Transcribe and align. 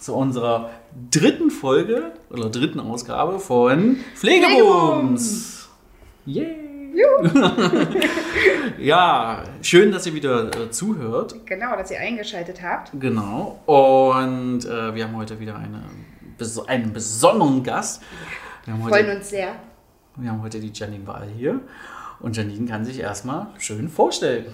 zu 0.00 0.14
unserer 0.14 0.70
dritten 1.10 1.50
Folge 1.50 2.12
oder 2.30 2.48
dritten 2.50 2.80
Ausgabe 2.80 3.38
von 3.38 3.96
Pflegebums. 4.16 5.68
Yay! 6.26 6.56
ja, 8.78 9.44
schön, 9.62 9.92
dass 9.92 10.06
ihr 10.06 10.14
wieder 10.14 10.50
äh, 10.54 10.70
zuhört. 10.70 11.34
Genau, 11.46 11.76
dass 11.76 11.90
ihr 11.90 12.00
eingeschaltet 12.00 12.60
habt. 12.62 12.90
Genau. 12.98 13.60
Und 13.66 14.64
äh, 14.64 14.94
wir 14.94 15.04
haben 15.04 15.16
heute 15.16 15.38
wieder 15.38 15.56
eine, 15.56 15.82
bes- 16.38 16.66
einen 16.66 16.92
besonderen 16.92 17.62
Gast. 17.62 18.02
Wir 18.64 18.74
haben, 18.74 18.82
Freuen 18.82 19.06
heute, 19.06 19.16
uns 19.18 19.30
sehr. 19.30 19.54
wir 20.16 20.30
haben 20.30 20.42
heute 20.42 20.60
die 20.60 20.72
Janine 20.74 21.06
Wahl 21.06 21.28
hier. 21.36 21.60
Und 22.20 22.36
Janine 22.36 22.66
kann 22.68 22.84
sich 22.84 22.98
erstmal 22.98 23.46
schön 23.58 23.88
vorstellen. 23.88 24.46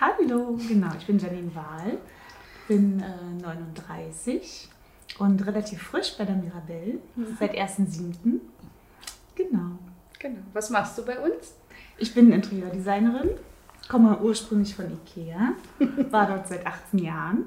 Hallo, 0.00 0.58
genau, 0.68 0.88
ich 0.98 1.06
bin 1.06 1.18
Janine 1.18 1.54
Wahl, 1.54 1.98
bin 2.68 3.00
äh, 3.00 3.42
39 3.42 4.68
und 5.18 5.46
relativ 5.46 5.82
frisch 5.82 6.16
bei 6.18 6.24
der 6.24 6.36
Mirabelle, 6.36 6.98
seit 7.38 7.54
1.7. 7.54 8.40
Genau. 9.34 9.78
Genau. 10.18 10.40
Was 10.52 10.70
machst 10.70 10.96
du 10.98 11.04
bei 11.04 11.18
uns? 11.18 11.54
Ich 11.98 12.14
bin 12.14 12.32
Interieurdesignerin, 12.32 13.30
komme 13.88 14.18
ursprünglich 14.20 14.74
von 14.74 14.86
Ikea, 14.90 15.52
war 16.10 16.26
dort 16.26 16.48
seit 16.48 16.66
18 16.66 16.98
Jahren, 16.98 17.44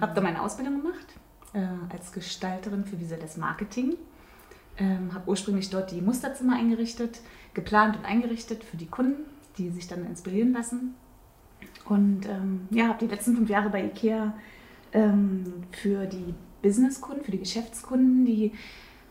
habe 0.00 0.14
da 0.14 0.20
meine 0.20 0.42
Ausbildung 0.42 0.82
gemacht 0.82 1.06
äh, 1.52 1.66
als 1.92 2.12
Gestalterin 2.12 2.84
für 2.84 3.00
visuelles 3.00 3.36
Marketing. 3.36 3.94
Ähm, 4.78 5.14
habe 5.14 5.30
ursprünglich 5.30 5.70
dort 5.70 5.90
die 5.90 6.02
Musterzimmer 6.02 6.56
eingerichtet, 6.56 7.20
geplant 7.54 7.96
und 7.96 8.04
eingerichtet 8.04 8.62
für 8.62 8.76
die 8.76 8.86
Kunden, 8.86 9.24
die 9.56 9.70
sich 9.70 9.88
dann 9.88 10.04
inspirieren 10.04 10.52
lassen. 10.52 10.94
Und 11.86 12.26
ähm, 12.26 12.68
ja, 12.70 12.88
habe 12.88 12.98
die 12.98 13.06
letzten 13.06 13.34
fünf 13.36 13.48
Jahre 13.48 13.70
bei 13.70 13.84
Ikea 13.84 14.34
ähm, 14.92 15.44
für 15.70 16.04
die 16.04 16.34
Businesskunden, 16.66 17.24
für 17.24 17.30
die 17.30 17.38
Geschäftskunden, 17.38 18.24
die 18.24 18.52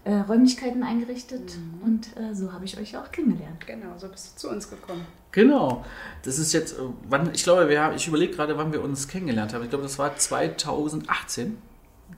äh, 0.03 0.13
Räumlichkeiten 0.13 0.83
eingerichtet. 0.83 1.57
Und 1.83 2.15
äh, 2.17 2.33
so 2.33 2.51
habe 2.51 2.65
ich 2.65 2.77
euch 2.77 2.97
auch 2.97 3.11
kennengelernt. 3.11 3.65
Genau, 3.65 3.97
so 3.97 4.09
bist 4.09 4.33
du 4.33 4.39
zu 4.39 4.49
uns 4.49 4.69
gekommen. 4.69 5.05
Genau. 5.31 5.85
Das 6.23 6.37
ist 6.37 6.53
jetzt, 6.53 6.73
äh, 6.73 6.83
wann, 7.09 7.31
ich 7.33 7.43
glaube, 7.43 7.69
wir 7.69 7.81
haben, 7.81 7.95
ich 7.95 8.07
überlege 8.07 8.33
gerade, 8.33 8.57
wann 8.57 8.73
wir 8.73 8.83
uns 8.83 9.07
kennengelernt 9.07 9.53
haben. 9.53 9.63
Ich 9.63 9.69
glaube, 9.69 9.83
das 9.83 9.97
war 9.97 10.15
2018 10.15 11.57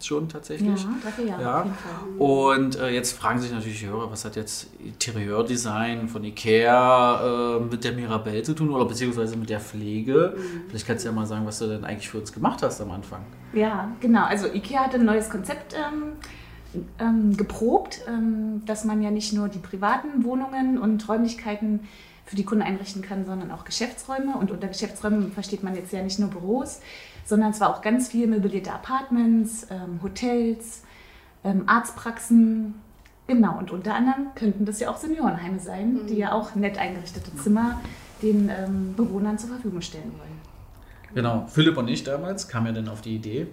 schon 0.05 0.29
tatsächlich. 0.29 0.83
Ja, 0.83 0.89
drei, 1.01 1.11
vier 1.11 1.25
Jahre 1.25 1.41
Ja. 1.41 1.63
Fall. 1.63 2.17
Und 2.17 2.75
äh, 2.79 2.89
jetzt 2.89 3.13
fragen 3.13 3.39
sich 3.39 3.51
natürlich 3.51 3.79
die 3.79 3.87
Hörer, 3.87 4.11
was 4.11 4.25
hat 4.25 4.35
jetzt 4.35 4.69
Interieurdesign 4.83 6.07
von 6.07 6.23
Ikea 6.23 7.57
äh, 7.57 7.59
mit 7.59 7.83
der 7.83 7.93
Mirabelle 7.93 8.43
zu 8.43 8.53
tun 8.53 8.69
oder 8.69 8.85
beziehungsweise 8.85 9.37
mit 9.37 9.49
der 9.49 9.59
Pflege? 9.59 10.35
Vielleicht 10.69 10.87
kannst 10.87 11.05
du 11.05 11.09
ja 11.09 11.15
mal 11.15 11.25
sagen, 11.25 11.45
was 11.45 11.59
du 11.59 11.67
denn 11.67 11.83
eigentlich 11.85 12.09
für 12.09 12.19
uns 12.19 12.31
gemacht 12.33 12.61
hast 12.63 12.81
am 12.81 12.91
Anfang. 12.91 13.21
Ja, 13.53 13.91
genau. 13.99 14.25
Also 14.25 14.47
IKEA 14.47 14.85
hat 14.85 14.95
ein 14.95 15.05
neues 15.05 15.29
Konzept 15.29 15.73
ähm, 15.73 16.83
ähm, 16.99 17.35
geprobt, 17.37 18.01
ähm, 18.07 18.63
dass 18.65 18.85
man 18.85 19.01
ja 19.01 19.11
nicht 19.11 19.33
nur 19.33 19.49
die 19.49 19.59
privaten 19.59 20.23
Wohnungen 20.23 20.77
und 20.77 21.07
Räumlichkeiten 21.07 21.81
für 22.27 22.35
die 22.35 22.43
Kunden 22.43 22.63
einrichten 22.63 23.01
kann, 23.01 23.25
sondern 23.25 23.51
auch 23.51 23.63
Geschäftsräume. 23.63 24.37
Und 24.37 24.51
unter 24.51 24.67
Geschäftsräumen 24.67 25.31
versteht 25.31 25.63
man 25.63 25.75
jetzt 25.75 25.93
ja 25.93 26.03
nicht 26.03 26.19
nur 26.19 26.29
Büros, 26.29 26.81
sondern 27.25 27.51
es 27.51 27.59
war 27.59 27.69
auch 27.69 27.81
ganz 27.81 28.09
viel 28.09 28.27
möblierte 28.27 28.71
Apartments, 28.71 29.65
ähm, 29.71 29.99
Hotels, 30.03 30.83
ähm, 31.43 31.63
Arztpraxen. 31.67 32.75
Genau, 33.27 33.57
und 33.57 33.71
unter 33.71 33.95
anderem 33.95 34.27
könnten 34.35 34.65
das 34.65 34.79
ja 34.79 34.89
auch 34.89 34.97
Seniorenheime 34.97 35.59
sein, 35.59 36.01
die 36.07 36.17
ja 36.17 36.33
auch 36.33 36.55
nett 36.55 36.77
eingerichtete 36.77 37.35
Zimmer 37.37 37.81
den 38.21 38.49
ähm, 38.49 38.93
Bewohnern 38.95 39.37
zur 39.37 39.49
Verfügung 39.49 39.81
stellen 39.81 40.11
wollen. 40.17 40.36
Genau, 41.13 41.47
Philipp 41.47 41.77
und 41.77 41.87
ich 41.87 42.03
damals 42.03 42.47
kamen 42.47 42.67
ja 42.67 42.71
dann 42.73 42.89
auf 42.89 43.01
die 43.01 43.15
Idee. 43.15 43.47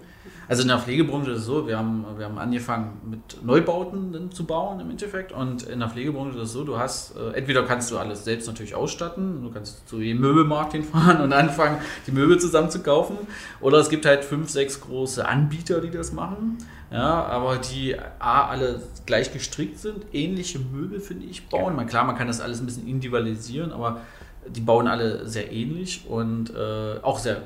Also 0.49 0.63
in 0.63 0.69
der 0.69 0.79
Pflegebranche 0.79 1.31
ist 1.31 1.41
es 1.41 1.47
so, 1.47 1.67
wir 1.67 1.79
haben, 1.79 2.05
wir 2.17 2.27
haben 2.27 2.39
angefangen 2.39 3.01
mit 3.09 3.43
Neubauten 3.43 4.31
zu 4.31 4.45
bauen 4.45 4.81
im 4.81 4.91
Endeffekt. 4.91 5.33
Und 5.33 5.63
in 5.63 5.81
der 5.81 5.89
Pflegebranche 5.89 6.37
ist 6.37 6.49
es 6.49 6.53
so, 6.53 6.65
du 6.65 6.79
hast, 6.79 7.17
äh, 7.17 7.33
entweder 7.33 7.63
kannst 7.65 7.91
du 7.91 7.99
alles 7.99 8.25
selbst 8.25 8.47
natürlich 8.47 8.75
ausstatten, 8.75 9.43
du 9.43 9.51
kannst 9.51 9.89
zu 9.89 10.01
jedem 10.01 10.21
Möbelmarkt 10.21 10.73
hinfahren 10.73 11.21
und 11.23 11.33
anfangen, 11.33 11.79
die 12.07 12.13
Möbel 12.13 12.39
zusammen 12.39 12.71
zu 12.71 12.81
kaufen. 12.81 13.17
Oder 13.61 13.79
es 13.79 13.89
gibt 13.89 14.05
halt 14.05 14.25
fünf, 14.25 14.51
sechs 14.51 14.81
große 14.81 15.27
Anbieter, 15.27 15.81
die 15.81 15.91
das 15.91 16.13
machen. 16.13 16.59
Ja, 16.91 17.25
aber 17.25 17.57
die 17.57 17.97
A, 18.19 18.47
alle 18.47 18.81
gleich 19.07 19.33
gestrickt 19.33 19.81
sind, 19.81 20.05
ähnliche 20.13 20.59
Möbel, 20.61 21.01
finde 21.01 21.27
ich, 21.27 21.49
bauen. 21.49 21.75
Man, 21.75 21.87
klar, 21.87 22.05
man 22.05 22.17
kann 22.17 22.29
das 22.29 22.41
alles 22.41 22.61
ein 22.61 22.67
bisschen 22.67 22.87
individualisieren, 22.87 23.73
aber 23.73 24.03
die 24.49 24.61
bauen 24.61 24.87
alle 24.87 25.27
sehr 25.27 25.53
ähnlich 25.53 26.05
und 26.09 26.51
äh, 26.51 26.99
auch 27.03 27.19
sehr 27.19 27.43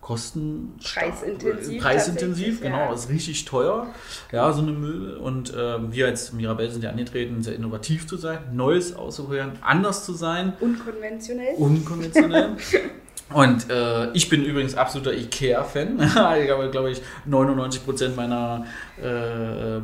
kosten 0.00 0.74
Preisintensiv 0.80 1.82
preisintensiv 1.82 2.60
genau 2.60 2.76
ja. 2.76 2.92
ist 2.92 3.08
richtig 3.08 3.44
teuer 3.44 3.88
ja 4.30 4.52
so 4.52 4.62
eine 4.62 4.70
Möbel 4.70 5.16
und 5.16 5.52
ähm, 5.58 5.92
wir 5.92 6.06
als 6.06 6.32
Mirabelle 6.32 6.70
sind 6.70 6.84
ja 6.84 6.90
angetreten 6.90 7.42
sehr 7.42 7.56
innovativ 7.56 8.06
zu 8.06 8.16
sein 8.16 8.38
neues 8.52 8.94
auszuprobieren 8.94 9.52
anders 9.62 10.04
zu 10.04 10.12
sein 10.12 10.52
Unkonventionell. 10.60 11.56
unkonventionell 11.56 12.50
und 13.34 13.68
äh, 13.68 14.12
ich 14.12 14.28
bin 14.28 14.44
übrigens 14.44 14.76
absoluter 14.76 15.12
Ikea-Fan. 15.12 16.00
ich 16.00 16.14
habe, 16.14 16.70
glaube 16.70 16.92
ich, 16.92 17.02
99% 17.28 18.14
meiner 18.14 18.66
äh, 19.02 19.80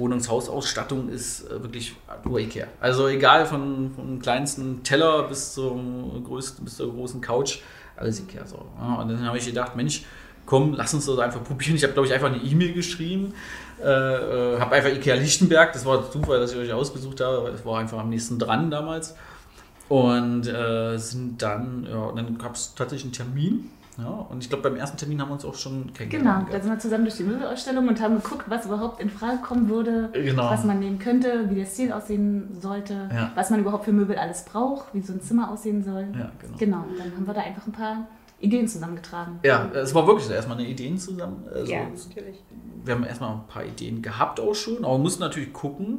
Wohnungshausausstattung 0.00 1.08
ist 1.08 1.46
äh, 1.46 1.62
wirklich 1.62 1.94
nur 2.24 2.40
Ikea. 2.40 2.66
Also 2.80 3.06
egal 3.06 3.46
von, 3.46 3.92
vom 3.94 4.20
kleinsten 4.20 4.82
Teller 4.82 5.24
bis 5.24 5.54
zum 5.54 6.24
größten, 6.24 6.64
bis 6.64 6.76
zur 6.76 6.92
großen 6.92 7.20
Couch, 7.20 7.58
alles 7.96 8.20
Ikea. 8.20 8.46
So. 8.46 8.56
Und 8.56 9.08
dann 9.08 9.24
habe 9.24 9.38
ich 9.38 9.46
gedacht, 9.46 9.76
Mensch, 9.76 10.04
komm, 10.46 10.74
lass 10.74 10.94
uns 10.94 11.06
das 11.06 11.18
einfach 11.18 11.44
probieren. 11.44 11.76
Ich 11.76 11.84
habe, 11.84 11.92
glaube 11.92 12.08
ich, 12.08 12.12
einfach 12.12 12.32
eine 12.32 12.42
E-Mail 12.42 12.72
geschrieben. 12.72 13.34
Äh, 13.80 13.84
äh, 13.84 14.58
habe 14.58 14.74
einfach 14.74 14.90
Ikea 14.90 15.14
Lichtenberg, 15.14 15.72
das 15.72 15.86
war 15.86 16.10
Zufall, 16.10 16.40
dass 16.40 16.52
ich 16.52 16.58
euch 16.58 16.72
ausgesucht 16.72 17.20
habe, 17.20 17.48
es 17.48 17.64
war 17.64 17.78
einfach 17.78 17.98
am 17.98 18.10
nächsten 18.10 18.38
dran 18.38 18.70
damals. 18.70 19.14
Und 19.88 20.46
äh, 20.46 20.98
sind 20.98 21.42
dann, 21.42 21.86
ja, 21.88 21.96
und 21.96 22.16
dann 22.16 22.38
gab 22.38 22.54
es 22.54 22.74
tatsächlich 22.74 23.04
einen 23.04 23.12
Termin. 23.12 23.70
Ja, 24.00 24.26
und 24.28 24.42
ich 24.42 24.48
glaube, 24.48 24.62
beim 24.68 24.76
ersten 24.76 24.96
Termin 24.96 25.20
haben 25.20 25.28
wir 25.28 25.34
uns 25.34 25.44
auch 25.44 25.54
schon 25.54 25.82
Genau, 25.86 25.92
kennengelernt. 25.94 26.48
da 26.52 26.60
sind 26.60 26.70
wir 26.70 26.78
zusammen 26.78 27.04
durch 27.04 27.16
die 27.16 27.24
Möbelausstellung 27.24 27.88
und 27.88 28.00
haben 28.00 28.16
geguckt, 28.16 28.44
was 28.48 28.66
überhaupt 28.66 29.00
in 29.00 29.10
Frage 29.10 29.38
kommen 29.42 29.68
würde, 29.68 30.10
Genau. 30.12 30.50
was 30.50 30.64
man 30.64 30.78
nehmen 30.80 30.98
könnte, 30.98 31.50
wie 31.50 31.56
der 31.56 31.66
Stil 31.66 31.92
aussehen 31.92 32.56
sollte, 32.60 33.08
Ja. 33.12 33.32
was 33.34 33.50
man 33.50 33.60
überhaupt 33.60 33.84
für 33.84 33.92
Möbel 33.92 34.16
alles 34.16 34.44
braucht, 34.44 34.92
wie 34.94 35.00
so 35.00 35.12
ein 35.12 35.20
Zimmer 35.20 35.50
aussehen 35.50 35.82
soll. 35.84 36.06
Ja, 36.18 36.30
genau. 36.40 36.56
Genau, 36.58 36.76
und 36.88 36.98
dann 36.98 37.14
haben 37.14 37.26
wir 37.26 37.34
da 37.34 37.40
einfach 37.42 37.66
ein 37.66 37.72
paar 37.72 38.06
Ideen 38.40 38.66
zusammengetragen. 38.66 39.38
Ja, 39.44 39.68
es 39.74 39.94
war 39.94 40.06
wirklich 40.06 40.30
erstmal 40.30 40.58
eine 40.58 40.66
Ideen 40.66 40.96
zusammen. 40.96 41.44
Also, 41.52 41.70
ja, 41.70 41.80
natürlich. 41.84 42.42
Wir 42.84 42.94
haben 42.94 43.04
erstmal 43.04 43.32
ein 43.32 43.46
paar 43.48 43.64
Ideen 43.64 44.00
gehabt 44.00 44.40
auch 44.40 44.54
schon, 44.54 44.78
aber 44.84 44.94
wir 44.94 44.98
mussten 45.02 45.20
natürlich 45.20 45.52
gucken, 45.52 45.98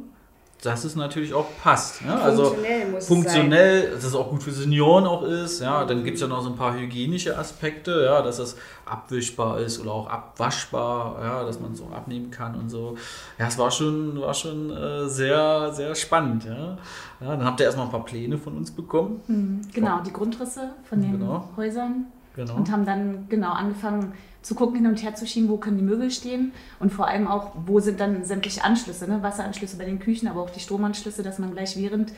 dass 0.61 0.83
es 0.83 0.95
natürlich 0.95 1.33
auch 1.33 1.47
passt. 1.63 2.01
Ja? 2.01 2.15
Also 2.19 2.45
Funktionell 2.45 2.87
muss 2.91 2.99
es 3.03 3.07
funktionell, 3.07 3.91
dass 3.91 4.03
es 4.03 4.13
auch 4.15 4.29
gut 4.29 4.43
für 4.43 4.51
Senioren 4.51 5.05
auch 5.05 5.23
ist. 5.23 5.59
Ja? 5.59 5.85
Dann 5.85 6.03
gibt 6.03 6.15
es 6.15 6.21
ja 6.21 6.27
noch 6.27 6.41
so 6.43 6.49
ein 6.49 6.55
paar 6.55 6.73
hygienische 6.77 7.37
Aspekte, 7.37 8.03
ja? 8.05 8.21
dass 8.21 8.37
es 8.39 8.55
abwischbar 8.85 9.59
ist 9.59 9.79
oder 9.79 9.91
auch 9.91 10.07
abwaschbar, 10.07 11.17
ja? 11.21 11.43
dass 11.43 11.59
man 11.59 11.71
es 11.73 11.81
auch 11.81 11.91
abnehmen 11.91 12.29
kann 12.29 12.55
und 12.55 12.69
so. 12.69 12.95
Ja, 13.39 13.47
es 13.47 13.57
war 13.57 13.71
schon, 13.71 14.19
war 14.21 14.33
schon 14.33 14.69
äh, 14.69 15.07
sehr, 15.07 15.73
sehr 15.73 15.95
spannend. 15.95 16.45
Ja? 16.45 16.77
Ja, 17.21 17.27
dann 17.35 17.45
habt 17.45 17.59
ihr 17.59 17.65
erstmal 17.65 17.85
ein 17.87 17.91
paar 17.91 18.05
Pläne 18.05 18.37
von 18.37 18.55
uns 18.57 18.71
bekommen. 18.71 19.21
Mhm, 19.27 19.61
Genau, 19.73 19.99
die 20.05 20.13
Grundrisse 20.13 20.69
von 20.87 21.01
den 21.01 21.13
Genau. 21.13 21.49
Häusern 21.57 22.05
Genau. 22.35 22.55
und 22.55 22.71
haben 22.71 22.85
dann 22.85 23.25
genau 23.29 23.51
angefangen 23.51 24.13
zu 24.41 24.55
gucken, 24.55 24.77
hin 24.77 24.87
und 24.87 25.03
her 25.03 25.13
zu 25.15 25.27
schieben, 25.27 25.49
wo 25.49 25.57
können 25.57 25.77
die 25.77 25.83
Möbel 25.83 26.09
stehen 26.09 26.51
und 26.79 26.91
vor 26.91 27.07
allem 27.07 27.27
auch, 27.27 27.51
wo 27.65 27.79
sind 27.79 27.99
dann 27.99 28.23
sämtliche 28.23 28.63
Anschlüsse, 28.63 29.07
ne? 29.07 29.21
Wasseranschlüsse 29.21 29.77
bei 29.77 29.85
den 29.85 29.99
Küchen, 29.99 30.27
aber 30.27 30.41
auch 30.41 30.49
die 30.49 30.59
Stromanschlüsse, 30.59 31.23
dass 31.23 31.39
man 31.39 31.51
gleich 31.51 31.77
während 31.77 32.11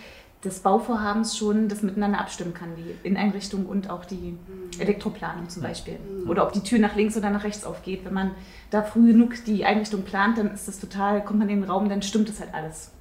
des 0.43 0.59
Bauvorhabens 0.59 1.37
schon 1.37 1.69
das 1.69 1.83
miteinander 1.83 2.19
abstimmen 2.19 2.53
kann, 2.53 2.69
die 2.75 3.07
Inneneinrichtung 3.07 3.65
und 3.65 3.89
auch 3.89 4.03
die 4.03 4.37
Elektroplanung 4.77 5.47
zum 5.47 5.63
Beispiel. 5.63 5.97
Oder 6.27 6.45
ob 6.45 6.51
die 6.51 6.59
Tür 6.59 6.79
nach 6.79 6.95
links 6.95 7.15
oder 7.15 7.29
nach 7.29 7.45
rechts 7.45 7.63
aufgeht. 7.63 8.03
Wenn 8.03 8.13
man 8.13 8.31
da 8.69 8.83
früh 8.83 9.13
genug 9.13 9.45
die 9.45 9.63
Einrichtung 9.63 10.01
plant, 10.01 10.37
dann 10.37 10.53
ist 10.53 10.67
das 10.67 10.79
total, 10.79 11.23
kommt 11.23 11.39
man 11.39 11.47
in 11.47 11.61
den 11.61 11.69
Raum, 11.69 11.87
dann 11.87 12.01
stimmt 12.01 12.27
das 12.27 12.41
halt 12.41 12.53
alles. 12.53 12.91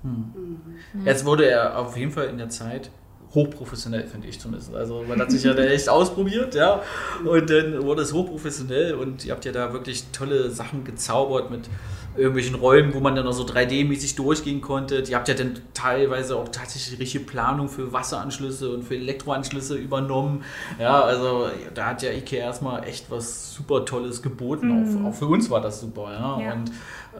Jetzt 1.04 1.24
wurde 1.24 1.46
er 1.46 1.78
auf 1.78 1.96
jeden 1.96 2.12
Fall 2.12 2.26
in 2.26 2.38
der 2.38 2.48
Zeit 2.48 2.90
hochprofessionell, 3.34 4.06
finde 4.06 4.28
ich 4.28 4.38
zumindest. 4.38 4.74
Also 4.74 5.04
man 5.08 5.20
hat 5.20 5.30
sich 5.30 5.42
ja 5.44 5.54
da 5.54 5.62
echt 5.62 5.88
ausprobiert, 5.88 6.54
ja. 6.54 6.82
Und 7.24 7.48
dann 7.48 7.82
wurde 7.82 8.02
es 8.02 8.12
hochprofessionell 8.12 8.94
und 8.94 9.24
ihr 9.24 9.32
habt 9.32 9.44
ja 9.44 9.52
da 9.52 9.72
wirklich 9.72 10.04
tolle 10.12 10.50
Sachen 10.50 10.84
gezaubert 10.84 11.50
mit 11.50 11.68
irgendwelchen 12.14 12.56
Räumen, 12.56 12.92
wo 12.92 13.00
man 13.00 13.16
dann 13.16 13.26
auch 13.26 13.32
so 13.32 13.44
3D-mäßig 13.44 14.16
durchgehen 14.16 14.60
konnte. 14.60 15.02
Ihr 15.08 15.16
habt 15.16 15.28
ja 15.28 15.34
dann 15.34 15.54
teilweise 15.72 16.36
auch 16.36 16.48
tatsächlich 16.48 17.00
richtige 17.00 17.24
Planung 17.24 17.68
für 17.68 17.92
Wasseranschlüsse 17.92 18.70
und 18.70 18.82
für 18.82 18.96
Elektroanschlüsse 18.96 19.76
übernommen. 19.76 20.44
Ja, 20.78 21.00
also 21.00 21.48
da 21.74 21.86
hat 21.86 22.02
ja 22.02 22.10
Ikea 22.10 22.40
erstmal 22.40 22.84
echt 22.84 23.10
was 23.10 23.54
super 23.54 23.86
Tolles 23.86 24.20
geboten. 24.20 25.00
Auch, 25.04 25.08
auch 25.08 25.14
für 25.14 25.26
uns 25.26 25.48
war 25.48 25.62
das 25.62 25.80
super, 25.80 26.12
ja. 26.12 26.40
Ja. 26.40 26.52
Und 26.52 26.70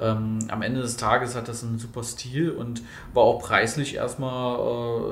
ähm, 0.00 0.38
am 0.48 0.62
Ende 0.62 0.80
des 0.80 0.96
Tages 0.96 1.34
hat 1.36 1.48
das 1.48 1.62
einen 1.62 1.78
super 1.78 2.02
Stil 2.02 2.50
und 2.50 2.82
war 3.14 3.24
auch 3.24 3.40
preislich 3.42 3.94
erstmal, 3.94 4.58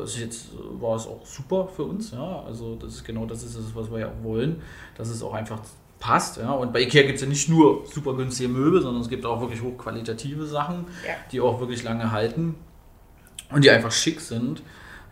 äh, 0.07 0.21
jetzt 0.21 0.49
war 0.81 0.97
es 0.97 1.07
auch 1.07 1.25
super 1.25 1.69
für 1.75 1.85
uns, 1.85 2.13
ja. 2.13 2.43
Also 2.47 2.77
das 2.77 2.95
ist 2.95 3.05
genau 3.05 3.27
das 3.27 3.43
ist 3.43 3.57
es, 3.57 3.75
was 3.75 3.91
wir 3.91 3.99
ja 4.01 4.07
auch 4.09 4.23
wollen, 4.25 4.63
dass 4.97 5.09
es 5.09 5.23
auch 5.23 5.35
einfach 5.35 5.61
passt, 5.99 6.39
ja. 6.39 6.51
Und 6.53 6.73
bei 6.73 6.81
Ikea 6.81 7.03
gibt 7.03 7.17
es 7.17 7.23
ja 7.23 7.29
nicht 7.29 7.49
nur 7.49 7.85
super 7.87 8.15
günstige 8.15 8.49
Möbel, 8.49 8.81
sondern 8.81 9.03
es 9.03 9.09
gibt 9.09 9.27
auch 9.27 9.41
wirklich 9.41 9.61
hochqualitative 9.63 10.47
Sachen, 10.47 10.87
Ja. 11.07 11.15
die 11.31 11.41
auch 11.41 11.61
wirklich 11.61 11.83
lange 11.83 12.11
halten 12.11 12.55
und 13.53 13.65
die 13.65 13.71
einfach 13.71 13.93
schick 13.93 14.21
sind. 14.21 14.63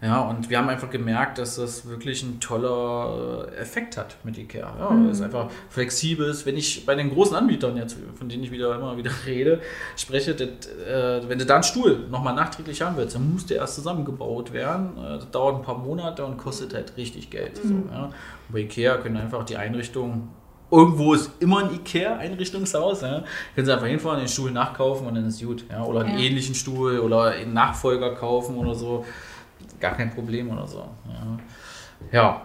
Ja, 0.01 0.21
und 0.21 0.49
wir 0.49 0.59
haben 0.59 0.69
einfach 0.69 0.91
gemerkt, 0.91 1.39
dass 1.39 1.57
das 1.57 1.89
wirklich 1.89 2.23
ein 2.23 2.39
toller 2.39 3.49
äh, 3.53 3.57
Effekt 3.57 3.97
hat 3.97 4.17
mit 4.23 4.39
Ikea. 4.39 4.73
Ja, 4.79 4.97
Es 5.11 5.19
ist 5.19 5.25
einfach 5.25 5.51
flexibel. 5.71 6.33
Wenn 6.45 6.57
ich 6.57 6.87
bei 6.87 6.95
den 6.95 7.11
großen 7.11 7.35
Anbietern 7.35 7.77
jetzt, 7.77 7.97
von 8.17 8.29
denen 8.29 8.45
ich 8.45 8.53
wieder 8.53 8.77
immer 8.77 8.97
wieder 8.97 9.11
rede, 9.27 9.61
spreche, 9.97 10.35
das, 10.37 10.49
äh, 10.69 11.29
wenn 11.29 11.41
du 11.41 11.45
da 11.47 11.55
einen 11.55 11.63
Stuhl 11.65 12.07
nochmal 12.11 12.35
nachträglich 12.35 12.81
haben 12.81 12.97
willst, 12.97 13.17
dann 13.17 13.33
muss 13.33 13.47
der 13.47 13.57
erst 13.57 13.75
zusammengebaut 13.75 14.53
werden. 14.53 14.97
Äh, 14.99 15.17
das 15.17 15.31
dauert 15.33 15.57
ein 15.57 15.63
paar 15.63 15.79
Monate 15.79 16.25
und 16.25 16.37
kostet 16.39 16.75
halt 16.75 16.97
richtig 16.97 17.31
Geld. 17.31 17.57
So, 17.57 17.75
ja. 17.91 18.11
Bei 18.51 18.61
Ikea 18.61 18.99
können 18.99 19.17
einfach 19.17 19.45
die 19.45 19.57
Einrichtungen 19.57 20.29
Irgendwo 20.71 21.15
ist 21.15 21.31
immer 21.41 21.61
ein 21.61 21.75
Ikea-Einrichtungshaus. 21.75 23.01
Ja. 23.01 23.25
Können 23.55 23.67
Sie 23.67 23.73
einfach 23.73 23.87
hinfahren, 23.87 24.19
den 24.19 24.29
Stuhl 24.29 24.51
nachkaufen 24.51 25.07
und 25.07 25.15
dann 25.15 25.27
ist 25.27 25.43
gut. 25.43 25.65
Ja. 25.71 25.83
Oder 25.83 26.01
einen 26.01 26.19
Ja. 26.19 26.25
ähnlichen 26.25 26.55
Stuhl 26.55 26.99
oder 26.99 27.31
einen 27.31 27.55
Nachfolger 27.55 28.15
kaufen 28.15 28.57
oder 28.57 28.75
so. 28.75 29.05
Gar 29.81 29.95
kein 29.97 30.11
Problem 30.11 30.51
oder 30.51 30.67
so. 30.67 30.85
Ja. 31.07 31.39
ja. 32.13 32.43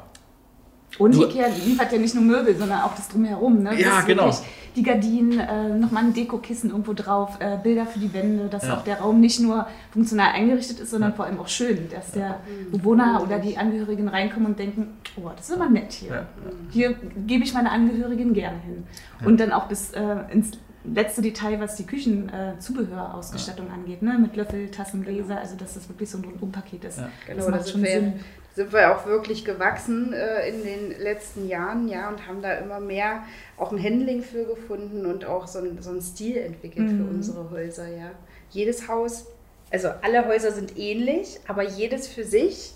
Und 1.00 1.16
Du- 1.16 1.24
Ikea 1.26 1.48
liefert 1.48 1.92
ja 1.92 1.98
nicht 1.98 2.14
nur 2.14 2.24
Möbel, 2.24 2.56
sondern 2.56 2.82
auch 2.82 2.96
das 2.96 3.08
Drumherum. 3.10 3.64
Ne? 3.64 3.80
Ja, 3.82 3.98
Das 3.98 4.06
genau. 4.06 4.32
Die 4.76 4.84
Gardinen, 4.84 5.40
äh, 5.40 5.70
nochmal 5.70 6.04
ein 6.04 6.14
Dekokissen 6.14 6.70
irgendwo 6.72 6.94
drauf, 6.94 7.38
äh, 7.40 7.58
Bilder 7.62 7.86
für 7.88 7.98
die 8.00 8.12
Wände, 8.14 8.48
dass 8.48 8.66
Ja. 8.68 8.78
auch 8.78 8.84
der 8.84 9.00
Raum 9.00 9.20
nicht 9.20 9.40
nur 9.40 9.66
funktional 9.92 10.32
eingerichtet 10.34 10.80
ist, 10.80 10.92
sondern 10.92 11.14
vor 11.16 11.26
allem 11.26 11.40
auch 11.40 11.48
schön, 11.48 11.90
dass 11.92 12.12
der 12.12 12.40
Bewohner 12.72 13.22
oder 13.24 13.40
die 13.40 13.58
Angehörigen 13.58 14.08
reinkommen 14.08 14.48
und 14.50 14.60
denken, 14.60 14.90
oh, 15.16 15.30
das 15.36 15.50
ist 15.50 15.56
aber 15.56 15.70
nett 15.70 15.92
hier. 15.94 16.12
Ja. 16.12 16.26
Hier 16.72 16.96
gebe 17.26 17.44
ich 17.44 17.54
meine 17.56 17.72
Angehörigen 17.72 18.34
gerne 18.34 18.58
hin. 18.64 18.84
Und 19.26 19.40
dann 19.40 19.52
auch 19.52 19.66
bis 19.68 19.92
äh, 19.94 20.02
ins 20.32 20.52
letzte 20.86 21.22
Detail, 21.22 21.60
was 21.60 21.76
die 21.76 21.86
Küchenzubehörausgestattung 21.86 23.70
angeht, 23.72 24.02
ne? 24.02 24.18
mit 24.20 24.36
Löffel, 24.36 24.70
Tassen, 24.70 25.04
Gläser, 25.04 25.38
also 25.40 25.56
dass 25.56 25.74
das 25.76 25.88
wirklich 25.90 26.10
so 26.10 26.18
ein 26.18 26.26
Rundumpaket 26.26 26.84
ist. 26.86 27.00
Ja. 27.00 27.10
Genau, 27.26 27.38
das 27.38 27.46
da 27.46 27.52
macht 27.52 27.64
sind 27.66 27.72
schon 27.74 27.84
wir, 27.84 27.90
Sinn. 27.92 28.14
sind 28.56 28.74
wir 28.74 28.96
auch 28.96 29.06
wirklich 29.06 29.46
gewachsen 29.46 30.14
äh, 30.14 30.50
in 30.50 30.64
den 30.64 31.02
letzten 31.02 31.48
Jahren, 31.48 31.88
ja, 31.88 32.10
und 32.10 32.28
haben 32.28 32.42
da 32.42 32.54
immer 32.54 32.80
mehr 32.80 33.24
auch 33.58 33.72
ein 33.72 33.82
Handling 33.82 34.22
für 34.22 34.46
gefunden 34.46 35.06
und 35.06 35.26
auch 35.26 35.48
so, 35.48 35.60
ein, 35.60 35.82
so 35.82 35.90
einen 35.92 36.02
Stil 36.02 36.38
entwickelt 36.38 36.90
für 36.90 36.96
Mhm. 36.96 37.10
unsere 37.16 37.50
Häuser, 37.50 37.88
ja. 37.88 38.12
Jedes 38.50 38.88
Haus, 38.88 39.26
also 39.72 39.90
alle 40.02 40.28
Häuser 40.28 40.52
sind 40.52 40.78
ähnlich, 40.78 41.40
aber 41.48 41.64
jedes 41.64 42.08
für 42.08 42.24
sich 42.24 42.74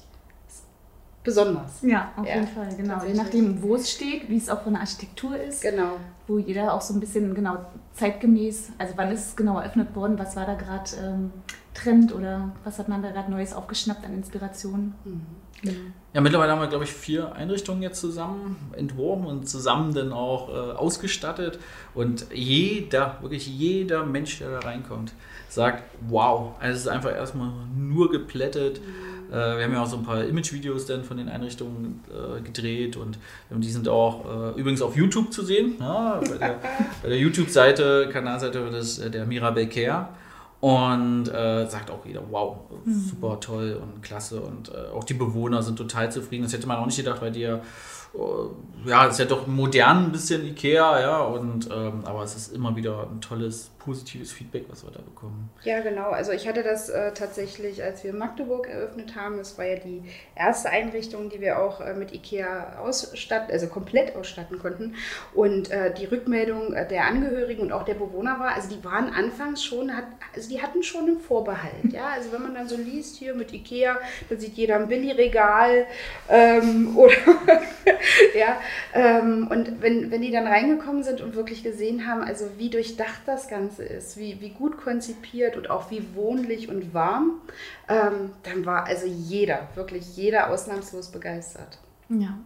besonders. 1.28 1.82
Ja, 1.84 2.12
auf 2.16 2.26
Ja, 2.26 2.36
jeden 2.36 2.48
Fall, 2.48 2.68
genau. 2.76 3.04
Je 3.06 3.14
nachdem, 3.14 3.62
wo 3.62 3.76
es 3.76 3.92
steht, 3.92 4.28
wie 4.30 4.38
es 4.38 4.50
auch 4.50 4.62
von 4.64 4.74
der 4.74 4.82
Architektur 4.82 5.38
ist, 5.38 5.62
Genau. 5.62 5.98
wo 6.28 6.40
jeder 6.40 6.74
auch 6.74 6.82
so 6.82 6.94
ein 6.94 7.00
bisschen 7.00 7.36
genau 7.36 7.58
zeitgemäß, 7.94 8.72
also 8.78 8.94
wann 8.96 9.12
ist 9.12 9.28
es 9.28 9.36
genau 9.36 9.60
eröffnet 9.60 9.96
worden, 9.96 10.18
was 10.18 10.36
war 10.36 10.46
da 10.46 10.56
gerade 10.56 10.90
ähm, 11.04 11.32
Trend 11.74 12.14
oder 12.16 12.52
was 12.64 12.80
hat 12.80 12.88
man 12.90 13.04
da 13.04 13.12
gerade 13.12 13.30
Neues 13.30 13.54
aufgeschnappt 13.54 14.04
an 14.06 14.14
Inspiration. 14.14 14.94
Genau. 15.62 15.74
Ja, 16.14 16.22
mittlerweile 16.22 16.52
haben 16.52 16.62
wir, 16.62 16.68
glaube 16.68 16.86
ich, 16.86 16.92
vier 16.94 17.34
Einrichtungen 17.36 17.82
jetzt 17.84 18.00
zusammen 18.00 18.56
entworfen 18.76 19.26
und 19.26 19.48
zusammen 19.50 19.94
dann 19.94 20.12
auch 20.14 20.50
äh, 20.50 20.54
ausgestattet. 20.74 21.60
Und 21.94 22.26
jeder, 22.34 23.18
wirklich 23.22 23.48
jeder 23.48 24.06
Mensch, 24.06 24.40
der 24.40 24.50
da 24.52 24.60
reinkommt, 24.60 25.14
sagt, 25.50 25.84
wow, 26.08 26.54
also 26.60 26.74
es 26.76 26.82
ist 26.82 26.88
einfach 26.88 27.12
erstmal 27.12 27.52
nur 27.76 28.10
geplättet. 28.12 28.78
Äh, 28.80 28.82
wir 29.30 29.64
haben 29.64 29.74
ja 29.74 29.84
auch 29.84 29.88
so 29.88 29.98
ein 29.98 30.04
paar 30.04 30.24
Imagevideos 30.24 30.86
dann 30.86 31.04
von 31.04 31.18
den 31.18 31.30
Einrichtungen 31.30 32.04
äh, 32.10 32.42
gedreht 32.42 32.96
und 32.96 33.18
die 33.50 33.70
sind 33.70 33.88
auch 33.90 34.26
äh, 34.26 34.60
übrigens 34.60 34.82
auf 34.82 34.96
YouTube 34.96 35.34
zu 35.34 35.44
sehen. 35.44 35.76
Ja, 35.80 36.20
bei 36.22 36.38
der, 36.38 36.60
der 37.04 37.18
YouTube-Seite, 37.18 38.10
Kanalseite 38.12 38.70
des, 38.70 39.00
äh, 39.00 39.10
der 39.10 39.26
Mirabel 39.26 39.68
Care. 39.68 40.10
Und 40.60 41.28
äh, 41.28 41.68
sagt 41.68 41.92
auch 41.92 42.04
jeder, 42.04 42.24
wow, 42.32 42.58
super 42.88 43.40
toll 43.40 43.80
und 43.80 44.02
klasse. 44.02 44.42
Und 44.42 44.70
äh, 44.70 44.92
auch 44.92 45.04
die 45.04 45.14
Bewohner 45.14 45.62
sind 45.62 45.76
total 45.76 46.12
zufrieden. 46.12 46.44
Das 46.44 46.54
hätte 46.54 46.68
man 46.68 46.78
auch 46.78 46.86
nicht 46.88 46.98
gedacht, 46.98 47.22
weil 47.22 47.32
die 47.32 47.42
ja, 47.42 47.58
äh, 47.58 48.90
ja, 48.90 49.06
ist 49.06 49.20
ja 49.20 49.26
doch 49.26 49.46
modern 49.46 50.06
ein 50.06 50.12
bisschen 50.12 50.44
Ikea, 50.46 51.00
ja. 51.00 51.20
Und 51.22 51.70
ähm, 51.72 52.02
aber 52.06 52.24
es 52.24 52.36
ist 52.36 52.54
immer 52.54 52.76
wieder 52.76 53.08
ein 53.12 53.22
tolles, 53.22 53.70
positives 53.88 54.34
Feedback, 54.34 54.66
was 54.68 54.84
wir 54.84 54.92
da 54.92 55.00
bekommen. 55.00 55.50
Ja, 55.64 55.80
genau. 55.80 56.10
Also 56.10 56.34
ich 56.34 56.46
hatte 56.46 56.62
das 56.62 56.90
äh, 56.90 57.14
tatsächlich, 57.14 57.82
als 57.82 58.04
wir 58.04 58.12
Magdeburg 58.12 58.68
eröffnet 58.68 59.16
haben. 59.16 59.38
Das 59.38 59.58
war 59.58 59.66
ja 59.66 59.78
die 59.78 60.04
erste 60.36 60.70
Einrichtung, 60.70 61.30
die 61.30 61.40
wir 61.40 61.58
auch 61.60 61.80
äh, 61.80 61.94
mit 61.94 62.14
IKEA 62.14 62.80
ausstatten, 62.80 63.50
also 63.50 63.68
komplett 63.68 64.18
ausstatten 64.18 64.60
konnten. 64.60 64.96
Und 65.34 65.72
äh, 65.72 65.94
die 65.94 66.04
Rückmeldung 66.04 66.74
äh, 66.74 66.86
der 66.86 67.06
Angehörigen 67.06 67.62
und 67.62 67.72
auch 67.72 67.84
der 67.84 67.94
Bewohner 67.94 68.38
war, 68.40 68.56
also 68.56 68.68
die 68.68 68.84
waren 68.84 69.08
anfangs 69.14 69.64
schon, 69.64 69.96
hat, 69.96 70.04
also 70.36 70.50
die 70.50 70.62
hatten 70.62 70.84
schon 70.84 71.06
einen 71.06 71.22
Vorbehalt. 71.22 71.94
Ja, 71.94 72.08
also 72.08 72.34
wenn 72.34 72.42
man 72.42 72.56
dann 72.56 72.68
so 72.68 72.76
liest 72.76 73.16
hier 73.16 73.36
mit 73.36 73.54
IKEA, 73.54 73.98
dann 74.28 74.38
sieht 74.38 74.56
jeder 74.56 74.76
ein 74.76 74.90
Billy-Regal 74.90 75.86
ähm, 76.28 76.98
oder 76.98 77.14
ja, 78.38 78.60
ähm, 78.94 79.48
und 79.50 79.82
wenn, 79.82 80.12
wenn 80.12 80.22
die 80.22 80.32
dann 80.32 80.46
reingekommen 80.46 81.04
sind 81.04 81.22
und 81.22 81.36
wirklich 81.36 81.64
gesehen 81.64 82.06
haben, 82.06 82.22
also 82.22 82.50
wie 82.58 82.70
durchdacht 82.70 83.22
das 83.26 83.48
Ganze 83.48 83.77
ist, 83.84 84.18
wie, 84.18 84.40
wie 84.42 84.50
gut 84.50 84.78
konzipiert 84.78 85.56
und 85.58 85.70
auch 85.70 85.90
wie 85.92 86.04
wohnlich 86.16 86.70
und 86.70 86.94
warm, 86.94 87.42
ähm, 87.90 88.32
dann 88.44 88.66
war 88.66 88.86
also 88.86 89.06
jeder, 89.06 89.68
wirklich 89.76 90.16
jeder 90.16 90.50
ausnahmslos 90.50 91.10
begeistert. 91.12 91.80
Ja, 92.10 92.38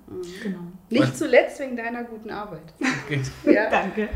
genau. 0.42 0.58
Nicht 0.90 1.04
Und- 1.04 1.16
zuletzt 1.18 1.60
wegen 1.60 1.78
deiner 1.78 2.04
guten 2.04 2.32
Arbeit. 2.32 2.62
Ja, 3.46 3.70
Danke. 3.70 4.04
ja. 4.04 4.08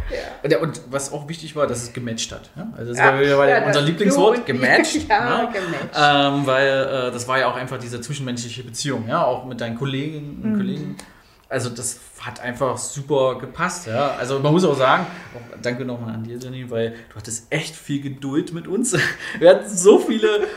Und, 0.41 0.51
ja, 0.51 0.59
und 0.59 0.81
was 0.89 1.11
auch 1.11 1.27
wichtig 1.27 1.55
war, 1.55 1.67
dass 1.67 1.83
es 1.83 1.91
gematcht 1.93 2.31
hat. 2.31 2.49
Ja? 2.55 2.69
Also 2.77 2.91
das 2.93 2.97
Ja, 2.97 3.07
war 3.13 3.19
wieder 3.19 3.49
ja, 3.49 3.65
unser 3.67 3.81
Lieblingswort, 3.81 4.45
gematcht. 4.45 5.05
Ja, 5.09 5.43
ja? 5.43 5.51
gematcht. 5.51 5.95
Ähm, 6.39 6.47
weil 6.47 6.67
äh, 6.69 7.11
das 7.11 7.27
war 7.27 7.37
ja 7.37 7.47
auch 7.51 7.55
einfach 7.57 7.77
diese 7.77 7.99
zwischenmenschliche 8.01 8.63
Beziehung, 8.63 9.07
ja, 9.07 9.23
auch 9.23 9.45
mit 9.45 9.59
deinen 9.61 9.77
Kolleginnen 9.77 10.41
und 10.43 10.55
Kollegen. 10.57 10.95
Also 11.47 11.69
das 11.69 11.99
hat 12.19 12.39
einfach 12.39 12.77
super 12.77 13.37
gepasst, 13.37 13.87
ja. 13.87 14.15
Also 14.15 14.39
man 14.39 14.51
muss 14.51 14.65
auch 14.65 14.75
sagen, 14.75 15.05
auch 15.35 15.57
danke 15.61 15.85
nochmal 15.85 16.15
an 16.15 16.23
dir, 16.23 16.37
Jenny, 16.37 16.69
weil 16.71 16.91
du 17.09 17.15
hattest 17.15 17.47
echt 17.51 17.75
viel 17.75 18.01
Geduld 18.01 18.53
mit 18.53 18.67
uns. 18.67 18.95
Wir 19.39 19.51
hatten 19.51 19.69
so 19.69 19.99
viele 19.99 20.47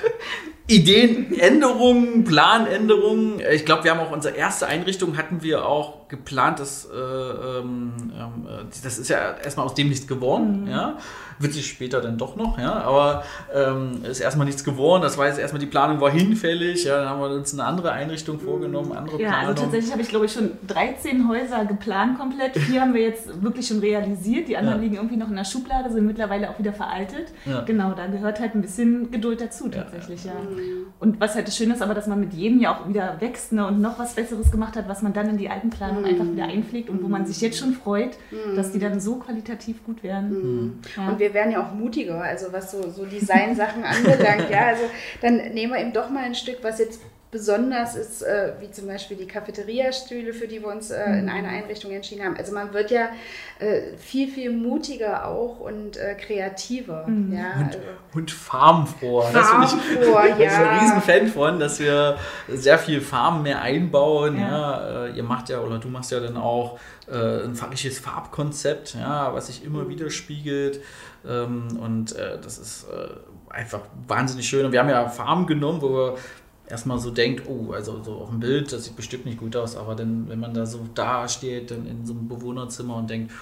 Ideen, 0.69 1.39
Änderungen, 1.39 2.25
Planänderungen. 2.25 3.41
Ich 3.53 3.65
glaube, 3.65 3.85
wir 3.85 3.91
haben 3.91 4.01
auch 4.01 4.11
unsere 4.13 4.37
erste 4.37 4.67
Einrichtung 4.67 5.17
hatten 5.17 5.43
wir 5.43 5.67
auch 5.67 6.09
geplant, 6.09 6.59
dass 6.61 6.87
äh, 6.87 6.97
ähm, 6.97 7.93
ähm, 8.15 8.47
äh, 8.47 8.65
das 8.83 8.99
ist 8.99 9.09
ja 9.09 9.37
erstmal 9.43 9.67
aus 9.67 9.75
dem 9.75 9.89
nichts 9.89 10.07
geworden, 10.07 10.67
ja. 10.71 10.97
Wird 11.41 11.53
sich 11.53 11.69
später 11.69 12.01
dann 12.01 12.19
doch 12.19 12.35
noch, 12.35 12.59
ja, 12.59 12.73
aber 12.73 13.23
ähm, 13.55 14.03
ist 14.05 14.19
erstmal 14.19 14.47
nichts 14.47 14.65
geworden. 14.65 15.03
Das 15.03 15.19
war 15.19 15.29
jetzt 15.29 15.39
erstmal 15.39 15.61
die 15.61 15.67
Planung 15.67 16.01
war 16.01 16.11
hinfällig, 16.11 16.85
ja, 16.85 16.97
dann 16.99 17.09
haben 17.11 17.21
wir 17.21 17.31
uns 17.31 17.53
eine 17.53 17.65
andere 17.65 17.93
Einrichtung 17.93 18.41
vorgenommen, 18.41 18.91
andere 18.93 19.21
Ja, 19.23 19.29
Planung. 19.29 19.49
also 19.51 19.63
tatsächlich 19.63 19.93
habe 19.93 20.03
ich, 20.03 20.09
glaube 20.09 20.27
ich, 20.27 20.33
schon 20.33 20.51
13 20.67 21.29
Häuser 21.29 21.65
geplant 21.67 22.19
komplett. 22.19 22.57
Vier 22.59 22.81
haben 22.81 22.93
wir 22.95 23.03
jetzt 23.03 23.41
wirklich 23.43 23.69
schon 23.69 23.79
realisiert. 23.79 24.49
Die 24.49 24.57
anderen 24.57 24.79
Ja. 24.79 24.83
liegen 24.83 24.97
irgendwie 24.97 25.17
noch 25.17 25.29
in 25.29 25.37
der 25.37 25.45
Schublade, 25.45 25.93
sind 25.93 26.07
mittlerweile 26.07 26.51
auch 26.51 26.59
wieder 26.59 26.73
veraltet. 26.73 27.29
Ja. 27.47 27.61
Genau, 27.61 27.93
da 27.93 28.07
gehört 28.09 28.41
halt 28.41 28.55
ein 28.57 28.63
bisschen 28.63 29.11
Geduld 29.13 29.41
dazu 29.41 29.69
tatsächlich, 29.69 30.25
ja. 30.25 30.33
Und 31.01 31.21
was 31.21 31.35
halt 31.35 31.47
das 31.47 31.57
Schöne 31.57 31.75
ist, 31.75 31.83
aber 31.83 31.95
dass 31.95 32.07
man 32.07 32.19
mit 32.19 32.33
jedem 32.33 32.61
ja 32.61 32.75
auch 32.75 32.89
wieder 32.89 33.21
wächst 33.21 33.53
ne, 33.53 33.67
und 33.67 33.81
noch 33.81 33.99
was 33.99 34.15
Besseres 34.15 34.51
gemacht 34.51 34.77
hat, 34.77 34.89
was 34.89 35.03
man 35.03 35.13
dann 35.13 35.29
in 35.29 35.37
die 35.37 35.49
alten 35.49 35.71
Planungen 35.71 36.05
einfach 36.05 36.27
wieder 36.27 36.45
einpflegt 36.45 36.91
und 36.91 37.03
wo 37.03 37.09
man 37.09 37.25
sich 37.25 37.41
jetzt 37.41 37.59
schon 37.59 37.73
freut, 37.73 38.19
dass 38.57 38.73
die 38.73 38.81
dann 38.81 38.99
so 38.99 39.17
qualitativ 39.17 39.85
gut 39.85 40.03
werden. 40.03 40.81
Ja. 40.97 41.09
Und 41.09 41.19
wir 41.21 41.33
werden 41.35 41.53
ja 41.53 41.63
auch 41.63 41.73
mutiger, 41.73 42.21
also 42.21 42.53
was 42.53 42.73
so, 42.73 42.91
so 42.91 43.05
Design-Sachen 43.05 43.85
anbelangt. 43.85 44.51
Ja, 44.51 44.67
also 44.67 44.83
dann 45.21 45.37
nehmen 45.55 45.73
wir 45.73 45.81
eben 45.81 45.93
doch 45.93 46.11
mal 46.11 46.25
ein 46.25 46.35
Stück, 46.35 46.59
was 46.63 46.79
jetzt 46.79 47.01
besonders 47.31 47.95
ist, 47.95 48.23
äh, 48.23 48.55
wie 48.61 48.71
zum 48.71 48.87
Beispiel 48.87 49.17
die 49.17 49.27
Cafeteria-Stühle, 49.27 50.33
für 50.33 50.49
die 50.49 50.63
wir 50.63 50.69
uns 50.69 50.91
äh, 50.91 51.05
in 51.19 51.29
einer 51.29 51.49
Einrichtung 51.49 51.93
entschieden 51.93 52.25
haben. 52.25 52.37
Also 52.37 52.53
man 52.53 52.73
wird 52.73 52.91
ja 52.91 53.11
äh, 53.59 53.97
viel, 53.99 54.31
viel 54.31 54.51
mutiger 54.51 55.27
auch 55.27 55.61
und 55.61 55.99
äh, 55.99 56.15
kreativer. 56.15 57.07
Mhm. 57.07 57.37
Ja, 57.37 57.53
und, 57.59 57.67
also 57.67 57.79
und 58.15 58.31
farbenfroher. 58.31 59.25
farbenfroher, 59.25 60.25
ich, 60.25 60.39
ja. 60.39 60.47
Ich 60.47 60.57
bin 60.57 60.69
ein 60.69 60.79
riesen 60.79 61.03
Fan 61.03 61.29
von, 61.29 61.61
dass 61.61 61.79
wir 61.81 62.17
sehr 62.49 62.79
viel 62.79 63.03
Farben 63.03 63.43
mehr 63.43 63.61
einbauen. 63.61 64.39
Ja. 64.39 64.49
ja. 64.49 65.07
Äh, 65.07 65.17
ihr 65.17 65.23
macht 65.23 65.51
ja, 65.51 65.61
oder 65.61 65.79
du 65.79 65.89
machst 65.89 66.11
ja 66.11 66.21
dann 66.21 66.39
auch 66.39 66.79
äh, 67.09 67.45
ein 67.45 67.55
farbliches 67.55 67.99
Farbkonzept, 67.99 68.95
ja, 68.95 69.35
was 69.35 69.49
sich 69.49 69.65
immer 69.65 69.85
mhm. 69.85 69.91
widerspiegelt. 69.91 70.81
Ähm, 71.27 71.79
und 71.79 72.15
das 72.15 72.59
ist 72.59 72.87
einfach 73.51 73.81
wahnsinnig 74.07 74.49
schön. 74.49 74.65
Und 74.65 74.73
wir 74.73 74.81
haben 74.81 74.89
ja 74.89 75.09
Farben 75.09 75.47
genommen, 75.47 75.83
wo 75.83 75.91
wir 75.91 76.17
erstmal 76.69 76.99
so 76.99 77.11
denkt, 77.11 77.45
oh, 77.49 77.73
also 77.73 78.03
so 78.03 78.13
auf 78.17 78.31
dem 78.31 78.41
Bild, 78.41 78.73
das 78.73 78.85
sieht 78.85 78.97
bestimmt 78.97 79.27
nicht 79.27 79.39
gut 79.39 79.57
aus, 79.57 79.77
aber 79.77 79.95
dann, 79.95 80.29
wenn 80.29 80.41
man 80.41 80.55
da 80.55 80.67
so 80.67 80.81
dasteht, 80.95 81.71
dann 81.71 81.87
in 81.87 82.07
so 82.07 82.13
einem 82.13 82.29
Bewohnerzimmer 82.29 82.97
und 82.97 83.11
denkt, 83.11 83.33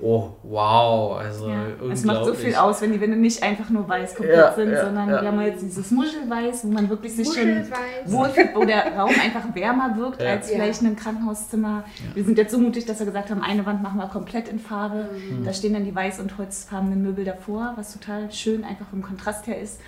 oh, 0.00 0.30
wow, 0.42 1.18
also 1.18 1.48
ja, 1.48 1.64
unglaublich. 1.64 1.92
Es 1.92 2.04
macht 2.04 2.24
so 2.24 2.34
viel 2.34 2.54
aus, 2.54 2.82
wenn 2.82 2.92
die 2.92 3.00
Wände 3.00 3.16
nicht 3.16 3.42
einfach 3.42 3.70
nur 3.70 3.88
weiß 3.88 4.16
komplett 4.16 4.36
ja, 4.36 4.52
sind, 4.52 4.72
ja, 4.72 4.84
sondern 4.84 5.08
wir 5.10 5.22
haben 5.22 5.40
jetzt 5.42 5.62
dieses 5.62 5.90
Muschelweiß, 5.90 6.64
wo 6.64 6.68
man 6.68 6.88
wirklich 6.88 7.14
sich 7.14 7.28
schon 7.32 7.64
wohlfühlt, 8.06 8.54
wo 8.54 8.64
der 8.64 8.96
Raum 8.96 9.10
einfach 9.22 9.54
wärmer 9.54 9.96
wirkt 9.96 10.20
als 10.20 10.50
vielleicht 10.50 10.82
ein 10.82 10.96
Krankenhauszimmer. 10.96 11.84
Wir 12.14 12.24
sind 12.24 12.36
jetzt 12.36 12.52
so 12.52 12.58
mutig, 12.58 12.84
dass 12.86 12.98
wir 12.98 13.06
gesagt 13.06 13.30
haben, 13.30 13.42
eine 13.42 13.64
Wand 13.64 13.82
machen 13.82 13.98
wir 13.98 14.08
komplett 14.08 14.48
in 14.48 14.58
Farbe. 14.58 15.08
Mhm. 15.12 15.44
Da 15.44 15.52
stehen 15.52 15.72
dann 15.72 15.84
die 15.84 15.92
weiß- 15.92 16.20
und 16.20 16.36
holzfarbenen 16.36 17.02
Möbel 17.02 17.24
davor, 17.24 17.74
was 17.76 17.92
total 17.92 18.32
schön 18.32 18.64
einfach 18.64 18.86
vom 18.88 19.02
Kontrast 19.02 19.46
her 19.46 19.60
ist. 19.60 19.80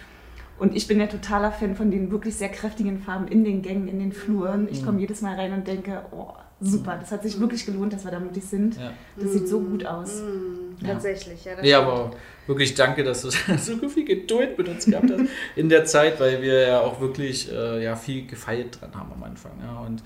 Und 0.58 0.76
ich 0.76 0.86
bin 0.86 1.00
ja 1.00 1.06
totaler 1.06 1.50
Fan 1.50 1.74
von 1.74 1.90
den 1.90 2.10
wirklich 2.10 2.36
sehr 2.36 2.48
kräftigen 2.48 2.98
Farben 2.98 3.28
in 3.28 3.44
den 3.44 3.62
Gängen, 3.62 3.88
in 3.88 3.98
den 3.98 4.12
Fluren. 4.12 4.68
Ich 4.70 4.84
komme 4.84 5.00
jedes 5.00 5.20
Mal 5.20 5.34
rein 5.34 5.52
und 5.52 5.66
denke, 5.66 6.02
oh, 6.12 6.32
super, 6.60 6.96
das 6.98 7.10
hat 7.10 7.22
sich 7.22 7.38
wirklich 7.40 7.66
gelohnt, 7.66 7.92
dass 7.92 8.04
wir 8.04 8.12
da 8.12 8.20
mutig 8.20 8.44
sind. 8.44 8.76
Ja. 8.76 8.92
Das 9.16 9.32
sieht 9.32 9.48
so 9.48 9.60
gut 9.60 9.84
aus. 9.84 10.22
Mhm. 10.22 10.64
Tatsächlich, 10.84 11.44
ja. 11.44 11.62
ja, 11.62 11.80
aber 11.80 12.10
wirklich 12.46 12.74
danke, 12.74 13.04
dass 13.04 13.22
du 13.22 13.30
so 13.58 13.88
viel 13.88 14.04
Geduld 14.04 14.58
mit 14.58 14.68
uns 14.68 14.86
gehabt 14.86 15.10
hast 15.10 15.30
in 15.56 15.68
der 15.68 15.84
Zeit, 15.84 16.20
weil 16.20 16.42
wir 16.42 16.60
ja 16.68 16.80
auch 16.80 17.00
wirklich 17.00 17.50
äh, 17.52 17.82
ja, 17.82 17.96
viel 17.96 18.26
gefeilt 18.26 18.80
dran 18.80 18.94
haben 18.94 19.12
am 19.12 19.22
Anfang. 19.22 19.52
Ja. 19.62 19.80
Und 19.80 20.02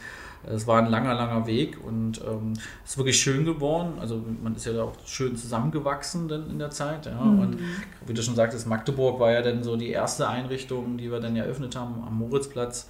es 0.46 0.66
war 0.66 0.78
ein 0.78 0.86
langer, 0.86 1.14
langer 1.14 1.46
Weg 1.46 1.78
und 1.84 2.20
ähm, 2.26 2.54
es 2.84 2.92
ist 2.92 2.98
wirklich 2.98 3.20
schön 3.20 3.44
geworden. 3.44 3.94
Also 4.00 4.22
man 4.42 4.54
ist 4.54 4.66
ja 4.66 4.82
auch 4.82 4.92
schön 5.04 5.36
zusammengewachsen 5.36 6.28
dann 6.28 6.50
in 6.50 6.58
der 6.58 6.70
Zeit. 6.70 7.06
Ja. 7.06 7.20
Mhm. 7.20 7.40
Und 7.40 7.58
wie 8.06 8.14
du 8.14 8.22
schon 8.22 8.34
sagtest, 8.34 8.66
Magdeburg 8.66 9.20
war 9.20 9.32
ja 9.32 9.42
dann 9.42 9.62
so 9.62 9.76
die 9.76 9.90
erste 9.90 10.28
Einrichtung, 10.28 10.96
die 10.96 11.10
wir 11.10 11.20
dann 11.20 11.36
eröffnet 11.36 11.76
haben 11.76 12.02
am 12.06 12.18
Moritzplatz. 12.18 12.88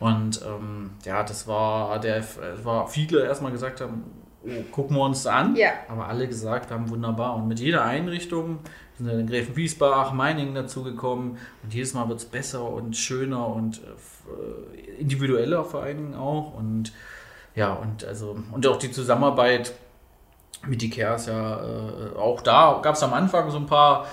Und 0.00 0.40
ähm, 0.42 0.90
ja, 1.04 1.22
das 1.22 1.46
war 1.46 2.00
der, 2.00 2.24
war 2.64 2.88
viele 2.88 3.24
erstmal 3.24 3.52
gesagt 3.52 3.80
haben, 3.80 4.02
oh, 4.44 4.62
gucken 4.72 4.96
wir 4.96 5.04
uns 5.04 5.26
an. 5.26 5.54
Ja. 5.54 5.70
Aber 5.88 6.08
alle 6.08 6.26
gesagt 6.26 6.70
haben, 6.70 6.90
wunderbar. 6.90 7.36
Und 7.36 7.46
mit 7.46 7.60
jeder 7.60 7.84
Einrichtung 7.84 8.58
sind 9.04 9.18
dann 9.18 9.26
Gräfen 9.26 9.56
Wiesbach, 9.56 10.12
Meiningen 10.12 10.54
dazugekommen. 10.54 11.38
Und 11.62 11.74
jedes 11.74 11.94
Mal 11.94 12.08
wird 12.08 12.20
es 12.20 12.24
besser 12.24 12.64
und 12.64 12.96
schöner 12.96 13.46
und 13.48 13.80
äh, 13.80 15.00
individueller 15.00 15.64
vor 15.64 15.82
allen 15.82 15.96
Dingen 15.98 16.14
auch. 16.14 16.54
Und 16.54 16.92
ja, 17.54 17.72
und 17.72 18.04
also, 18.04 18.36
und 18.50 18.66
auch 18.66 18.76
die 18.76 18.90
Zusammenarbeit 18.90 19.72
mit 20.66 20.82
Ikea 20.82 21.16
ist 21.16 21.26
ja 21.26 21.60
äh, 21.60 22.16
auch 22.16 22.40
da. 22.40 22.80
Gab 22.82 22.94
es 22.94 23.02
am 23.02 23.12
Anfang 23.12 23.50
so 23.50 23.58
ein 23.58 23.66
paar 23.66 24.06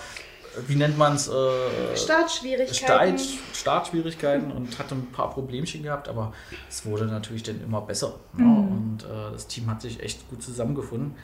wie 0.68 0.76
nennt 0.76 0.98
man 0.98 1.16
es? 1.16 1.28
Äh, 1.28 1.96
Startschwierigkeiten. 1.96 3.18
Start, 3.18 3.40
Startschwierigkeiten 3.54 4.52
und 4.56 4.78
hatte 4.80 4.96
ein 4.96 5.12
paar 5.12 5.30
Problemchen 5.30 5.84
gehabt, 5.84 6.08
aber 6.08 6.34
es 6.68 6.86
wurde 6.86 7.06
natürlich 7.06 7.44
dann 7.44 7.62
immer 7.62 7.82
besser. 7.82 8.16
Ne? 8.34 8.44
Mhm. 8.44 8.68
Und 8.68 9.04
äh, 9.04 9.32
das 9.32 9.48
Team 9.48 9.70
hat 9.70 9.82
sich 9.82 10.02
echt 10.02 10.28
gut 10.30 10.42
zusammengefunden. 10.42 11.16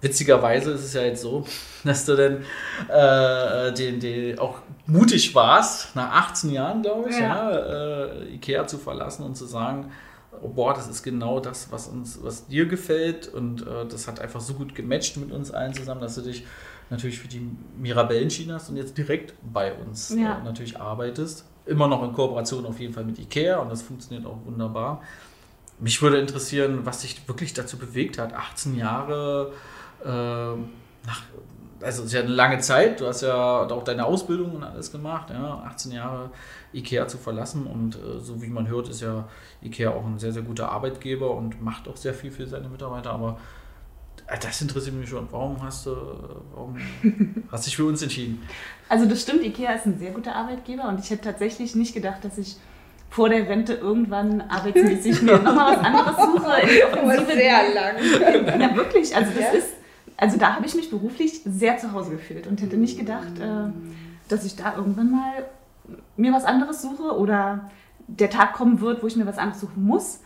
Witzigerweise 0.00 0.72
ist 0.72 0.84
es 0.84 0.94
ja 0.94 1.02
jetzt 1.02 1.22
so, 1.22 1.44
dass 1.84 2.06
du 2.06 2.16
dann 2.16 2.44
äh, 2.88 3.72
den, 3.74 4.00
den 4.00 4.38
auch 4.38 4.58
mutig 4.86 5.34
warst, 5.34 5.94
nach 5.94 6.10
18 6.28 6.50
Jahren, 6.50 6.82
glaube 6.82 7.10
ich, 7.10 7.18
ja. 7.18 7.52
ja 7.52 8.04
äh, 8.06 8.34
Ikea 8.34 8.66
zu 8.66 8.78
verlassen 8.78 9.24
und 9.24 9.36
zu 9.36 9.46
sagen, 9.46 9.90
oh, 10.42 10.48
boah, 10.48 10.74
das 10.74 10.88
ist 10.88 11.02
genau 11.02 11.40
das, 11.40 11.70
was 11.70 11.88
uns, 11.88 12.18
was 12.22 12.46
dir 12.46 12.66
gefällt. 12.66 13.28
Und 13.28 13.62
äh, 13.62 13.86
das 13.88 14.08
hat 14.08 14.20
einfach 14.20 14.40
so 14.40 14.54
gut 14.54 14.74
gematcht 14.74 15.16
mit 15.16 15.32
uns 15.32 15.50
allen 15.50 15.74
zusammen, 15.74 16.00
dass 16.00 16.14
du 16.14 16.22
dich 16.22 16.46
natürlich 16.88 17.18
für 17.18 17.28
die 17.28 17.48
Mirabellen 17.78 18.24
entschieden 18.24 18.52
hast 18.52 18.68
und 18.68 18.76
jetzt 18.76 18.96
direkt 18.98 19.34
bei 19.42 19.72
uns 19.74 20.10
ja. 20.10 20.38
äh, 20.38 20.44
natürlich 20.44 20.80
arbeitest. 20.80 21.44
Immer 21.66 21.88
noch 21.88 22.02
in 22.02 22.12
Kooperation 22.12 22.66
auf 22.66 22.80
jeden 22.80 22.94
Fall 22.94 23.04
mit 23.04 23.18
IKEA 23.18 23.58
und 23.58 23.70
das 23.70 23.82
funktioniert 23.82 24.26
auch 24.26 24.38
wunderbar. 24.44 25.02
Mich 25.78 26.02
würde 26.02 26.18
interessieren, 26.18 26.80
was 26.84 27.02
dich 27.02 27.26
wirklich 27.28 27.54
dazu 27.54 27.78
bewegt 27.78 28.18
hat, 28.18 28.34
18 28.34 28.76
Jahre 28.76 29.52
äh, 29.52 29.56
nach, 30.08 31.22
also 31.82 32.02
es 32.02 32.06
ist 32.06 32.12
ja 32.12 32.20
eine 32.20 32.30
lange 32.30 32.58
Zeit, 32.58 33.00
du 33.00 33.06
hast 33.06 33.22
ja 33.22 33.66
auch 33.66 33.84
deine 33.84 34.04
Ausbildung 34.04 34.56
und 34.56 34.62
alles 34.62 34.92
gemacht, 34.92 35.30
ja, 35.30 35.62
18 35.66 35.92
Jahre 35.92 36.30
IKEA 36.74 37.08
zu 37.08 37.18
verlassen 37.18 37.66
und 37.66 37.96
äh, 37.96 38.18
so 38.20 38.42
wie 38.42 38.48
man 38.48 38.68
hört, 38.68 38.88
ist 38.88 39.00
ja 39.00 39.28
IKEA 39.62 39.90
auch 39.90 40.04
ein 40.04 40.18
sehr, 40.18 40.32
sehr 40.32 40.42
guter 40.42 40.70
Arbeitgeber 40.70 41.30
und 41.34 41.62
macht 41.62 41.88
auch 41.88 41.96
sehr 41.96 42.14
viel 42.14 42.30
für 42.30 42.46
seine 42.46 42.68
Mitarbeiter, 42.68 43.12
aber 43.12 43.38
Ah, 44.32 44.36
das 44.40 44.62
interessiert 44.62 44.94
mich 44.94 45.08
schon. 45.08 45.26
Warum 45.32 45.60
hast 45.60 45.86
du, 45.86 45.96
warum 46.54 46.76
hast 47.50 47.66
dich 47.66 47.76
für 47.76 47.84
uns 47.84 48.00
entschieden? 48.00 48.40
Also 48.88 49.06
das 49.06 49.22
stimmt, 49.22 49.42
IKEA 49.42 49.72
ist 49.72 49.86
ein 49.86 49.98
sehr 49.98 50.12
guter 50.12 50.36
Arbeitgeber 50.36 50.88
und 50.88 51.00
ich 51.00 51.10
hätte 51.10 51.22
tatsächlich 51.22 51.74
nicht 51.74 51.94
gedacht, 51.94 52.24
dass 52.24 52.38
ich 52.38 52.56
vor 53.08 53.28
der 53.28 53.48
Rente 53.48 53.74
irgendwann 53.74 54.40
arbeitsmäßig 54.42 55.22
mir 55.22 55.38
nochmal 55.42 55.76
was 55.76 55.84
anderes 55.84 56.16
suche. 56.16 56.60
In 56.60 57.26
die 57.26 57.32
sehr 57.34 57.74
lang. 57.74 58.60
Ja, 58.60 58.76
wirklich. 58.76 59.16
Also 59.16 59.32
das 59.32 59.42
ja? 59.42 59.50
ist, 59.50 59.68
also 60.20 60.36
da 60.36 60.54
habe 60.54 60.66
ich 60.66 60.74
mich 60.74 60.90
beruflich 60.90 61.40
sehr 61.46 61.78
zu 61.78 61.92
Hause 61.92 62.10
gefühlt 62.10 62.46
und 62.46 62.60
hätte 62.60 62.76
nicht 62.76 62.98
gedacht, 62.98 63.38
äh, 63.38 63.70
dass 64.28 64.44
ich 64.44 64.54
da 64.54 64.76
irgendwann 64.76 65.10
mal 65.10 65.46
mir 66.16 66.32
was 66.32 66.44
anderes 66.44 66.82
suche 66.82 67.16
oder 67.18 67.70
der 68.06 68.28
Tag 68.28 68.52
kommen 68.52 68.80
wird, 68.80 69.02
wo 69.02 69.06
ich 69.06 69.16
mir 69.16 69.26
was 69.26 69.38
anderes 69.38 69.62
suchen 69.62 69.82
muss. 69.82 70.20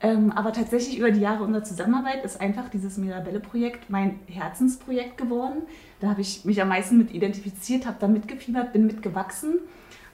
Ähm, 0.00 0.32
aber 0.32 0.52
tatsächlich 0.52 0.98
über 0.98 1.10
die 1.10 1.20
Jahre 1.20 1.44
unserer 1.44 1.64
Zusammenarbeit 1.64 2.24
ist 2.24 2.40
einfach 2.40 2.68
dieses 2.68 2.98
Mirabelle-Projekt 2.98 3.88
mein 3.88 4.20
Herzensprojekt 4.26 5.16
geworden. 5.16 5.62
Da 6.00 6.10
habe 6.10 6.20
ich 6.20 6.44
mich 6.44 6.60
am 6.60 6.68
meisten 6.68 6.98
mit 6.98 7.12
identifiziert, 7.12 7.86
habe 7.86 7.96
da 7.98 8.06
mitgefiebert, 8.06 8.74
bin 8.74 8.86
mitgewachsen. 8.86 9.54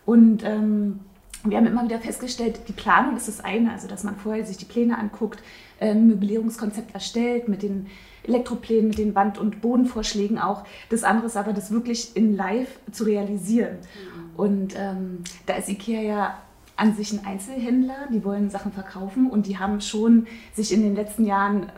Und 0.06 0.44
ähm, 0.44 1.00
wir 1.42 1.56
haben 1.56 1.66
immer 1.66 1.82
wieder 1.82 1.98
festgestellt, 1.98 2.60
die 2.68 2.72
Planung 2.72 3.16
ist 3.16 3.26
das 3.26 3.40
eine, 3.42 3.72
also 3.72 3.88
dass 3.88 4.04
man 4.04 4.16
vorher 4.16 4.46
sich 4.46 4.58
die 4.58 4.64
Pläne 4.64 4.96
anguckt, 4.96 5.42
ein 5.80 5.96
ähm, 5.96 6.06
Möblierungskonzept 6.06 6.94
erstellt 6.94 7.48
mit 7.48 7.62
den 7.62 7.88
Elektroplänen, 8.24 8.88
mit 8.88 8.98
den 8.98 9.14
Wand- 9.14 9.38
und 9.38 9.60
Bodenvorschlägen 9.60 10.38
auch. 10.38 10.64
Das 10.90 11.04
andere 11.04 11.26
ist 11.26 11.36
aber, 11.36 11.52
das 11.52 11.70
wirklich 11.70 12.16
in 12.16 12.36
live 12.36 12.68
zu 12.90 13.04
realisieren. 13.04 13.78
Mhm. 13.78 14.38
Und 14.38 14.74
ähm, 14.76 15.18
da 15.46 15.54
ist 15.54 15.68
IKEA 15.68 16.02
ja 16.02 16.38
an 16.76 16.94
sich 16.94 17.12
ein 17.12 17.24
Einzelhändler, 17.24 18.08
die 18.12 18.24
wollen 18.24 18.50
Sachen 18.50 18.72
verkaufen 18.72 19.30
und 19.30 19.46
die 19.46 19.58
haben 19.58 19.80
schon 19.80 20.26
sich 20.54 20.72
in 20.72 20.82
den 20.82 20.96
letzten 20.96 21.24
Jahren 21.24 21.70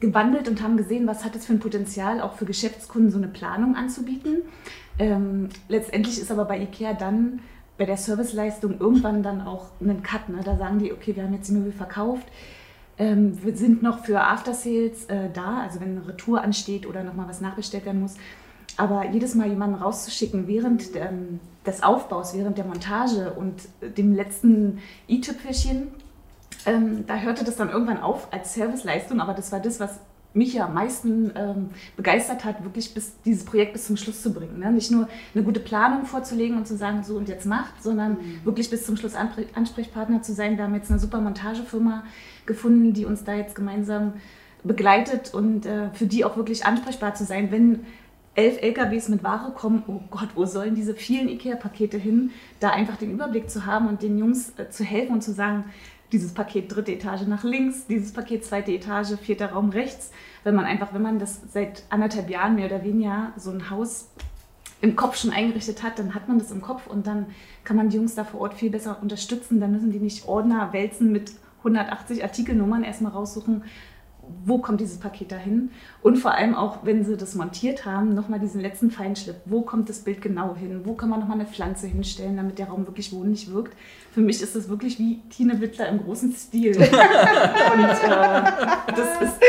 gewandelt 0.00 0.48
und 0.48 0.62
haben 0.62 0.76
gesehen, 0.76 1.06
was 1.06 1.24
hat 1.24 1.36
es 1.36 1.46
für 1.46 1.52
ein 1.52 1.60
Potenzial, 1.60 2.20
auch 2.20 2.34
für 2.34 2.46
Geschäftskunden 2.46 3.10
so 3.10 3.18
eine 3.18 3.28
Planung 3.28 3.76
anzubieten. 3.76 4.42
Ähm, 4.98 5.50
letztendlich 5.68 6.20
ist 6.20 6.32
aber 6.32 6.46
bei 6.46 6.60
IKEA 6.60 6.94
dann 6.94 7.40
bei 7.78 7.86
der 7.86 7.96
Serviceleistung 7.96 8.78
irgendwann 8.78 9.22
dann 9.22 9.40
auch 9.40 9.70
ein 9.80 10.02
Cut. 10.02 10.28
Ne? 10.28 10.40
Da 10.44 10.56
sagen 10.56 10.78
die, 10.80 10.92
okay, 10.92 11.16
wir 11.16 11.22
haben 11.22 11.32
jetzt 11.32 11.48
die 11.48 11.52
Möbel 11.52 11.72
verkauft, 11.72 12.26
ähm, 13.00 13.38
sind 13.54 13.82
noch 13.82 14.04
für 14.04 14.20
After 14.20 14.52
Sales 14.52 15.06
äh, 15.06 15.30
da, 15.32 15.62
also 15.62 15.80
wenn 15.80 15.96
eine 15.96 16.06
Retour 16.06 16.42
ansteht 16.42 16.86
oder 16.86 17.02
nochmal 17.02 17.28
was 17.28 17.40
nachbestellt 17.40 17.86
werden 17.86 18.02
muss. 18.02 18.14
Aber 18.76 19.10
jedes 19.10 19.34
Mal 19.34 19.48
jemanden 19.48 19.76
rauszuschicken 19.76 20.46
während 20.46 20.94
ähm, 20.94 21.40
des 21.66 21.82
Aufbaus, 21.82 22.36
während 22.36 22.58
der 22.58 22.66
Montage 22.66 23.32
und 23.32 23.68
dem 23.96 24.14
letzten 24.14 24.78
i-Tüpfelchen, 25.08 25.88
ähm, 26.66 27.04
da 27.06 27.16
hörte 27.16 27.42
das 27.42 27.56
dann 27.56 27.70
irgendwann 27.70 28.00
auf 28.02 28.32
als 28.32 28.52
Serviceleistung, 28.54 29.20
aber 29.20 29.32
das 29.32 29.50
war 29.50 29.60
das, 29.60 29.80
was 29.80 29.98
mich 30.32 30.54
ja 30.54 30.66
am 30.66 30.74
meisten 30.74 31.32
ähm, 31.34 31.70
begeistert 31.96 32.44
hat, 32.44 32.62
wirklich 32.62 32.94
bis 32.94 33.20
dieses 33.24 33.44
Projekt 33.44 33.72
bis 33.72 33.86
zum 33.86 33.96
Schluss 33.96 34.22
zu 34.22 34.32
bringen. 34.32 34.58
Ne? 34.58 34.70
Nicht 34.70 34.90
nur 34.90 35.08
eine 35.34 35.42
gute 35.42 35.60
Planung 35.60 36.04
vorzulegen 36.04 36.56
und 36.56 36.66
zu 36.66 36.76
sagen, 36.76 37.02
so 37.02 37.16
und 37.16 37.28
jetzt 37.28 37.46
macht, 37.46 37.82
sondern 37.82 38.12
mhm. 38.12 38.44
wirklich 38.44 38.70
bis 38.70 38.86
zum 38.86 38.96
Schluss 38.96 39.14
Ansprechpartner 39.14 40.22
zu 40.22 40.32
sein. 40.32 40.56
Wir 40.56 40.64
haben 40.64 40.74
jetzt 40.74 40.90
eine 40.90 41.00
super 41.00 41.20
Montagefirma 41.20 42.04
gefunden, 42.46 42.92
die 42.92 43.04
uns 43.04 43.24
da 43.24 43.34
jetzt 43.34 43.54
gemeinsam 43.54 44.14
begleitet 44.62 45.34
und 45.34 45.66
äh, 45.66 45.90
für 45.94 46.06
die 46.06 46.24
auch 46.24 46.36
wirklich 46.36 46.66
ansprechbar 46.66 47.14
zu 47.14 47.24
sein, 47.24 47.50
wenn 47.50 47.80
elf 48.34 48.62
LKWs 48.62 49.08
mit 49.08 49.24
Ware 49.24 49.52
kommen, 49.52 49.82
oh 49.86 50.00
Gott, 50.10 50.28
wo 50.34 50.44
sollen 50.46 50.74
diese 50.74 50.94
vielen 50.94 51.28
IKEA-Pakete 51.28 51.98
hin? 51.98 52.30
Da 52.60 52.70
einfach 52.70 52.96
den 52.96 53.10
Überblick 53.10 53.50
zu 53.50 53.66
haben 53.66 53.88
und 53.88 54.02
den 54.02 54.18
Jungs 54.18 54.52
äh, 54.56 54.68
zu 54.70 54.84
helfen 54.84 55.14
und 55.14 55.22
zu 55.22 55.32
sagen, 55.32 55.64
dieses 56.12 56.32
Paket 56.32 56.74
dritte 56.74 56.92
Etage 56.92 57.22
nach 57.26 57.44
links, 57.44 57.86
dieses 57.86 58.12
Paket 58.12 58.44
zweite 58.44 58.72
Etage, 58.72 59.16
vierter 59.20 59.52
Raum 59.52 59.70
rechts. 59.70 60.10
Wenn 60.44 60.54
man 60.54 60.64
einfach, 60.64 60.92
wenn 60.94 61.02
man 61.02 61.18
das 61.18 61.40
seit 61.52 61.84
anderthalb 61.90 62.30
Jahren 62.30 62.56
mehr 62.56 62.66
oder 62.66 62.84
weniger 62.84 63.32
so 63.36 63.50
ein 63.50 63.70
Haus 63.70 64.08
im 64.80 64.96
Kopf 64.96 65.16
schon 65.16 65.30
eingerichtet 65.30 65.82
hat, 65.82 65.98
dann 65.98 66.14
hat 66.14 66.28
man 66.28 66.38
das 66.38 66.50
im 66.50 66.62
Kopf 66.62 66.86
und 66.86 67.06
dann 67.06 67.26
kann 67.64 67.76
man 67.76 67.90
die 67.90 67.96
Jungs 67.96 68.14
da 68.14 68.24
vor 68.24 68.40
Ort 68.40 68.54
viel 68.54 68.70
besser 68.70 68.98
unterstützen. 69.00 69.60
Dann 69.60 69.72
müssen 69.72 69.92
die 69.92 69.98
nicht 69.98 70.26
Ordner 70.26 70.72
wälzen 70.72 71.12
mit 71.12 71.32
180 71.58 72.22
Artikelnummern 72.22 72.82
erstmal 72.82 73.12
raussuchen, 73.12 73.64
wo 74.44 74.58
kommt 74.58 74.80
dieses 74.80 74.98
Paket 74.98 75.32
dahin? 75.32 75.70
Und 76.02 76.16
vor 76.16 76.32
allem 76.32 76.54
auch, 76.54 76.78
wenn 76.84 77.04
sie 77.04 77.16
das 77.16 77.34
montiert 77.34 77.84
haben, 77.84 78.14
nochmal 78.14 78.40
diesen 78.40 78.60
letzten 78.60 78.90
Feinschliff. 78.90 79.36
Wo 79.44 79.62
kommt 79.62 79.88
das 79.88 80.00
Bild 80.00 80.22
genau 80.22 80.56
hin? 80.56 80.82
Wo 80.84 80.94
kann 80.94 81.08
man 81.08 81.20
nochmal 81.20 81.40
eine 81.40 81.48
Pflanze 81.48 81.86
hinstellen, 81.86 82.36
damit 82.36 82.58
der 82.58 82.68
Raum 82.68 82.86
wirklich 82.86 83.12
wohnlich 83.12 83.52
wirkt? 83.52 83.76
Für 84.12 84.20
mich 84.20 84.42
ist 84.42 84.56
das 84.56 84.68
wirklich 84.68 84.98
wie 84.98 85.20
Tine 85.30 85.60
Wittler 85.60 85.88
im 85.88 86.02
großen 86.02 86.32
Stil. 86.32 86.76
Und 86.76 86.84
äh, 86.84 86.90
das 88.86 89.22
ist, 89.22 89.40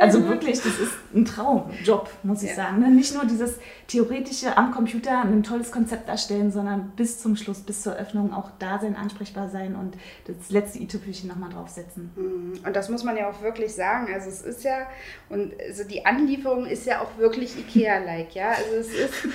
also 0.00 0.28
wirklich, 0.28 0.60
das 0.60 0.78
ist 0.78 0.92
ein 1.14 1.24
Traumjob, 1.24 2.10
muss 2.22 2.42
ich 2.42 2.50
ja. 2.50 2.56
sagen. 2.56 2.80
Ne? 2.80 2.90
Nicht 2.90 3.14
nur 3.14 3.24
dieses 3.24 3.58
theoretische 3.88 4.56
am 4.56 4.72
Computer 4.72 5.22
ein 5.22 5.42
tolles 5.42 5.70
Konzept 5.72 6.08
erstellen, 6.08 6.50
sondern 6.50 6.92
bis 6.96 7.20
zum 7.20 7.36
Schluss, 7.36 7.60
bis 7.60 7.82
zur 7.82 7.94
Öffnung 7.94 8.32
auch 8.32 8.50
da 8.58 8.78
sein, 8.78 8.96
ansprechbar 8.96 9.48
sein 9.48 9.74
und 9.74 9.96
das 10.26 10.50
letzte 10.50 10.78
i-Tüpfelchen 10.78 11.28
nochmal 11.28 11.50
draufsetzen. 11.50 12.10
Mhm. 12.16 12.60
Und 12.64 12.76
das 12.76 12.88
muss 12.88 13.04
man 13.04 13.16
ja 13.16 13.28
auch 13.30 13.42
wirklich 13.42 13.74
sagen. 13.74 14.08
Also 14.16 14.30
es 14.30 14.40
ist 14.40 14.64
ja, 14.64 14.86
und 15.28 15.52
also 15.60 15.84
die 15.84 16.06
Anlieferung 16.06 16.64
ist 16.64 16.86
ja 16.86 17.02
auch 17.02 17.18
wirklich 17.18 17.58
IKEA-like, 17.58 18.34
ja. 18.34 18.48
Also 18.48 18.76
es 18.76 18.94
ist, 18.94 19.28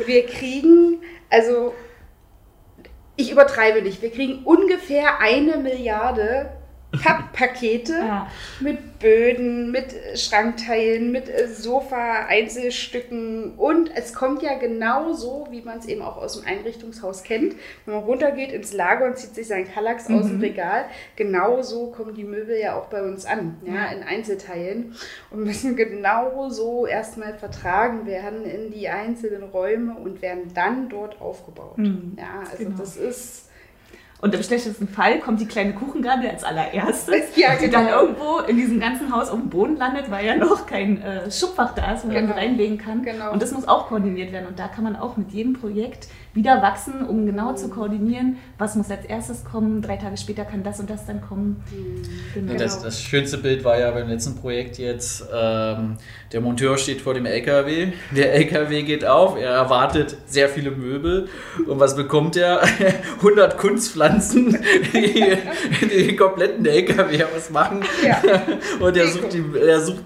wir 0.06 0.26
kriegen, 0.26 1.02
also 1.28 1.74
ich 3.16 3.32
übertreibe 3.32 3.82
nicht, 3.82 4.00
wir 4.00 4.12
kriegen 4.12 4.44
ungefähr 4.44 5.18
eine 5.18 5.56
Milliarde 5.56 6.52
Papppakete 6.92 7.92
ja. 7.98 8.26
mit 8.60 8.98
Böden, 8.98 9.70
mit 9.70 9.94
Schrankteilen, 10.14 11.10
mit 11.10 11.28
äh, 11.28 11.48
Sofa-Einzelstücken 11.48 13.54
und 13.56 13.90
es 13.96 14.14
kommt 14.14 14.42
ja 14.42 14.58
genau 14.58 15.12
so, 15.12 15.46
wie 15.50 15.62
man 15.62 15.78
es 15.78 15.86
eben 15.86 16.02
auch 16.02 16.18
aus 16.18 16.38
dem 16.38 16.46
Einrichtungshaus 16.46 17.22
kennt. 17.22 17.56
Wenn 17.84 17.94
man 17.94 18.04
runtergeht 18.04 18.52
ins 18.52 18.72
Lager 18.72 19.06
und 19.06 19.16
zieht 19.16 19.34
sich 19.34 19.48
seinen 19.48 19.66
Kallax 19.66 20.08
mhm. 20.08 20.18
aus 20.18 20.26
dem 20.26 20.36
mhm. 20.36 20.42
Regal, 20.42 20.84
genau 21.16 21.62
so 21.62 21.86
kommen 21.86 22.14
die 22.14 22.24
Möbel 22.24 22.58
ja 22.58 22.76
auch 22.76 22.86
bei 22.86 23.02
uns 23.02 23.24
an, 23.24 23.56
ja, 23.64 23.74
ja. 23.74 23.86
in 23.86 24.02
Einzelteilen 24.02 24.94
und 25.30 25.44
müssen 25.44 25.76
genau 25.76 26.50
so 26.50 26.86
erstmal 26.86 27.34
vertragen 27.34 28.06
werden 28.06 28.44
in 28.44 28.70
die 28.70 28.88
einzelnen 28.88 29.44
Räume 29.44 29.96
und 29.96 30.22
werden 30.22 30.52
dann 30.54 30.88
dort 30.88 31.20
aufgebaut. 31.20 31.78
Mhm. 31.78 32.16
Ja, 32.18 32.40
also 32.50 32.64
genau. 32.64 32.78
das 32.78 32.96
ist 32.96 33.48
und 34.22 34.32
im 34.36 34.42
schlechtesten 34.44 34.86
Fall 34.86 35.18
kommt 35.18 35.40
die 35.40 35.46
kleine 35.46 35.74
Kuchengabel 35.74 36.30
als 36.30 36.44
allererstes, 36.44 37.34
ja, 37.34 37.56
die 37.56 37.68
dann 37.68 37.86
genau. 37.86 38.02
irgendwo 38.02 38.38
in 38.38 38.56
diesem 38.56 38.78
ganzen 38.78 39.12
Haus 39.12 39.28
auf 39.28 39.40
dem 39.40 39.50
Boden 39.50 39.76
landet, 39.76 40.12
weil 40.12 40.24
ja 40.24 40.36
noch 40.36 40.64
kein 40.64 41.02
äh, 41.02 41.28
Schubfach 41.28 41.74
da 41.74 41.92
ist, 41.92 42.04
wo 42.04 42.08
genau. 42.08 42.28
man 42.28 42.38
reinlegen 42.38 42.78
kann. 42.78 43.02
Genau. 43.02 43.32
Und 43.32 43.42
das 43.42 43.50
muss 43.50 43.66
auch 43.66 43.88
koordiniert 43.88 44.30
werden. 44.30 44.46
Und 44.46 44.60
da 44.60 44.68
kann 44.68 44.84
man 44.84 44.94
auch 44.94 45.16
mit 45.16 45.32
jedem 45.32 45.54
Projekt 45.54 46.06
wieder 46.34 46.62
wachsen, 46.62 47.04
um 47.06 47.26
genau 47.26 47.54
zu 47.54 47.68
koordinieren, 47.68 48.38
was 48.58 48.74
muss 48.74 48.90
als 48.90 49.04
erstes 49.04 49.44
kommen, 49.44 49.82
drei 49.82 49.96
Tage 49.96 50.16
später 50.16 50.44
kann 50.44 50.62
das 50.62 50.80
und 50.80 50.88
das 50.88 51.04
dann 51.04 51.20
kommen. 51.20 51.62
Genau. 52.34 52.54
Das, 52.54 52.82
das, 52.82 53.02
schönste 53.02 53.38
Bild 53.38 53.64
war 53.64 53.78
ja 53.78 53.90
beim 53.90 54.08
letzten 54.08 54.36
Projekt 54.36 54.78
jetzt, 54.78 55.24
ähm, 55.32 55.96
der 56.32 56.40
Monteur 56.40 56.78
steht 56.78 57.02
vor 57.02 57.12
dem 57.12 57.26
LKW, 57.26 57.92
der 58.16 58.32
LKW 58.34 58.82
geht 58.82 59.04
auf, 59.04 59.36
er 59.36 59.50
erwartet 59.50 60.16
sehr 60.26 60.48
viele 60.48 60.70
Möbel 60.70 61.28
und 61.66 61.78
was 61.78 61.96
bekommt 61.96 62.36
er? 62.36 62.62
100 63.18 63.58
Kunstpflanzen, 63.58 64.58
die, 64.94 65.36
die 65.82 66.06
den 66.06 66.16
kompletten 66.16 66.64
LKW 66.64 67.24
ausmachen 67.24 67.82
ja. 68.04 68.22
und 68.80 68.96
er 68.96 69.06
sucht, 69.08 69.34
die, 69.34 69.44
er 69.58 69.80
sucht 69.80 70.02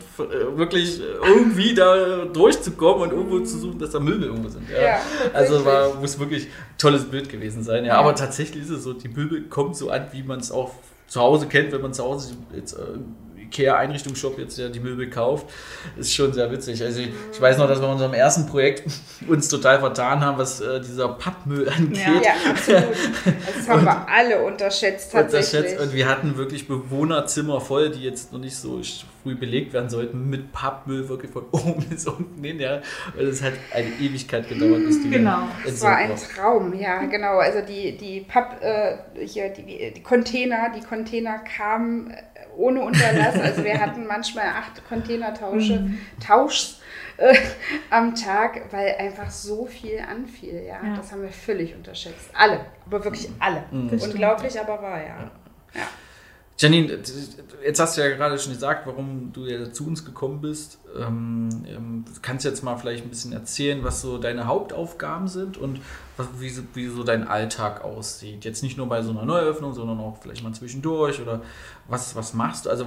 wirklich 0.57 1.01
irgendwie 1.25 1.75
da 1.75 2.25
durchzukommen 2.25 3.03
und 3.03 3.13
irgendwo 3.13 3.41
zu 3.41 3.59
suchen, 3.59 3.79
dass 3.79 3.91
da 3.91 4.01
Möbel 4.01 4.25
irgendwo 4.25 4.49
sind. 4.49 4.69
Ja. 4.71 4.83
Ja, 4.83 5.01
also 5.33 5.65
war, 5.65 5.95
muss 5.95 6.16
wirklich 6.19 6.47
ein 6.47 6.79
tolles 6.79 7.05
Bild 7.05 7.29
gewesen 7.29 7.63
sein. 7.63 7.85
Ja, 7.85 7.95
ja. 7.95 8.01
aber 8.01 8.15
tatsächlich 8.15 8.65
ist 8.65 8.71
es 8.71 8.85
so, 8.85 8.93
die 8.93 9.09
Möbel 9.09 9.43
kommen 9.45 9.75
so 9.75 9.91
an, 9.91 10.07
wie 10.13 10.23
man 10.23 10.41
es 10.41 10.51
auch 10.51 10.73
zu 11.07 11.21
Hause 11.21 11.47
kennt, 11.47 11.73
wenn 11.73 11.83
man 11.83 11.95
zu 11.95 12.05
Hause 12.05 12.35
jetzt 12.55 12.75
äh, 12.75 12.99
IKEA-Einrichtungsshop 13.47 14.39
jetzt 14.39 14.59
ja 14.59 14.69
die 14.69 14.81
Möbel 14.81 15.11
kauft, 15.11 15.47
ist 15.97 16.15
schon 16.15 16.33
sehr 16.33 16.51
witzig. 16.51 16.83
Also 16.83 17.01
ich, 17.01 17.11
ich, 17.33 17.41
weiß 17.41 17.59
noch, 17.59 17.69
dass 17.69 17.81
wir 17.81 17.87
in 17.87 17.93
unserem 17.93 18.15
ersten 18.15 18.47
Projekt 18.47 18.85
uns 19.29 19.49
total 19.49 19.81
vertan 19.81 20.21
haben, 20.21 20.39
was 20.39 20.61
äh, 20.61 20.81
dieser 20.81 21.09
Pappmüll 21.09 21.69
angeht. 21.69 21.99
Ja, 21.99 22.13
ja 22.23 22.33
absolut. 22.51 22.85
Das 23.57 23.69
haben 23.69 23.81
und, 23.81 23.85
wir 23.87 24.09
alle 24.09 24.43
unterschätzt 24.45 25.13
tatsächlich. 25.13 25.61
Unterschätzt. 25.61 25.83
Und 25.83 25.95
wir 25.95 26.09
hatten 26.09 26.37
wirklich 26.37 26.69
Bewohnerzimmer 26.69 27.61
voll, 27.61 27.91
die 27.91 28.03
jetzt 28.03 28.33
noch 28.33 28.41
nicht 28.41 28.57
so 28.57 28.81
früh 29.27 29.35
belegt 29.35 29.73
werden 29.73 29.91
sollten, 29.91 30.31
mit 30.31 30.53
Pappmüll 30.53 31.09
wirklich 31.09 31.33
von 31.33 31.45
oben 31.53 31.85
bis 31.89 32.07
unten 32.07 32.43
hin. 32.43 32.61
Ja. 32.61 32.81
Weil 33.15 33.27
es 33.27 33.43
hat 33.43 33.55
eine 33.75 33.89
Ewigkeit 34.01 34.49
gedauert, 34.49 34.85
bis 34.87 35.03
die 35.03 35.11
Genau, 35.11 35.49
es 35.67 35.83
war 35.83 35.97
ein 35.97 36.13
Traum, 36.17 36.75
ja 36.79 37.05
genau. 37.05 37.39
Also 37.39 37.61
die, 37.67 37.97
die 37.97 38.21
Papp, 38.21 38.63
äh, 38.63 38.99
hier, 39.25 39.49
die, 39.51 39.93
die 39.93 40.03
Container, 40.03 40.71
die 40.75 40.81
Container 40.81 41.39
kamen 41.39 42.15
ohne 42.57 42.83
Unterlass. 42.83 43.39
Also 43.39 43.65
wir 43.65 43.81
hatten 43.81 44.07
manchmal 44.07 44.47
acht 44.47 44.87
Containertausche, 44.89 45.81
mhm. 45.81 45.99
Tauschs 46.25 46.81
äh, 47.17 47.35
am 47.91 48.15
Tag, 48.15 48.73
weil 48.73 48.95
einfach 48.99 49.31
so 49.31 49.67
viel 49.67 49.99
anfiel. 49.99 50.63
Ja? 50.67 50.81
ja? 50.83 50.97
das 50.97 51.13
haben 51.13 51.23
wir 51.23 51.31
völlig 51.31 51.75
unterschätzt. 51.75 52.31
Alle, 52.35 52.61
aber 52.87 53.05
wirklich 53.05 53.29
alle. 53.39 53.65
Mhm. 53.71 53.91
Unglaublich, 54.01 54.59
aber 54.61 54.83
wahr, 54.83 55.01
ja. 55.01 55.31
ja. 55.75 55.89
Janine, 56.59 57.01
jetzt 57.65 57.81
hast 57.81 57.97
du 57.97 58.01
ja 58.01 58.09
gerade 58.09 58.39
schon 58.39 58.53
gesagt, 58.53 58.87
warum 58.87 59.31
du 59.33 59.45
ja 59.45 59.71
zu 59.71 59.87
uns 59.87 60.05
gekommen 60.05 60.41
bist. 60.41 60.79
Ähm, 61.01 61.49
ähm, 61.69 62.05
kannst 62.23 62.45
jetzt 62.45 62.63
mal 62.63 62.77
vielleicht 62.77 63.05
ein 63.05 63.11
bisschen 63.11 63.33
erzählen, 63.33 63.83
was 63.85 64.01
so 64.01 64.19
deine 64.19 64.47
Hauptaufgaben 64.47 65.29
sind 65.29 65.57
und 65.57 65.81
was, 66.17 66.27
wie, 66.39 66.51
wie 66.75 66.87
so 66.87 67.03
dein 67.03 67.27
Alltag 67.29 67.85
aussieht. 67.85 68.45
Jetzt 68.45 68.63
nicht 68.63 68.77
nur 68.79 68.89
bei 68.89 69.03
so 69.03 69.11
einer 69.11 69.25
Neueröffnung, 69.25 69.75
sondern 69.75 70.01
auch 70.01 70.17
vielleicht 70.21 70.43
mal 70.43 70.53
zwischendurch 70.53 71.21
oder 71.21 71.43
was, 71.89 72.17
was 72.17 72.35
machst 72.35 72.67
du? 72.67 72.71
Also 72.71 72.87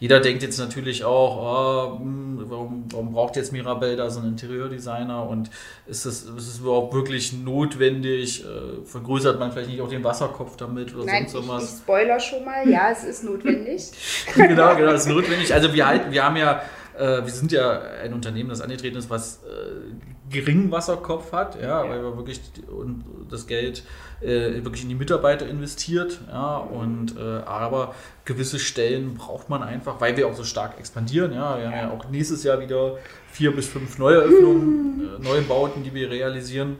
jeder 0.00 0.20
denkt 0.20 0.42
jetzt 0.42 0.58
natürlich 0.58 1.04
auch, 1.04 1.36
oh, 1.36 2.00
warum, 2.48 2.84
warum 2.90 3.12
braucht 3.12 3.36
jetzt 3.36 3.52
Mirabelle 3.52 3.96
da 3.96 4.10
so 4.10 4.20
einen 4.20 4.30
Interieurdesigner 4.30 5.28
und 5.28 5.50
ist 5.86 6.04
es, 6.04 6.24
ist 6.24 6.48
es 6.48 6.58
überhaupt 6.58 6.92
wirklich 6.94 7.32
notwendig? 7.32 8.44
Äh, 8.44 8.84
vergrößert 8.84 9.38
man 9.38 9.52
vielleicht 9.52 9.70
nicht 9.70 9.80
auch 9.80 9.88
den 9.88 10.04
Wasserkopf 10.04 10.56
damit 10.56 10.94
oder 10.94 11.04
Nein, 11.04 11.28
sonst 11.28 11.48
was? 11.48 11.64
Ich, 11.64 11.70
ich 11.70 11.76
spoiler 11.78 12.20
schon 12.20 12.44
mal, 12.44 12.68
ja, 12.68 12.90
es 12.90 13.04
ist 13.04 13.24
notwendig. 13.24 13.92
genau, 14.34 14.74
genau, 14.76 14.92
es 14.92 15.02
ist 15.02 15.08
notwendig. 15.08 15.54
Also 15.54 15.72
wir, 15.72 16.06
wir 16.10 16.24
haben 16.24 16.36
ja 16.36 16.62
äh, 16.98 17.24
wir 17.24 17.32
sind 17.32 17.52
ja 17.52 17.80
ein 18.02 18.12
Unternehmen, 18.12 18.48
das 18.50 18.60
angetreten 18.60 18.96
ist, 18.96 19.08
was 19.08 19.42
äh, 19.44 20.30
geringen 20.30 20.70
Wasserkopf 20.70 21.32
hat, 21.32 21.60
ja, 21.60 21.84
ja. 21.84 21.90
weil 21.90 22.02
wir 22.02 22.16
wirklich 22.16 22.40
und 22.68 23.04
das 23.30 23.46
Geld 23.46 23.84
äh, 24.20 24.64
wirklich 24.64 24.82
in 24.82 24.88
die 24.88 24.94
Mitarbeiter 24.94 25.46
investiert, 25.46 26.20
ja, 26.28 26.56
und 26.56 27.16
äh, 27.16 27.40
aber 27.44 27.94
gewisse 28.24 28.58
Stellen 28.58 29.14
braucht 29.14 29.48
man 29.48 29.62
einfach, 29.62 30.00
weil 30.00 30.16
wir 30.16 30.26
auch 30.26 30.34
so 30.34 30.44
stark 30.44 30.78
expandieren, 30.78 31.32
ja, 31.32 31.58
wir 31.58 31.66
haben 31.66 31.74
ja 31.74 31.90
auch 31.90 32.08
nächstes 32.10 32.42
Jahr 32.44 32.60
wieder 32.60 32.98
vier 33.30 33.54
bis 33.54 33.68
fünf 33.68 33.98
Neueröffnungen, 33.98 35.16
äh, 35.20 35.22
neue 35.22 35.42
Bauten, 35.42 35.82
die 35.82 35.94
wir 35.94 36.10
realisieren. 36.10 36.76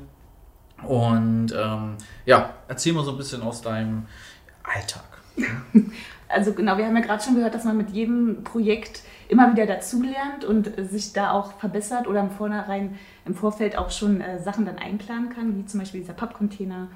Und 0.85 1.53
ähm, 1.57 1.97
ja, 2.25 2.55
erzähl 2.69 2.93
mal 2.93 3.05
so 3.05 3.11
ein 3.11 3.17
bisschen 3.17 3.43
aus 3.43 3.63
deinem 3.63 4.07
Alltag. 4.63 5.03
Also 6.29 6.53
genau, 6.53 6.77
wir 6.77 6.87
haben 6.87 6.97
ja 6.97 7.03
gerade 7.03 7.23
schon 7.23 7.37
gehört, 7.37 7.55
dass 7.55 7.65
man 7.65 7.77
mit 7.77 7.91
jedem 7.91 8.45
Projekt 8.45 9.03
immer 9.29 9.53
wieder 9.53 9.67
dazulernt 9.67 10.45
und 10.45 10.73
sich 10.91 11.13
da 11.13 11.33
auch 11.33 11.53
verbessert 11.53 12.07
oder 12.07 12.21
im 12.21 12.31
Vornherein 12.31 12.97
im 13.27 13.35
Vorfeld 13.35 13.77
auch 13.77 13.91
schon 13.91 14.21
äh, 14.21 14.39
Sachen 14.39 14.67
dann 14.67 14.79
einplanen 14.79 15.31
kann, 15.31 15.57
wie 15.57 15.65
zum 15.65 15.81
Beispiel 15.81 16.01
dieser 16.01 16.13
Pappcontainer 16.15 16.89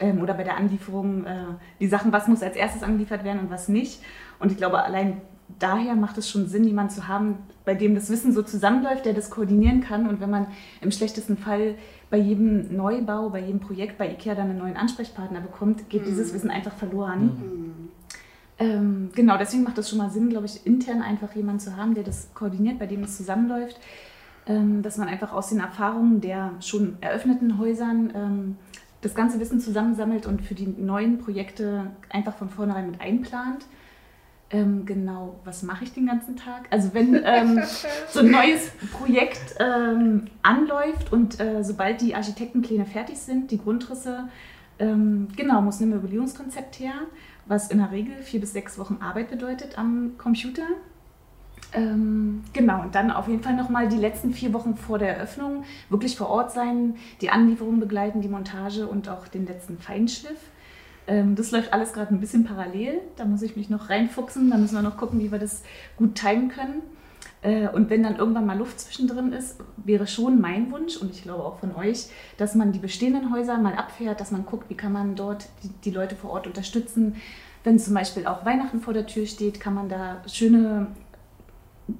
ähm, 0.00 0.20
oder 0.20 0.34
bei 0.34 0.44
der 0.44 0.56
Anlieferung 0.56 1.24
äh, 1.24 1.44
die 1.80 1.88
Sachen, 1.88 2.12
was 2.12 2.28
muss 2.28 2.42
als 2.42 2.56
erstes 2.56 2.82
angeliefert 2.82 3.24
werden 3.24 3.40
und 3.40 3.50
was 3.50 3.68
nicht. 3.68 4.02
Und 4.38 4.52
ich 4.52 4.58
glaube, 4.58 4.82
allein 4.82 5.20
daher 5.58 5.94
macht 5.94 6.18
es 6.18 6.28
schon 6.28 6.46
Sinn, 6.46 6.64
jemanden 6.64 6.92
zu 6.92 7.08
haben, 7.08 7.38
bei 7.64 7.74
dem 7.74 7.94
das 7.94 8.10
Wissen 8.10 8.32
so 8.32 8.42
zusammenläuft, 8.42 9.04
der 9.04 9.12
das 9.12 9.30
koordinieren 9.30 9.80
kann. 9.80 10.08
Und 10.08 10.20
wenn 10.20 10.30
man 10.30 10.46
im 10.80 10.90
schlechtesten 10.90 11.36
Fall 11.36 11.76
bei 12.10 12.16
jedem 12.16 12.74
Neubau, 12.74 13.30
bei 13.30 13.40
jedem 13.40 13.60
Projekt 13.60 13.98
bei 13.98 14.10
IKEA 14.10 14.34
dann 14.34 14.50
einen 14.50 14.58
neuen 14.58 14.76
Ansprechpartner 14.76 15.40
bekommt, 15.40 15.88
geht 15.88 16.02
mhm. 16.02 16.06
dieses 16.06 16.34
Wissen 16.34 16.50
einfach 16.50 16.72
verloren. 16.72 17.24
Mhm. 17.24 17.88
Ähm, 18.62 19.10
genau, 19.14 19.36
deswegen 19.38 19.64
macht 19.64 19.76
es 19.78 19.90
schon 19.90 19.98
mal 19.98 20.10
Sinn, 20.10 20.30
glaube 20.30 20.46
ich, 20.46 20.64
intern 20.64 21.02
einfach 21.02 21.34
jemanden 21.34 21.60
zu 21.60 21.76
haben, 21.76 21.94
der 21.94 22.04
das 22.04 22.32
koordiniert, 22.32 22.78
bei 22.78 22.86
dem 22.86 23.02
es 23.02 23.16
zusammenläuft. 23.16 23.80
Ähm, 24.46 24.82
dass 24.82 24.96
man 24.98 25.08
einfach 25.08 25.32
aus 25.32 25.50
den 25.50 25.60
Erfahrungen 25.60 26.20
der 26.20 26.52
schon 26.60 26.96
eröffneten 27.00 27.58
Häusern 27.58 28.12
ähm, 28.14 28.56
das 29.00 29.14
ganze 29.14 29.38
Wissen 29.38 29.60
zusammensammelt 29.60 30.26
und 30.26 30.42
für 30.42 30.54
die 30.54 30.66
neuen 30.66 31.18
Projekte 31.18 31.92
einfach 32.08 32.34
von 32.34 32.50
vornherein 32.50 32.90
mit 32.90 33.00
einplant. 33.00 33.66
Ähm, 34.50 34.84
genau, 34.84 35.36
was 35.44 35.62
mache 35.62 35.84
ich 35.84 35.92
den 35.92 36.06
ganzen 36.06 36.36
Tag? 36.36 36.66
Also 36.70 36.92
wenn 36.92 37.20
ähm, 37.24 37.62
so 38.08 38.20
ein 38.20 38.30
neues 38.32 38.70
Projekt 38.92 39.54
ähm, 39.60 40.26
anläuft 40.42 41.12
und 41.12 41.38
äh, 41.38 41.62
sobald 41.62 42.00
die 42.00 42.14
Architektenpläne 42.14 42.84
fertig 42.84 43.18
sind, 43.18 43.50
die 43.50 43.58
Grundrisse, 43.58 44.28
genau, 44.78 45.62
muss 45.62 45.78
ein 45.78 45.90
Möblierungskonzept 45.90 46.80
her 46.80 46.94
was 47.46 47.70
in 47.70 47.78
der 47.78 47.90
Regel 47.90 48.22
vier 48.22 48.40
bis 48.40 48.52
sechs 48.52 48.78
Wochen 48.78 48.98
Arbeit 49.00 49.30
bedeutet 49.30 49.78
am 49.78 50.12
Computer. 50.18 50.66
Ähm, 51.74 52.42
genau, 52.52 52.82
und 52.82 52.94
dann 52.94 53.10
auf 53.10 53.28
jeden 53.28 53.42
Fall 53.42 53.54
nochmal 53.54 53.88
die 53.88 53.96
letzten 53.96 54.32
vier 54.32 54.52
Wochen 54.52 54.76
vor 54.76 54.98
der 54.98 55.16
Eröffnung 55.16 55.64
wirklich 55.88 56.16
vor 56.16 56.28
Ort 56.28 56.52
sein, 56.52 56.96
die 57.20 57.30
Anlieferung 57.30 57.80
begleiten, 57.80 58.20
die 58.20 58.28
Montage 58.28 58.86
und 58.86 59.08
auch 59.08 59.26
den 59.28 59.46
letzten 59.46 59.78
Feinschliff. 59.78 60.38
Ähm, 61.06 61.34
das 61.34 61.50
läuft 61.50 61.72
alles 61.72 61.92
gerade 61.92 62.14
ein 62.14 62.20
bisschen 62.20 62.44
parallel. 62.44 63.00
Da 63.16 63.24
muss 63.24 63.42
ich 63.42 63.56
mich 63.56 63.70
noch 63.70 63.90
reinfuchsen. 63.90 64.50
Da 64.50 64.56
müssen 64.56 64.74
wir 64.74 64.82
noch 64.82 64.96
gucken, 64.96 65.20
wie 65.20 65.32
wir 65.32 65.38
das 65.38 65.62
gut 65.96 66.14
timen 66.14 66.48
können. 66.48 66.82
Äh, 67.42 67.68
und 67.68 67.90
wenn 67.90 68.02
dann 68.02 68.16
irgendwann 68.16 68.46
mal 68.46 68.56
Luft 68.56 68.80
zwischendrin 68.80 69.32
ist, 69.32 69.58
wäre 69.76 70.06
schon 70.06 70.40
mein 70.40 70.70
Wunsch 70.70 70.96
und 70.96 71.10
ich 71.10 71.22
glaube 71.22 71.44
auch 71.44 71.58
von 71.58 71.74
euch, 71.74 72.06
dass 72.36 72.54
man 72.54 72.72
die 72.72 72.78
bestehenden 72.78 73.32
Häuser 73.32 73.58
mal 73.58 73.74
abfährt, 73.74 74.20
dass 74.20 74.30
man 74.30 74.46
guckt, 74.46 74.70
wie 74.70 74.76
kann 74.76 74.92
man 74.92 75.16
dort 75.16 75.48
die, 75.84 75.90
Leute 75.90 76.14
vor 76.14 76.30
Ort 76.30 76.46
unterstützen. 76.46 77.16
Wenn 77.64 77.78
zum 77.78 77.94
Beispiel 77.94 78.26
auch 78.26 78.44
Weihnachten 78.44 78.80
vor 78.80 78.94
der 78.94 79.06
Tür 79.06 79.26
steht, 79.26 79.60
kann 79.60 79.74
man 79.74 79.88
da 79.88 80.22
schöne 80.26 80.88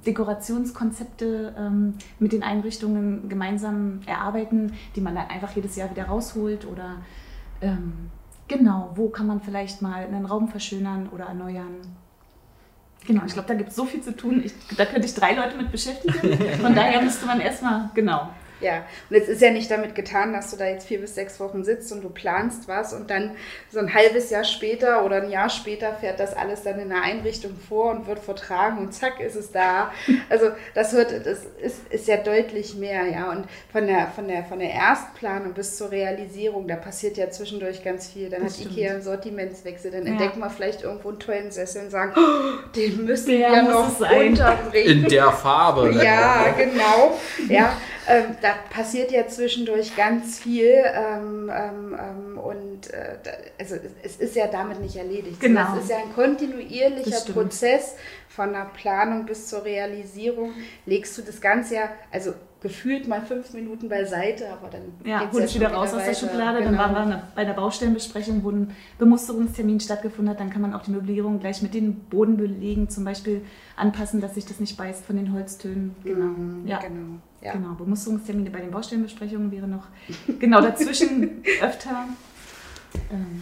Dekorationskonzepte 0.06 1.54
ähm, 1.58 1.94
mit 2.20 2.32
den 2.32 2.42
Einrichtungen 2.44 3.28
gemeinsam 3.28 4.00
erarbeiten, 4.06 4.72
die 4.94 5.00
man 5.00 5.14
dann 5.16 5.28
einfach 5.28 5.54
jedes 5.54 5.76
Jahr 5.76 5.90
wieder 5.90 6.04
rausholt 6.04 6.66
oder 6.66 6.98
ähm, 7.60 7.92
genau, 8.46 8.92
wo 8.94 9.08
kann 9.08 9.26
man 9.26 9.40
vielleicht 9.40 9.82
mal 9.82 10.04
einen 10.04 10.24
Raum 10.24 10.48
verschönern 10.48 11.08
oder 11.12 11.24
erneuern. 11.24 11.80
Genau, 13.06 13.22
ich 13.26 13.32
glaube, 13.32 13.48
da 13.48 13.54
gibt 13.54 13.70
es 13.70 13.76
so 13.76 13.84
viel 13.84 14.00
zu 14.00 14.16
tun. 14.16 14.42
Ich, 14.44 14.52
da 14.76 14.84
könnte 14.84 15.06
ich 15.06 15.14
drei 15.14 15.34
Leute 15.34 15.56
mit 15.56 15.72
beschäftigen. 15.72 16.38
Von 16.60 16.74
daher 16.74 17.02
müsste 17.02 17.26
man 17.26 17.40
erstmal, 17.40 17.90
genau. 17.94 18.30
Ja, 18.62 18.84
und 19.10 19.16
es 19.16 19.28
ist 19.28 19.42
ja 19.42 19.50
nicht 19.50 19.70
damit 19.70 19.94
getan, 19.94 20.32
dass 20.32 20.50
du 20.50 20.56
da 20.56 20.66
jetzt 20.66 20.86
vier 20.86 21.00
bis 21.00 21.14
sechs 21.14 21.40
Wochen 21.40 21.64
sitzt 21.64 21.92
und 21.92 22.02
du 22.02 22.08
planst 22.08 22.68
was 22.68 22.92
und 22.92 23.10
dann 23.10 23.32
so 23.70 23.78
ein 23.78 23.92
halbes 23.92 24.30
Jahr 24.30 24.44
später 24.44 25.04
oder 25.04 25.22
ein 25.22 25.30
Jahr 25.30 25.50
später 25.50 25.94
fährt 25.94 26.20
das 26.20 26.34
alles 26.34 26.62
dann 26.62 26.78
in 26.78 26.92
einer 26.92 27.02
Einrichtung 27.02 27.56
vor 27.68 27.90
und 27.90 28.06
wird 28.06 28.20
vertragen 28.20 28.78
und 28.78 28.92
zack 28.92 29.20
ist 29.20 29.36
es 29.36 29.50
da. 29.50 29.92
Also 30.28 30.50
das 30.74 30.94
wird, 30.94 31.26
das 31.26 31.40
ist, 31.60 31.88
ist 31.90 32.06
ja 32.06 32.16
deutlich 32.16 32.74
mehr, 32.74 33.06
ja. 33.06 33.30
Und 33.30 33.46
von 33.70 33.86
der, 33.86 34.06
von 34.06 34.28
der, 34.28 34.44
von 34.44 34.58
der 34.58 34.70
Erstplanung 34.70 35.52
bis 35.52 35.76
zur 35.76 35.90
Realisierung, 35.90 36.68
da 36.68 36.76
passiert 36.76 37.16
ja 37.16 37.28
zwischendurch 37.30 37.84
ganz 37.84 38.08
viel. 38.08 38.30
Dann 38.30 38.42
das 38.42 38.54
hat 38.54 38.60
stimmt. 38.60 38.76
Ikea 38.76 38.92
einen 38.92 39.02
Sortimentswechsel, 39.02 39.90
dann 39.90 40.06
ja. 40.06 40.12
entdeckt 40.12 40.36
man 40.36 40.50
vielleicht 40.50 40.82
irgendwo 40.82 41.10
einen 41.10 41.18
tollen 41.18 41.50
Sessel 41.50 41.84
und 41.84 41.90
sagen, 41.90 42.12
oh, 42.16 42.70
den 42.74 43.04
müssen 43.04 43.30
der 43.30 43.50
wir 43.50 43.62
noch 43.62 44.00
unterbringen. 44.00 45.04
In 45.04 45.08
der 45.08 45.32
Farbe. 45.32 45.92
Ja, 46.02 46.54
genau. 46.56 47.18
Ja, 47.48 47.76
ähm, 48.08 48.36
da 48.40 48.54
passiert 48.70 49.12
ja 49.12 49.26
zwischendurch 49.28 49.96
ganz 49.96 50.38
viel 50.38 50.82
ähm, 50.94 51.50
ähm, 51.54 51.98
ähm 51.98 52.38
und 52.38 52.92
äh, 52.92 53.16
also 53.58 53.76
es 54.02 54.16
ist 54.16 54.34
ja 54.34 54.48
damit 54.48 54.80
nicht 54.80 54.96
erledigt. 54.96 55.40
Genau. 55.40 55.76
Es 55.76 55.84
ist 55.84 55.90
ja 55.90 55.98
ein 55.98 56.12
kontinuierlicher 56.14 57.32
Prozess 57.32 57.94
von 58.28 58.52
der 58.52 58.70
Planung 58.74 59.26
bis 59.26 59.46
zur 59.48 59.64
Realisierung. 59.64 60.52
Legst 60.84 61.16
du 61.16 61.22
das 61.22 61.40
Ganze 61.40 61.76
ja, 61.76 61.92
also 62.10 62.34
gefühlt 62.62 63.08
mal 63.08 63.20
fünf 63.20 63.52
Minuten 63.54 63.88
beiseite, 63.88 64.48
aber 64.50 64.68
dann 64.68 64.82
ja, 65.04 65.28
hol 65.32 65.42
ich 65.42 65.54
wieder 65.54 65.72
raus 65.72 65.92
aus 65.92 66.04
der 66.04 66.14
Schublade. 66.14 66.58
Genau. 66.58 66.78
Dann 66.78 66.94
waren 66.94 67.08
wir 67.08 67.22
bei 67.34 67.44
der 67.44 67.54
Baustellenbesprechung, 67.54 68.44
wo 68.44 68.50
ein 68.50 68.70
Bemusterungstermin 68.98 69.80
stattgefunden 69.80 70.30
hat. 70.30 70.38
Dann 70.38 70.50
kann 70.50 70.62
man 70.62 70.72
auch 70.72 70.82
die 70.82 70.92
Möblierung 70.92 71.40
gleich 71.40 71.60
mit 71.60 71.74
den 71.74 71.96
Bodenbelegen 72.04 72.88
zum 72.88 73.04
Beispiel 73.04 73.42
anpassen, 73.76 74.20
dass 74.20 74.36
sich 74.36 74.46
das 74.46 74.60
nicht 74.60 74.76
beißt 74.76 75.04
von 75.04 75.16
den 75.16 75.32
Holztönen. 75.32 75.96
Genau. 76.04 76.26
Mhm, 76.26 76.66
ja. 76.66 76.78
genau. 76.78 77.18
Ja. 77.42 77.52
Genau, 77.52 77.74
Bemusterungstermine 77.74 78.50
bei 78.50 78.60
den 78.60 78.70
Baustellenbesprechungen 78.70 79.50
wäre 79.50 79.66
noch 79.66 79.88
genau 80.38 80.60
dazwischen 80.60 81.42
öfter. 81.60 82.06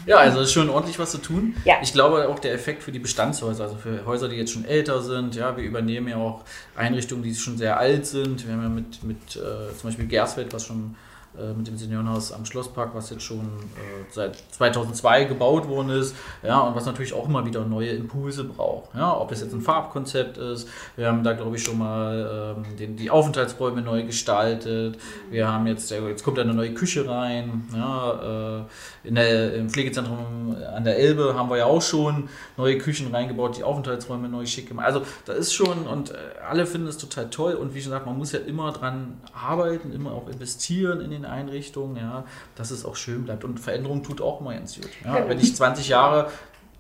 Ja, 0.07 0.19
also 0.19 0.41
ist 0.41 0.53
schon 0.53 0.71
ordentlich 0.71 0.99
was 0.99 1.11
zu 1.11 1.19
tun. 1.19 1.55
Ja. 1.65 1.77
Ich 1.83 1.93
glaube 1.93 2.29
auch 2.29 2.39
der 2.39 2.53
Effekt 2.53 2.83
für 2.83 2.93
die 2.93 2.99
Bestandshäuser, 2.99 3.65
also 3.65 3.77
für 3.77 4.05
Häuser, 4.07 4.29
die 4.29 4.37
jetzt 4.37 4.53
schon 4.53 4.65
älter 4.65 5.03
sind, 5.03 5.35
ja, 5.35 5.57
wir 5.57 5.65
übernehmen 5.65 6.09
ja 6.09 6.17
auch 6.17 6.43
Einrichtungen, 6.77 7.23
die 7.23 7.35
schon 7.35 7.59
sehr 7.59 7.79
alt 7.79 8.07
sind. 8.07 8.47
Wir 8.47 8.55
haben 8.55 8.63
ja 8.63 8.69
mit, 8.69 9.05
mit 9.05 9.37
äh, 9.37 9.77
zum 9.77 9.91
Beispiel 9.91 10.07
Gersfeld, 10.07 10.53
was 10.53 10.67
schon 10.67 10.97
äh, 11.38 11.53
mit 11.53 11.66
dem 11.66 11.77
Seniorenhaus 11.77 12.33
am 12.33 12.45
Schlosspark, 12.45 12.95
was 12.95 13.11
jetzt 13.11 13.23
schon 13.23 13.40
äh, 13.40 14.05
seit 14.11 14.37
2002 14.53 15.25
gebaut 15.25 15.69
worden 15.69 15.90
ist, 15.90 16.14
ja, 16.43 16.61
und 16.61 16.75
was 16.75 16.87
natürlich 16.87 17.12
auch 17.12 17.27
immer 17.27 17.45
wieder 17.45 17.64
neue 17.64 17.90
Impulse 17.90 18.45
braucht, 18.45 18.95
ja, 18.95 19.16
ob 19.16 19.33
es 19.33 19.40
jetzt 19.40 19.53
ein 19.53 19.61
Farbkonzept 19.61 20.38
ist, 20.38 20.69
wir 20.97 21.07
haben 21.07 21.23
da 21.23 21.33
glaube 21.33 21.57
ich 21.57 21.62
schon 21.62 21.79
mal 21.79 22.57
ähm, 22.59 22.77
den, 22.77 22.97
die 22.97 23.11
Aufenthaltsräume 23.11 23.83
neu 23.83 24.05
gestaltet, 24.05 24.99
wir 25.31 25.49
haben 25.49 25.66
jetzt, 25.66 25.90
jetzt 25.90 26.25
kommt 26.25 26.38
eine 26.38 26.55
neue 26.55 26.75
Küche 26.75 27.09
rein, 27.09 27.69
ja, 27.75 28.59
äh, 28.59 29.09
in 29.09 29.14
der, 29.14 29.55
im 29.55 29.71
Pflegezentrum 29.71 30.57
an 30.75 30.85
der 30.85 30.99
Elbe 30.99 31.35
haben 31.35 31.49
wir 31.49 31.59
ja 31.59 31.66
auch 31.66 31.83
schon 31.83 32.29
neue 32.57 32.79
Küchen 32.79 33.14
reingebaut, 33.14 33.57
die 33.57 33.64
Aufenthaltsräume 33.64 34.29
neu 34.29 34.47
schick 34.47 34.69
gemacht, 34.69 34.87
also 34.87 35.03
da 35.25 35.33
ist 35.33 35.55
schon, 35.55 35.87
und 35.87 36.11
äh, 36.11 36.14
alle 36.49 36.66
finden 36.66 36.88
es 36.88 36.99
total 36.99 37.31
toll. 37.31 37.55
Und 37.55 37.75
wie 37.75 37.81
schon 37.81 37.90
gesagt, 37.90 38.07
man 38.07 38.16
muss 38.16 38.33
ja 38.33 38.40
immer 38.40 38.73
dran 38.73 39.21
arbeiten, 39.33 39.93
immer 39.93 40.12
auch 40.12 40.29
investieren 40.29 41.01
in 41.01 41.11
den 41.11 41.20
den 41.23 41.31
Einrichtungen, 41.31 41.97
ja, 41.97 42.25
dass 42.55 42.71
es 42.71 42.85
auch 42.85 42.97
schön 42.97 43.25
bleibt. 43.25 43.45
Und 43.45 43.59
Veränderung 43.61 44.03
tut 44.03 44.21
auch 44.21 44.41
mal 44.41 44.55
ganz 44.55 44.77
gut. 44.77 44.91
Ja. 45.05 45.29
Wenn 45.29 45.39
ich 45.39 45.55
20 45.55 45.89
Jahre, 45.89 46.31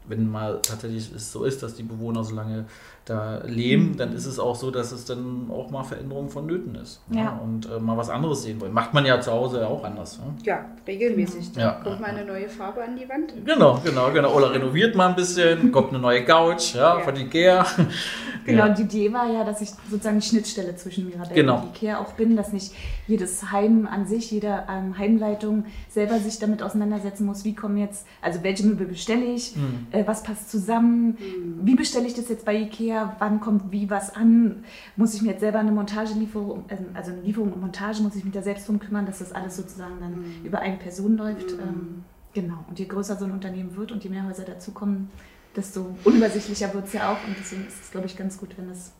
wenn 0.06 0.28
mal 0.30 0.60
tatsächlich 0.62 1.12
es 1.12 1.32
so 1.32 1.44
ist, 1.44 1.62
dass 1.62 1.74
die 1.74 1.82
Bewohner 1.82 2.24
so 2.24 2.34
lange 2.34 2.66
da 3.04 3.40
leben, 3.44 3.92
mhm. 3.92 3.96
dann 3.96 4.12
ist 4.12 4.26
es 4.26 4.38
auch 4.38 4.54
so, 4.54 4.70
dass 4.70 4.92
es 4.92 5.04
dann 5.04 5.50
auch 5.50 5.70
mal 5.70 5.82
Veränderungen 5.84 6.28
vonnöten 6.28 6.74
ist. 6.76 7.00
Ja. 7.10 7.20
ja 7.20 7.40
und 7.42 7.68
äh, 7.70 7.80
mal 7.80 7.96
was 7.96 8.10
anderes 8.10 8.42
sehen 8.42 8.60
wollen. 8.60 8.72
Macht 8.72 8.94
man 8.94 9.04
ja 9.04 9.20
zu 9.20 9.32
Hause 9.32 9.66
auch 9.66 9.82
anders. 9.84 10.18
Ne? 10.18 10.34
Ja, 10.44 10.66
regelmäßig. 10.86 11.52
Da 11.52 11.60
ja, 11.60 11.70
kommt 11.82 12.00
mal 12.00 12.10
eine 12.10 12.24
neue 12.24 12.48
Farbe 12.48 12.82
an 12.84 12.96
die 12.96 13.08
Wand. 13.08 13.34
Genau, 13.44 13.80
genau, 13.84 14.10
genau. 14.12 14.34
Oder 14.34 14.52
renoviert 14.52 14.94
mal 14.94 15.08
ein 15.08 15.16
bisschen, 15.16 15.72
kommt 15.72 15.90
eine 15.90 15.98
neue 15.98 16.24
Couch 16.24 16.74
ja, 16.74 16.98
ja. 16.98 17.00
von 17.00 17.16
Ikea. 17.16 17.66
Genau, 18.46 18.68
die 18.74 18.82
Idee 18.82 19.12
war 19.12 19.30
ja, 19.30 19.44
dass 19.44 19.60
ich 19.60 19.68
sozusagen 19.90 20.18
die 20.18 20.26
Schnittstelle 20.26 20.74
zwischen 20.74 21.06
Mirabelle 21.06 21.34
genau. 21.34 21.56
und 21.58 21.76
Ikea 21.76 21.98
auch 21.98 22.12
bin, 22.12 22.36
dass 22.36 22.52
nicht 22.52 22.72
jedes 23.06 23.52
Heim 23.52 23.86
an 23.86 24.06
sich, 24.06 24.30
jede 24.30 24.64
ähm, 24.68 24.96
Heimleitung 24.96 25.66
selber 25.88 26.18
sich 26.18 26.38
damit 26.38 26.62
auseinandersetzen 26.62 27.26
muss, 27.26 27.44
wie 27.44 27.54
kommen 27.54 27.76
jetzt, 27.76 28.06
also 28.22 28.42
welche 28.42 28.64
Möbel 28.64 28.86
bestelle 28.86 29.24
ich, 29.24 29.56
mhm. 29.56 29.86
äh, 29.90 30.06
was 30.06 30.22
passt 30.22 30.50
zusammen, 30.50 31.18
mhm. 31.18 31.60
wie 31.64 31.74
bestelle 31.74 32.06
ich 32.06 32.14
das 32.14 32.28
jetzt 32.28 32.44
bei 32.44 32.56
Ikea, 32.56 32.89
wann 33.18 33.40
kommt 33.40 33.72
wie 33.72 33.90
was 33.90 34.14
an, 34.14 34.64
muss 34.96 35.14
ich 35.14 35.22
mir 35.22 35.30
jetzt 35.30 35.40
selber 35.40 35.58
eine 35.58 35.72
Montagelieferung, 35.72 36.64
ähm, 36.68 36.86
also 36.94 37.12
eine 37.12 37.22
Lieferung 37.22 37.52
und 37.52 37.60
Montage, 37.60 38.02
muss 38.02 38.16
ich 38.16 38.24
mich 38.24 38.34
da 38.34 38.42
selbst 38.42 38.68
drum 38.68 38.78
kümmern, 38.78 39.06
dass 39.06 39.18
das 39.18 39.32
alles 39.32 39.56
sozusagen 39.56 40.00
dann 40.00 40.20
mhm. 40.20 40.44
über 40.44 40.60
eine 40.60 40.76
Person 40.76 41.16
läuft. 41.16 41.52
Mhm. 41.52 41.60
Ähm, 41.60 42.04
genau, 42.34 42.64
und 42.68 42.78
je 42.78 42.86
größer 42.86 43.16
so 43.16 43.24
ein 43.24 43.32
Unternehmen 43.32 43.76
wird 43.76 43.92
und 43.92 44.02
je 44.04 44.10
mehr 44.10 44.26
Häuser 44.26 44.44
dazukommen, 44.44 45.10
desto 45.54 45.96
unübersichtlicher 46.04 46.72
wird 46.74 46.86
es 46.86 46.92
ja 46.92 47.12
auch. 47.12 47.26
Und 47.26 47.36
deswegen 47.38 47.66
ist 47.66 47.82
es, 47.82 47.90
glaube 47.90 48.06
ich, 48.06 48.16
ganz 48.16 48.38
gut, 48.38 48.56
wenn 48.56 48.68
das 48.68 48.92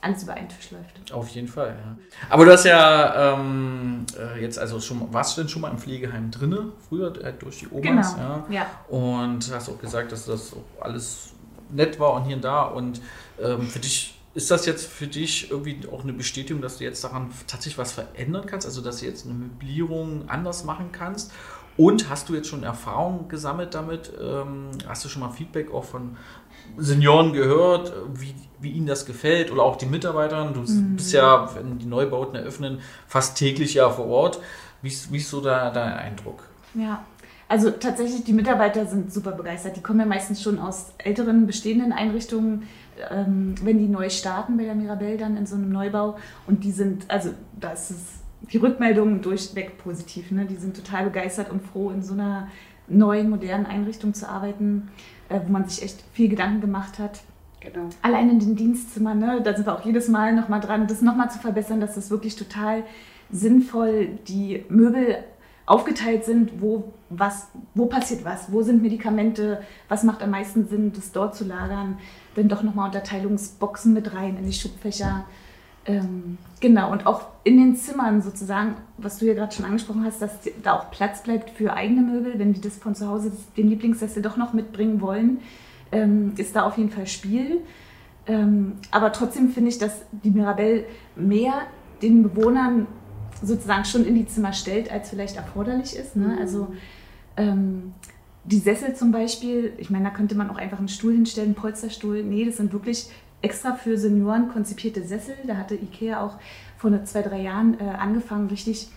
alles 0.00 0.22
über 0.22 0.34
einen 0.34 0.48
Tisch 0.48 0.70
läuft. 0.70 1.12
Auf 1.12 1.28
jeden 1.28 1.48
Fall, 1.48 1.76
ja. 1.80 1.96
Aber 2.28 2.44
du 2.44 2.52
hast 2.52 2.64
ja 2.64 3.34
ähm, 3.34 4.04
äh, 4.18 4.40
jetzt 4.40 4.58
also 4.58 4.78
schon, 4.80 5.12
warst 5.12 5.36
du 5.36 5.42
denn 5.42 5.48
schon 5.48 5.62
mal 5.62 5.70
im 5.70 5.78
Pflegeheim 5.78 6.30
drinne, 6.30 6.72
früher 6.88 7.24
äh, 7.24 7.32
durch 7.32 7.60
die 7.60 7.68
Omas? 7.70 8.14
Genau, 8.14 8.44
ja. 8.50 8.54
ja. 8.54 8.66
Und 8.88 9.50
hast 9.52 9.68
auch 9.70 9.78
gesagt, 9.78 10.12
dass 10.12 10.26
das 10.26 10.52
auch 10.52 10.84
alles 10.84 11.32
nett 11.70 11.98
war 12.00 12.14
und 12.14 12.24
hier 12.24 12.36
und 12.36 12.44
da. 12.44 12.62
Und 12.62 13.00
ähm, 13.40 13.62
für 13.62 13.78
dich 13.78 14.14
ist 14.34 14.50
das 14.50 14.66
jetzt 14.66 14.86
für 14.86 15.06
dich 15.06 15.50
irgendwie 15.50 15.80
auch 15.90 16.02
eine 16.02 16.12
Bestätigung, 16.12 16.60
dass 16.60 16.78
du 16.78 16.84
jetzt 16.84 17.04
daran 17.04 17.30
tatsächlich 17.46 17.78
was 17.78 17.92
verändern 17.92 18.46
kannst? 18.46 18.66
Also, 18.66 18.80
dass 18.80 18.98
du 18.98 19.06
jetzt 19.06 19.24
eine 19.24 19.34
Möblierung 19.34 20.28
anders 20.28 20.64
machen 20.64 20.90
kannst? 20.92 21.32
Und 21.76 22.08
hast 22.08 22.28
du 22.28 22.34
jetzt 22.34 22.48
schon 22.48 22.62
Erfahrungen 22.62 23.28
gesammelt 23.28 23.74
damit? 23.74 24.12
Ähm, 24.20 24.70
hast 24.86 25.04
du 25.04 25.08
schon 25.08 25.20
mal 25.20 25.30
Feedback 25.30 25.72
auch 25.72 25.84
von 25.84 26.16
Senioren 26.76 27.32
gehört, 27.32 27.92
wie, 28.14 28.34
wie 28.60 28.70
ihnen 28.70 28.86
das 28.86 29.06
gefällt 29.06 29.50
oder 29.50 29.62
auch 29.62 29.76
die 29.76 29.86
Mitarbeitern? 29.86 30.54
Du 30.54 30.60
mhm. 30.60 30.96
bist 30.96 31.12
ja, 31.12 31.54
wenn 31.54 31.78
die 31.78 31.86
Neubauten 31.86 32.36
eröffnen, 32.36 32.80
fast 33.06 33.36
täglich 33.36 33.74
ja 33.74 33.90
vor 33.90 34.06
Ort. 34.06 34.40
Wie 34.82 34.88
ist, 34.88 35.12
wie 35.12 35.18
ist 35.18 35.30
so 35.30 35.40
da, 35.40 35.70
dein 35.70 35.94
Eindruck? 35.94 36.44
Ja, 36.74 37.04
also 37.48 37.70
tatsächlich, 37.70 38.24
die 38.24 38.32
Mitarbeiter 38.32 38.86
sind 38.86 39.12
super 39.12 39.32
begeistert. 39.32 39.76
Die 39.76 39.82
kommen 39.82 40.00
ja 40.00 40.06
meistens 40.06 40.42
schon 40.42 40.58
aus 40.58 40.92
älteren, 40.98 41.46
bestehenden 41.46 41.92
Einrichtungen, 41.92 42.64
ähm, 43.10 43.54
wenn 43.62 43.78
die 43.78 43.88
neu 43.88 44.08
starten 44.08 44.56
bei 44.56 44.64
der 44.64 44.74
Mirabelle 44.74 45.18
dann 45.18 45.36
in 45.36 45.46
so 45.46 45.56
einem 45.56 45.70
Neubau. 45.70 46.16
Und 46.46 46.64
die 46.64 46.72
sind, 46.72 47.10
also 47.10 47.30
da 47.60 47.72
ist 47.72 47.94
die 48.52 48.58
Rückmeldungen 48.58 49.22
durchweg 49.22 49.78
positiv. 49.78 50.30
Ne? 50.30 50.46
Die 50.46 50.56
sind 50.56 50.76
total 50.76 51.04
begeistert 51.04 51.50
und 51.50 51.62
froh, 51.62 51.90
in 51.90 52.02
so 52.02 52.14
einer 52.14 52.48
neuen, 52.86 53.30
modernen 53.30 53.66
Einrichtung 53.66 54.14
zu 54.14 54.28
arbeiten, 54.28 54.90
äh, 55.28 55.40
wo 55.44 55.52
man 55.52 55.68
sich 55.68 55.82
echt 55.82 56.02
viel 56.12 56.28
Gedanken 56.28 56.60
gemacht 56.60 56.98
hat. 56.98 57.20
Genau. 57.60 57.88
Allein 58.02 58.28
in 58.28 58.40
den 58.40 58.56
Dienstzimmern, 58.56 59.18
ne? 59.18 59.40
da 59.42 59.54
sind 59.54 59.66
wir 59.66 59.74
auch 59.74 59.84
jedes 59.84 60.08
Mal 60.08 60.34
nochmal 60.34 60.60
dran, 60.60 60.86
das 60.86 61.00
nochmal 61.00 61.30
zu 61.30 61.38
verbessern, 61.38 61.80
dass 61.80 61.94
das 61.94 62.10
wirklich 62.10 62.36
total 62.36 62.82
sinnvoll 63.30 64.18
die 64.28 64.64
Möbel 64.68 65.16
aufgeteilt 65.66 66.24
sind, 66.24 66.60
wo, 66.60 66.92
was, 67.08 67.48
wo 67.74 67.86
passiert 67.86 68.24
was, 68.24 68.52
wo 68.52 68.62
sind 68.62 68.82
Medikamente, 68.82 69.62
was 69.88 70.02
macht 70.02 70.22
am 70.22 70.30
meisten 70.30 70.68
Sinn, 70.68 70.92
das 70.94 71.12
dort 71.12 71.34
zu 71.34 71.44
lagern, 71.44 71.98
dann 72.34 72.48
doch 72.48 72.62
nochmal 72.62 72.86
Unterteilungsboxen 72.86 73.92
mit 73.92 74.14
rein 74.14 74.36
in 74.36 74.46
die 74.46 74.52
Schubfächer. 74.52 75.24
Ähm, 75.86 76.38
genau, 76.60 76.90
und 76.92 77.06
auch 77.06 77.28
in 77.44 77.58
den 77.58 77.76
Zimmern 77.76 78.22
sozusagen, 78.22 78.76
was 78.96 79.18
du 79.18 79.26
ja 79.26 79.34
gerade 79.34 79.54
schon 79.54 79.64
angesprochen 79.64 80.04
hast, 80.04 80.20
dass 80.20 80.32
da 80.62 80.78
auch 80.78 80.90
Platz 80.90 81.22
bleibt 81.22 81.50
für 81.50 81.74
eigene 81.74 82.02
Möbel, 82.02 82.38
wenn 82.38 82.52
die 82.52 82.60
das 82.60 82.76
von 82.76 82.94
zu 82.94 83.08
Hause, 83.08 83.32
den 83.56 83.68
Lieblingssessel 83.68 84.22
doch 84.22 84.36
noch 84.36 84.54
mitbringen 84.54 85.00
wollen, 85.00 85.40
ähm, 85.92 86.32
ist 86.36 86.56
da 86.56 86.66
auf 86.66 86.78
jeden 86.78 86.90
Fall 86.90 87.06
Spiel. 87.06 87.60
Ähm, 88.26 88.76
aber 88.90 89.12
trotzdem 89.12 89.50
finde 89.50 89.70
ich, 89.70 89.78
dass 89.78 90.02
die 90.12 90.30
Mirabelle 90.30 90.84
mehr 91.16 91.52
den 92.00 92.22
Bewohnern 92.22 92.86
sozusagen 93.42 93.84
schon 93.84 94.04
in 94.04 94.14
die 94.14 94.26
Zimmer 94.26 94.52
stellt, 94.52 94.90
als 94.90 95.10
vielleicht 95.10 95.36
erforderlich 95.36 95.96
ist. 95.96 96.16
Ne? 96.16 96.36
Also 96.40 96.68
ähm, 97.36 97.94
die 98.44 98.58
Sessel 98.58 98.94
zum 98.94 99.12
Beispiel, 99.12 99.72
ich 99.78 99.90
meine, 99.90 100.04
da 100.04 100.10
könnte 100.10 100.34
man 100.34 100.50
auch 100.50 100.56
einfach 100.56 100.78
einen 100.78 100.88
Stuhl 100.88 101.14
hinstellen, 101.14 101.48
einen 101.48 101.54
Polsterstuhl. 101.54 102.22
Nee, 102.22 102.44
das 102.44 102.58
sind 102.58 102.72
wirklich 102.72 103.08
extra 103.42 103.74
für 103.74 103.98
Senioren 103.98 104.48
konzipierte 104.48 105.02
Sessel. 105.02 105.34
Da 105.46 105.56
hatte 105.56 105.74
Ikea 105.74 106.22
auch 106.22 106.38
vor 106.76 107.04
zwei, 107.04 107.22
drei 107.22 107.40
Jahren 107.42 107.78
äh, 107.80 107.84
angefangen, 107.84 108.48
richtig 108.48 108.88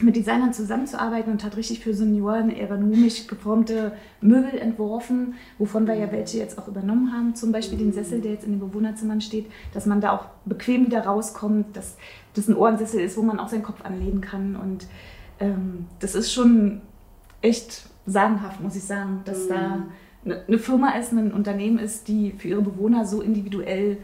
mit 0.00 0.16
Designern 0.16 0.52
zusammenzuarbeiten 0.52 1.32
und 1.32 1.44
hat 1.44 1.56
richtig 1.56 1.80
für 1.80 1.94
Senioren 1.94 2.50
ergonomisch 2.50 3.26
geformte 3.28 3.92
Möbel 4.20 4.58
entworfen, 4.58 5.34
wovon 5.58 5.86
wir 5.86 5.94
ja 5.94 6.10
welche 6.10 6.38
jetzt 6.38 6.58
auch 6.58 6.66
übernommen 6.66 7.12
haben. 7.12 7.36
Zum 7.36 7.52
Beispiel 7.52 7.78
den 7.78 7.92
Sessel, 7.92 8.20
der 8.20 8.32
jetzt 8.32 8.44
in 8.44 8.52
den 8.52 8.60
Bewohnerzimmern 8.60 9.20
steht, 9.20 9.46
dass 9.72 9.86
man 9.86 10.00
da 10.00 10.12
auch 10.12 10.26
bequem 10.44 10.86
wieder 10.86 11.04
rauskommt, 11.04 11.76
dass 11.76 11.96
das 12.34 12.48
ein 12.48 12.56
Ohrensessel 12.56 13.00
ist, 13.00 13.16
wo 13.16 13.22
man 13.22 13.38
auch 13.38 13.48
seinen 13.48 13.62
Kopf 13.62 13.84
anlegen 13.84 14.20
kann. 14.20 14.56
Und 14.56 14.86
ähm, 15.38 15.86
das 16.00 16.16
ist 16.16 16.32
schon 16.32 16.80
echt 17.40 17.86
sagenhaft, 18.06 18.60
muss 18.60 18.74
ich 18.74 18.84
sagen, 18.84 19.20
dass 19.24 19.44
mhm. 19.44 19.48
da 19.48 19.86
eine 20.48 20.58
Firma 20.58 20.90
ist, 20.96 21.12
ein 21.12 21.32
Unternehmen 21.32 21.78
ist, 21.78 22.08
die 22.08 22.32
für 22.32 22.48
ihre 22.48 22.62
Bewohner 22.62 23.06
so 23.06 23.20
individuell 23.20 23.98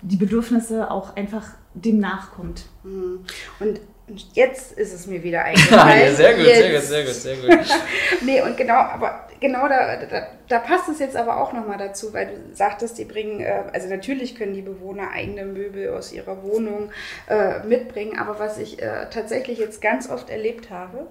die 0.00 0.16
Bedürfnisse 0.16 0.90
auch 0.90 1.16
einfach 1.16 1.48
dem 1.74 1.98
nachkommt. 1.98 2.66
Mhm. 2.84 3.20
Und 3.60 3.80
jetzt 4.34 4.72
ist 4.72 4.92
es 4.92 5.06
mir 5.06 5.22
wieder 5.22 5.44
eingefallen. 5.44 6.00
ja, 6.00 6.14
sehr 6.14 6.34
gut, 6.34 6.44
sehr 6.44 6.72
gut, 6.72 6.82
sehr 6.82 7.04
gut, 7.04 7.14
sehr 7.14 7.36
gut. 7.36 7.66
nee, 8.22 8.40
und 8.40 8.56
genau, 8.56 8.74
aber 8.74 9.28
genau 9.42 9.68
da, 9.68 9.96
da, 9.96 10.28
da, 10.48 10.58
passt 10.60 10.88
es 10.88 11.00
jetzt 11.00 11.16
aber 11.16 11.42
auch 11.42 11.52
nochmal 11.52 11.76
dazu, 11.76 12.14
weil 12.14 12.26
du 12.26 12.54
sagtest, 12.54 12.96
die 12.96 13.04
bringen, 13.04 13.40
äh, 13.40 13.64
also 13.72 13.88
natürlich 13.88 14.34
können 14.34 14.54
die 14.54 14.62
Bewohner 14.62 15.10
eigene 15.10 15.44
Möbel 15.44 15.90
aus 15.90 16.12
ihrer 16.12 16.42
Wohnung 16.42 16.90
äh, 17.28 17.58
mitbringen, 17.66 18.18
aber 18.18 18.38
was 18.38 18.56
ich 18.58 18.80
äh, 18.80 19.06
tatsächlich 19.10 19.58
jetzt 19.58 19.82
ganz 19.82 20.08
oft 20.08 20.30
erlebt 20.30 20.70
habe, 20.70 21.08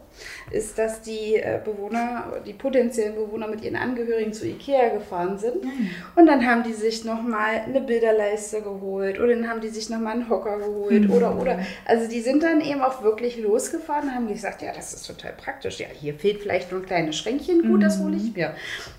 ist, 0.50 0.80
dass 0.80 1.02
die 1.02 1.42
Bewohner, 1.66 2.42
die 2.46 2.54
potenziellen 2.54 3.16
Bewohner 3.16 3.48
mit 3.48 3.64
ihren 3.64 3.76
Angehörigen 3.76 4.34
zu 4.34 4.48
Ikea 4.48 4.90
gefahren 4.90 5.38
sind. 5.38 5.64
Mhm. 5.64 5.90
und 6.16 6.26
dann 6.26 6.46
haben 6.46 6.64
die 6.64 6.74
sich 6.74 7.04
nochmal 7.04 7.62
eine 7.66 7.82
Bilderleiste 7.82 8.62
geholt 8.62 9.20
oder 9.20 9.36
dann 9.36 9.50
haben 9.50 9.60
die 9.60 9.70
sich 9.70 9.90
nochmal 9.90 10.14
einen 10.14 10.30
Hocker 10.30 10.58
geholt 10.58 11.10
mhm. 11.10 11.12
oder, 11.12 11.38
oder, 11.38 11.60
also 11.86 12.08
die 12.08 12.22
sind 12.22 12.44
dann 12.44 12.62
eben 12.62 12.82
auch 12.82 13.04
wirklich 13.04 13.38
losgefahren 13.38 14.08
und 14.08 14.16
haben 14.16 14.28
gesagt, 14.28 14.62
ja, 14.62 14.72
das 14.74 14.94
ist 14.94 15.06
total 15.06 15.34
praktisch, 15.34 15.80
ja, 15.80 15.88
hier 15.92 16.14
fehlt 16.14 16.42
vielleicht 16.42 16.72
nur 16.72 16.82
ein 16.82 16.86
kleines 16.86 17.18
Schränkchen, 17.18 17.68
gut, 17.68 17.84
das 17.84 18.00
hole 18.00 18.16
ich 18.16 18.21
nicht 18.22 18.36
mehr. 18.36 18.56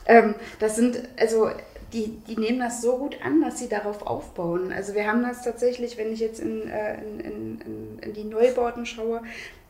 Ähm, 0.07 0.35
das 0.59 0.77
sind, 0.77 1.01
also 1.19 1.51
die, 1.93 2.19
die 2.27 2.39
nehmen 2.39 2.59
das 2.59 2.81
so 2.81 2.97
gut 2.99 3.17
an, 3.25 3.41
dass 3.41 3.59
sie 3.59 3.69
darauf 3.69 4.07
aufbauen. 4.07 4.73
Also 4.73 4.95
wir 4.95 5.07
haben 5.07 5.23
das 5.23 5.43
tatsächlich, 5.43 5.99
wenn 5.99 6.13
ich 6.13 6.21
jetzt 6.21 6.41
in, 6.41 6.69
äh, 6.69 7.01
in, 7.03 7.21
in, 7.21 7.99
in 8.01 8.13
die 8.13 8.25
Neubauten 8.25 8.87
schaue, 8.87 9.23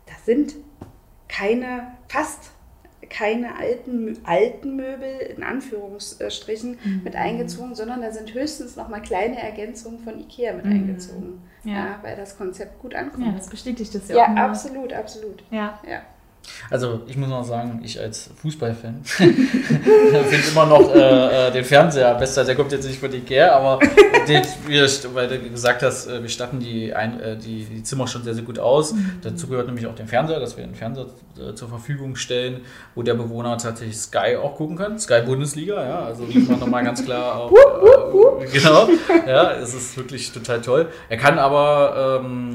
da 0.06 0.12
sind 0.24 0.54
keine, 1.28 1.92
fast 2.08 2.50
keine 3.10 3.56
alten, 3.58 4.18
alten 4.24 4.76
Möbel 4.76 5.18
in 5.36 5.42
Anführungsstrichen 5.42 6.78
mhm. 6.82 7.00
mit 7.04 7.16
eingezogen, 7.16 7.74
sondern 7.74 8.00
da 8.00 8.10
sind 8.10 8.32
höchstens 8.32 8.76
noch 8.76 8.88
mal 8.88 9.00
kleine 9.00 9.40
Ergänzungen 9.42 9.98
von 9.98 10.18
Ikea 10.20 10.52
mit 10.54 10.64
mhm. 10.64 10.72
eingezogen. 10.72 11.42
Ja. 11.64 11.72
ja. 11.72 11.98
weil 12.02 12.16
das 12.16 12.36
Konzept 12.36 12.80
gut 12.80 12.94
ankommt. 12.94 13.26
Ja, 13.26 13.32
das 13.32 13.48
bestätigt 13.48 13.94
das 13.94 14.08
ja, 14.08 14.16
ja 14.16 14.24
auch. 14.24 14.36
Ja, 14.36 14.46
absolut, 14.46 14.92
absolut. 14.92 15.44
Ja. 15.50 15.80
ja. 15.88 16.02
Also 16.70 17.02
ich 17.06 17.16
muss 17.16 17.28
noch 17.28 17.44
sagen, 17.44 17.80
ich 17.84 18.00
als 18.00 18.30
Fußballfan 18.40 19.00
finde 19.04 20.48
immer 20.50 20.66
noch 20.66 20.94
äh, 20.94 21.48
äh, 21.48 21.50
den 21.52 21.64
Fernseher 21.64 22.14
besser. 22.14 22.44
Der 22.44 22.54
kommt 22.54 22.72
jetzt 22.72 22.86
nicht 22.86 22.98
von 22.98 23.12
Ikea, 23.12 23.52
aber 23.52 23.78
den, 24.28 24.42
weil 25.14 25.28
du 25.28 25.50
gesagt 25.50 25.82
hast, 25.82 26.08
äh, 26.08 26.22
wir 26.22 26.28
statten 26.28 26.60
die, 26.60 26.94
ein, 26.94 27.20
äh, 27.20 27.36
die, 27.36 27.64
die, 27.64 27.82
Zimmer 27.82 28.06
schon 28.06 28.22
sehr, 28.22 28.34
sehr 28.34 28.44
gut 28.44 28.58
aus. 28.58 28.92
Mhm. 28.92 29.18
Dazu 29.22 29.46
gehört 29.48 29.66
nämlich 29.66 29.86
auch 29.86 29.94
den 29.94 30.08
Fernseher, 30.08 30.40
dass 30.40 30.56
wir 30.56 30.64
den 30.64 30.74
Fernseher 30.74 31.06
äh, 31.38 31.54
zur 31.54 31.68
Verfügung 31.68 32.16
stellen, 32.16 32.62
wo 32.94 33.02
der 33.02 33.14
Bewohner 33.14 33.58
tatsächlich 33.58 33.98
Sky 33.98 34.36
auch 34.36 34.56
gucken 34.56 34.76
kann. 34.76 34.98
Sky 34.98 35.22
Bundesliga, 35.24 35.84
ja, 35.84 36.04
also 36.04 36.24
muss 36.24 36.48
man 36.48 36.60
nochmal 36.60 36.84
ganz 36.84 37.04
klar 37.04 37.36
auch, 37.36 37.52
äh, 37.52 38.46
genau, 38.52 38.88
ja, 39.26 39.52
es 39.52 39.74
ist 39.74 39.96
wirklich 39.96 40.32
total 40.32 40.60
toll. 40.60 40.88
Er 41.08 41.16
kann 41.16 41.38
aber 41.38 42.20
ähm, 42.22 42.54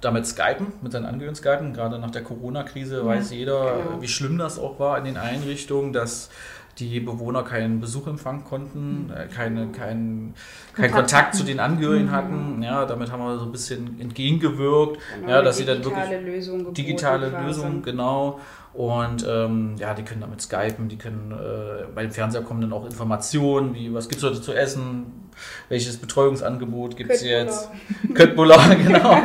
damit 0.00 0.26
skypen, 0.26 0.72
mit 0.82 0.92
seinen 0.92 1.06
Angehörigen 1.06 1.36
skypen, 1.36 1.72
gerade 1.72 1.98
nach 1.98 2.10
der 2.10 2.22
Corona-Krise, 2.22 3.04
weil 3.04 3.17
weiß 3.18 3.30
jeder, 3.32 3.76
genau. 3.76 4.02
wie 4.02 4.08
schlimm 4.08 4.38
das 4.38 4.58
auch 4.58 4.78
war 4.78 4.98
in 4.98 5.04
den 5.04 5.16
Einrichtungen, 5.16 5.92
dass 5.92 6.30
die 6.78 7.00
Bewohner 7.00 7.42
keinen 7.42 7.80
Besuch 7.80 8.06
empfangen 8.06 8.44
konnten, 8.44 9.10
äh, 9.14 9.26
keine, 9.26 9.68
keinen 9.68 10.34
kein 10.74 10.90
Kontakt 10.90 11.34
zu 11.34 11.42
den 11.42 11.60
Angehörigen 11.60 12.06
mhm. 12.06 12.12
hatten. 12.12 12.62
Ja, 12.62 12.86
damit 12.86 13.10
haben 13.10 13.22
wir 13.22 13.38
so 13.38 13.46
ein 13.46 13.52
bisschen 13.52 14.00
entgegengewirkt, 14.00 14.98
genau, 15.14 15.28
ja, 15.28 15.42
dass 15.42 15.56
sie 15.56 15.64
dann 15.64 15.84
wirklich 15.84 16.04
Lösung 16.24 16.72
digitale 16.74 17.30
Lösung, 17.44 17.82
genau. 17.82 18.40
Und 18.78 19.26
ähm, 19.28 19.74
ja, 19.76 19.92
die 19.92 20.04
können 20.04 20.20
damit 20.20 20.40
skypen, 20.40 20.88
die 20.88 20.98
können 20.98 21.32
äh, 21.32 21.86
bei 21.92 22.02
dem 22.02 22.12
Fernseher 22.12 22.42
kommen 22.42 22.60
dann 22.60 22.72
auch 22.72 22.84
Informationen, 22.84 23.74
wie 23.74 23.92
was 23.92 24.08
gibt 24.08 24.22
es 24.22 24.30
heute 24.30 24.40
zu 24.40 24.52
essen, 24.52 25.28
welches 25.68 25.96
Betreuungsangebot 25.96 26.96
gibt 26.96 27.10
es 27.10 27.24
jetzt? 27.24 27.70
Köttbullar, 28.14 28.72
genau. 28.86 29.20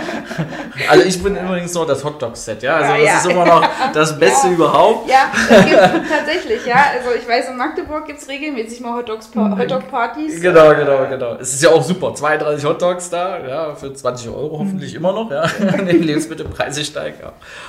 Also 0.90 1.06
ich 1.06 1.22
bin 1.22 1.36
übrigens 1.36 1.72
noch 1.76 1.86
das 1.86 2.04
Hotdog-Set, 2.04 2.64
ja. 2.64 2.78
Also 2.78 2.94
ja, 2.94 2.98
das 2.98 3.06
ja. 3.06 3.18
ist 3.18 3.26
immer 3.28 3.46
noch 3.46 3.70
das 3.94 4.20
Beste 4.20 4.48
ja. 4.48 4.54
überhaupt. 4.54 5.08
Ja, 5.08 5.32
das 5.48 5.66
gibt 5.66 5.80
tatsächlich, 6.10 6.66
ja. 6.66 6.86
Also 6.98 7.12
ich 7.16 7.30
weiß, 7.30 7.50
in 7.50 7.58
Magdeburg 7.58 8.08
gibt 8.08 8.22
es 8.22 8.28
regelmäßig 8.28 8.82
mal 8.82 9.04
Hotdog-Partys. 9.04 10.42
Genau, 10.42 10.74
genau, 10.74 11.08
genau. 11.08 11.36
Es 11.36 11.54
ist 11.54 11.62
ja 11.62 11.70
auch 11.70 11.84
super. 11.84 12.16
32 12.16 12.66
Hotdogs 12.66 13.12
da, 13.12 13.46
ja, 13.48 13.76
für 13.76 13.94
20 13.94 14.30
Euro 14.30 14.58
hoffentlich 14.58 14.94
mhm. 14.94 14.98
immer 14.98 15.14
noch, 15.14 15.30
ja. 15.30 15.46
Die 15.46 15.98
Lebensmittelpreise 15.98 16.84
steigen. 16.84 17.20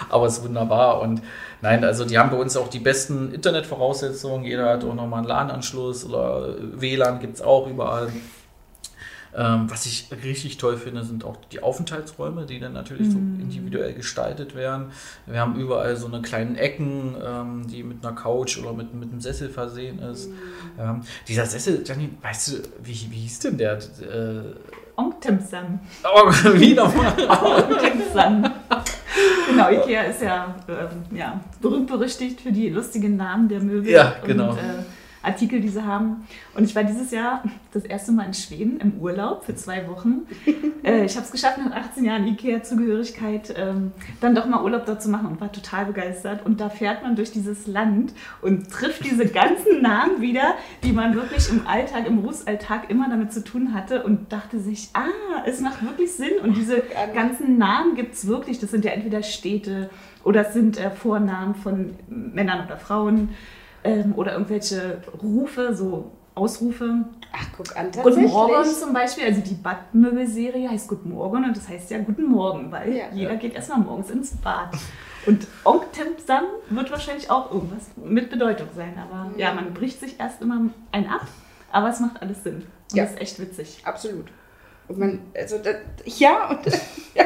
Aber 0.09 0.25
es 0.25 0.39
ist 0.39 0.45
wunderbar 0.45 1.03
und 1.03 1.21
Nein, 1.65 1.83
also 1.83 2.05
die 2.05 2.19
haben 2.19 2.29
bei 2.29 2.37
uns 2.37 2.59
auch 2.59 2.69
die 2.69 2.79
besten 2.79 3.33
Internetvoraussetzungen. 3.33 4.45
Jeder 4.45 4.69
hat 4.69 4.85
auch 4.85 4.95
nochmal 4.95 5.21
einen 5.21 5.29
LAN-Anschluss 5.29 6.05
oder 6.05 6.57
WLAN 6.79 7.21
gibt 7.21 7.37
es 7.37 7.41
auch 7.41 7.67
überall. 7.67 8.13
Ähm, 9.35 9.71
was 9.71 9.87
ich 9.87 10.11
richtig 10.23 10.59
toll 10.59 10.77
finde, 10.77 11.05
sind 11.05 11.25
auch 11.25 11.37
die 11.51 11.63
Aufenthaltsräume, 11.63 12.45
die 12.45 12.61
dann 12.61 12.75
natürlich 12.75 13.09
mhm. 13.09 13.13
so 13.13 13.19
individuell 13.43 13.95
gestaltet 13.95 14.55
werden. 14.55 14.93
Wir 15.25 15.41
haben 15.41 15.57
überall 15.59 15.97
so 15.97 16.07
eine 16.07 16.21
kleinen 16.21 16.57
Ecken, 16.57 17.17
ähm, 17.25 17.67
die 17.67 17.83
mit 17.83 18.05
einer 18.05 18.15
Couch 18.15 18.59
oder 18.59 18.75
mit, 18.75 18.93
mit 18.93 19.11
einem 19.11 19.23
Sessel 19.23 19.49
versehen 19.49 20.01
ist. 20.01 20.29
Mhm. 20.29 20.35
Ähm, 20.79 21.01
dieser 21.27 21.47
Sessel, 21.47 21.83
Janine, 21.83 22.11
weißt 22.21 22.49
du, 22.49 22.53
wie, 22.83 23.09
wie 23.11 23.21
hieß 23.21 23.39
denn 23.39 23.57
der? 23.57 23.79
Äh, 23.79 24.53
Ongtemsam. 24.97 25.81
Oh, 26.05 26.29
wie 26.55 26.75
nochmal? 26.75 27.13
Ongtemsam. 27.29 28.51
genau, 29.49 29.71
Ikea 29.71 30.03
ist 30.03 30.23
ja, 30.23 30.55
äh, 30.69 31.17
ja 31.17 31.41
berühmt 31.61 31.87
berüchtigt 31.89 32.41
für 32.41 32.53
die 32.53 32.69
lustigen 32.69 33.17
Namen 33.17 33.49
der 33.49 33.61
Möbel. 33.61 33.91
Ja, 33.91 34.15
genau. 34.25 34.51
Und, 34.51 34.59
äh, 34.59 34.85
Artikel, 35.25 35.61
die 35.61 35.69
sie 35.69 35.85
haben. 35.85 36.27
Und 36.55 36.65
ich 36.65 36.75
war 36.75 36.85
dieses 36.85 37.11
Jahr 37.11 37.43
das 37.73 37.85
erste 37.85 38.13
Mal 38.13 38.27
in 38.27 38.35
Schweden 38.35 38.81
im 38.81 38.99
Urlaub 39.01 39.45
für 39.45 39.55
zwei 39.55 39.89
Wochen. 39.89 40.23
äh, 40.85 41.05
ich 41.05 41.17
habe 41.17 41.25
es 41.25 41.33
geschafft, 41.33 41.59
nach 41.59 41.73
18 41.73 42.05
Jahren 42.05 42.27
IKEA-Zugehörigkeit 42.27 43.55
ähm, 43.57 43.93
dann 44.21 44.35
doch 44.35 44.47
mal 44.47 44.63
Urlaub 44.63 44.87
dort 44.87 45.03
zu 45.03 45.09
machen 45.09 45.27
und 45.27 45.41
war 45.41 45.51
total 45.53 45.87
begeistert. 45.87 46.45
Und 46.45 46.61
da 46.61 46.69
fährt 46.69 47.03
man 47.03 47.17
durch 47.17 47.33
dieses 47.33 47.67
Land 47.67 48.13
und 48.43 48.71
trifft 48.71 49.05
diese 49.05 49.27
ganzen 49.27 49.83
Namen 49.83 50.21
wieder, 50.21 50.55
die 50.83 50.93
man 50.93 51.15
wirklich 51.15 51.49
im 51.51 51.67
Alltag, 51.67 52.07
im 52.07 52.21
Berufsalltag 52.21 52.91
immer 52.91 53.09
damit 53.09 53.33
zu 53.33 53.43
tun 53.43 53.75
hatte 53.75 54.03
und 54.03 54.33
dachte 54.33 54.61
sich, 54.61 54.91
ah, 54.93 55.43
es 55.47 55.61
macht 55.61 55.83
wirklich 55.83 56.13
Sinn. 56.13 56.39
Und 56.43 56.57
diese 56.57 56.83
ganzen 57.15 57.59
Namen 57.59 57.95
gibt 57.95 58.15
es 58.15 58.27
wirklich. 58.27 58.59
Das 58.59 58.71
sind 58.71 58.85
ja 58.85 58.93
entweder 58.93 59.23
Städte 59.23 59.91
oder 60.23 60.47
es 60.47 60.55
sind 60.55 60.79
äh, 60.79 60.91
Vornamen 60.91 61.55
von 61.55 61.95
Männern 62.09 62.65
oder 62.67 62.79
Frauen 62.79 63.31
ähm, 63.85 64.15
oder 64.17 64.33
irgendwelche 64.33 65.03
Rufe, 65.23 65.75
so 65.75 66.11
Ausrufe. 66.35 67.05
Ach, 67.33 67.47
guck 67.57 67.77
an, 67.77 67.93
tatsächlich. 67.93 68.25
Guten 68.25 68.33
Morgen 68.33 68.65
zum 68.65 68.93
Beispiel, 68.93 69.25
also 69.25 69.41
die 69.41 69.55
Badmöbel-Serie 69.55 70.69
heißt 70.69 70.89
Guten 70.89 71.11
Morgen 71.11 71.45
und 71.45 71.57
das 71.57 71.69
heißt 71.69 71.91
ja 71.91 71.99
Guten 71.99 72.25
Morgen, 72.25 72.73
weil 72.73 72.93
ja, 72.93 73.05
jeder 73.13 73.33
ja. 73.33 73.37
geht 73.37 73.55
erstmal 73.55 73.79
morgens 73.79 74.11
ins 74.11 74.37
Bad. 74.37 74.71
Und 75.27 75.47
Onk 75.65 75.93
Tempsam 75.93 76.45
wird 76.71 76.91
wahrscheinlich 76.91 77.31
auch 77.31 77.53
irgendwas 77.53 77.91
mit 77.97 78.31
Bedeutung 78.31 78.69
sein, 78.75 78.95
aber 78.99 79.31
mhm. 79.31 79.39
ja, 79.39 79.55
man 79.55 79.73
bricht 79.73 80.01
sich 80.01 80.19
erst 80.19 80.43
immer 80.43 80.71
ein 80.91 81.09
ab, 81.09 81.27
aber 81.71 81.89
es 81.89 82.01
macht 82.01 82.21
alles 82.21 82.43
Sinn. 82.43 82.67
Und 82.91 82.97
ja. 82.97 83.05
das 83.05 83.15
ist 83.15 83.21
echt 83.21 83.39
witzig. 83.39 83.81
Absolut. 83.85 84.27
Und 84.87 84.99
man, 84.99 85.21
also 85.35 85.59
das, 85.59 85.77
ja, 86.05 86.51
und 86.51 86.67
ja, 87.15 87.25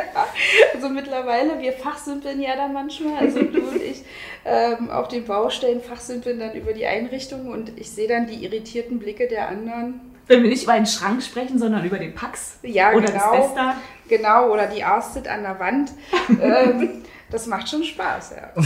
also 0.75 0.89
mittlerweile, 0.89 1.59
wir 1.61 1.73
fachsimpeln 1.73 2.41
ja 2.41 2.55
da 2.55 2.69
manchmal, 2.69 3.19
also 3.19 3.43
du 3.43 3.69
und 3.69 3.83
ich, 3.83 4.05
ähm, 4.45 4.91
auf 4.91 5.09
den 5.09 5.25
Baustellen 5.25 5.81
fachsimpeln 5.81 6.39
dann 6.39 6.55
über 6.55 6.73
die 6.73 6.87
Einrichtung 6.87 7.49
und 7.49 7.79
ich 7.79 7.91
sehe 7.91 8.09
dann 8.09 8.27
die 8.27 8.45
irritierten 8.45 8.99
Blicke 8.99 9.27
der 9.27 9.49
anderen. 9.49 10.01
Wenn 10.29 10.43
wir 10.43 10.51
nicht 10.51 10.65
über 10.65 10.75
den 10.75 10.87
Schrank 10.87 11.23
sprechen, 11.23 11.59
sondern 11.59 11.85
über 11.85 11.99
den 11.99 12.15
Pax 12.15 12.59
ja, 12.63 12.93
oder 12.93 13.07
genau, 13.07 13.33
das 13.33 13.47
Besta. 13.47 13.77
Genau, 14.09 14.53
oder 14.53 14.67
die 14.67 14.85
Arstit 14.85 15.27
an 15.27 15.43
der 15.43 15.59
Wand. 15.59 15.91
ähm, 16.41 17.03
das 17.31 17.47
macht 17.47 17.69
schon 17.69 17.83
Spaß, 17.83 18.35
ja. 18.37 18.63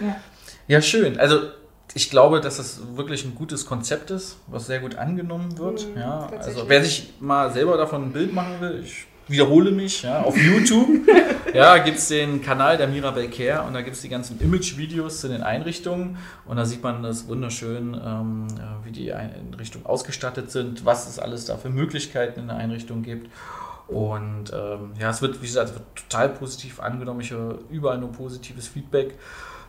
ja. 0.00 0.16
Ja, 0.68 0.82
schön. 0.82 1.18
Also 1.18 1.48
ich 1.94 2.10
glaube, 2.10 2.40
dass 2.40 2.58
es 2.58 2.80
wirklich 2.96 3.24
ein 3.24 3.34
gutes 3.34 3.66
Konzept 3.66 4.10
ist, 4.10 4.36
was 4.46 4.66
sehr 4.66 4.80
gut 4.80 4.96
angenommen 4.96 5.58
wird. 5.58 5.86
Mhm, 5.88 5.98
ja, 5.98 6.28
also 6.38 6.64
wer 6.68 6.84
sich 6.84 7.14
mal 7.20 7.52
selber 7.52 7.76
davon 7.76 8.04
ein 8.04 8.12
Bild 8.12 8.32
machen 8.32 8.60
will, 8.60 8.82
ich 8.84 9.06
wiederhole 9.26 9.70
mich, 9.70 10.02
ja, 10.02 10.22
auf 10.22 10.36
YouTube 10.36 10.88
ja, 11.54 11.78
gibt 11.78 11.98
es 11.98 12.08
den 12.08 12.42
Kanal 12.42 12.76
der 12.76 12.88
Mirabel 12.88 13.28
Care 13.28 13.66
und 13.66 13.74
da 13.74 13.82
gibt 13.82 13.96
es 13.96 14.02
die 14.02 14.08
ganzen 14.08 14.40
Image-Videos 14.40 15.20
zu 15.20 15.28
den 15.28 15.42
Einrichtungen 15.42 16.16
und 16.46 16.56
da 16.56 16.64
sieht 16.64 16.82
man 16.82 17.02
das 17.02 17.28
wunderschön, 17.28 17.94
ähm, 17.94 18.46
ja, 18.58 18.80
wie 18.84 18.92
die 18.92 19.12
Einrichtungen 19.12 19.86
ausgestattet 19.86 20.50
sind, 20.50 20.84
was 20.84 21.08
es 21.08 21.18
alles 21.18 21.44
da 21.44 21.56
für 21.56 21.70
Möglichkeiten 21.70 22.40
in 22.40 22.46
der 22.48 22.56
Einrichtung 22.56 23.02
gibt. 23.02 23.30
Und 23.88 24.52
ähm, 24.52 24.92
ja, 25.00 25.08
es 25.08 25.22
wird, 25.22 25.40
wie 25.40 25.46
gesagt, 25.46 25.70
es 25.70 25.74
wird 25.74 25.86
total 25.96 26.28
positiv 26.28 26.78
angenommen. 26.78 27.20
Ich 27.20 27.30
höre 27.30 27.58
überall 27.70 27.96
nur 27.96 28.12
positives 28.12 28.68
Feedback. 28.68 29.14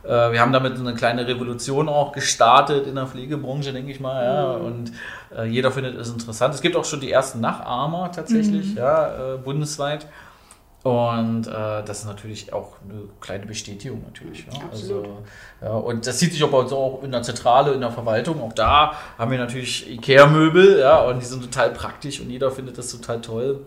Äh, 0.04 0.32
wir 0.32 0.40
haben 0.40 0.54
damit 0.54 0.78
eine 0.78 0.94
kleine 0.94 1.28
Revolution 1.28 1.90
auch 1.90 2.12
gestartet 2.12 2.88
in 2.88 2.96
der 2.96 3.08
Pflegebranche, 3.08 3.74
denke 3.74 3.92
ich 3.92 4.00
mal. 4.00 4.24
Ja. 4.24 4.52
Und 4.54 4.92
äh, 5.36 5.46
jeder 5.46 5.72
findet 5.72 5.98
es 5.98 6.10
interessant. 6.10 6.54
Es 6.56 6.62
gibt 6.62 6.76
auch 6.76 6.86
schon 6.86 7.00
die 7.00 7.12
ersten 7.12 7.40
Nachahmer 7.42 8.12
tatsächlich, 8.12 8.76
ja, 8.76 9.34
äh, 9.34 9.38
bundesweit. 9.38 10.08
Und 10.82 11.48
äh, 11.48 11.84
das 11.84 12.00
ist 12.00 12.06
natürlich 12.06 12.54
auch 12.54 12.78
eine 12.88 13.02
kleine 13.20 13.46
Bestätigung 13.46 14.02
natürlich. 14.06 14.46
Ja. 14.46 14.64
Absolut. 14.64 15.06
Also, 15.06 15.18
ja, 15.62 15.72
und 15.72 16.08
das 16.08 16.20
sieht 16.20 16.32
sich 16.32 16.42
auch 16.42 16.50
bei 16.50 16.60
uns 16.60 16.72
auch 16.72 17.04
in 17.04 17.12
der 17.12 17.22
Zentrale, 17.22 17.74
in 17.74 17.82
der 17.82 17.92
Verwaltung. 17.92 18.42
Auch 18.42 18.54
da 18.54 18.94
haben 19.18 19.30
wir 19.30 19.38
natürlich 19.38 19.90
Ikea-Möbel, 19.92 20.80
ja, 20.80 21.04
und 21.04 21.20
die 21.20 21.26
sind 21.26 21.44
total 21.44 21.72
praktisch 21.72 22.22
und 22.22 22.30
jeder 22.30 22.50
findet 22.50 22.78
das 22.78 22.90
total 22.92 23.20
toll. 23.20 23.66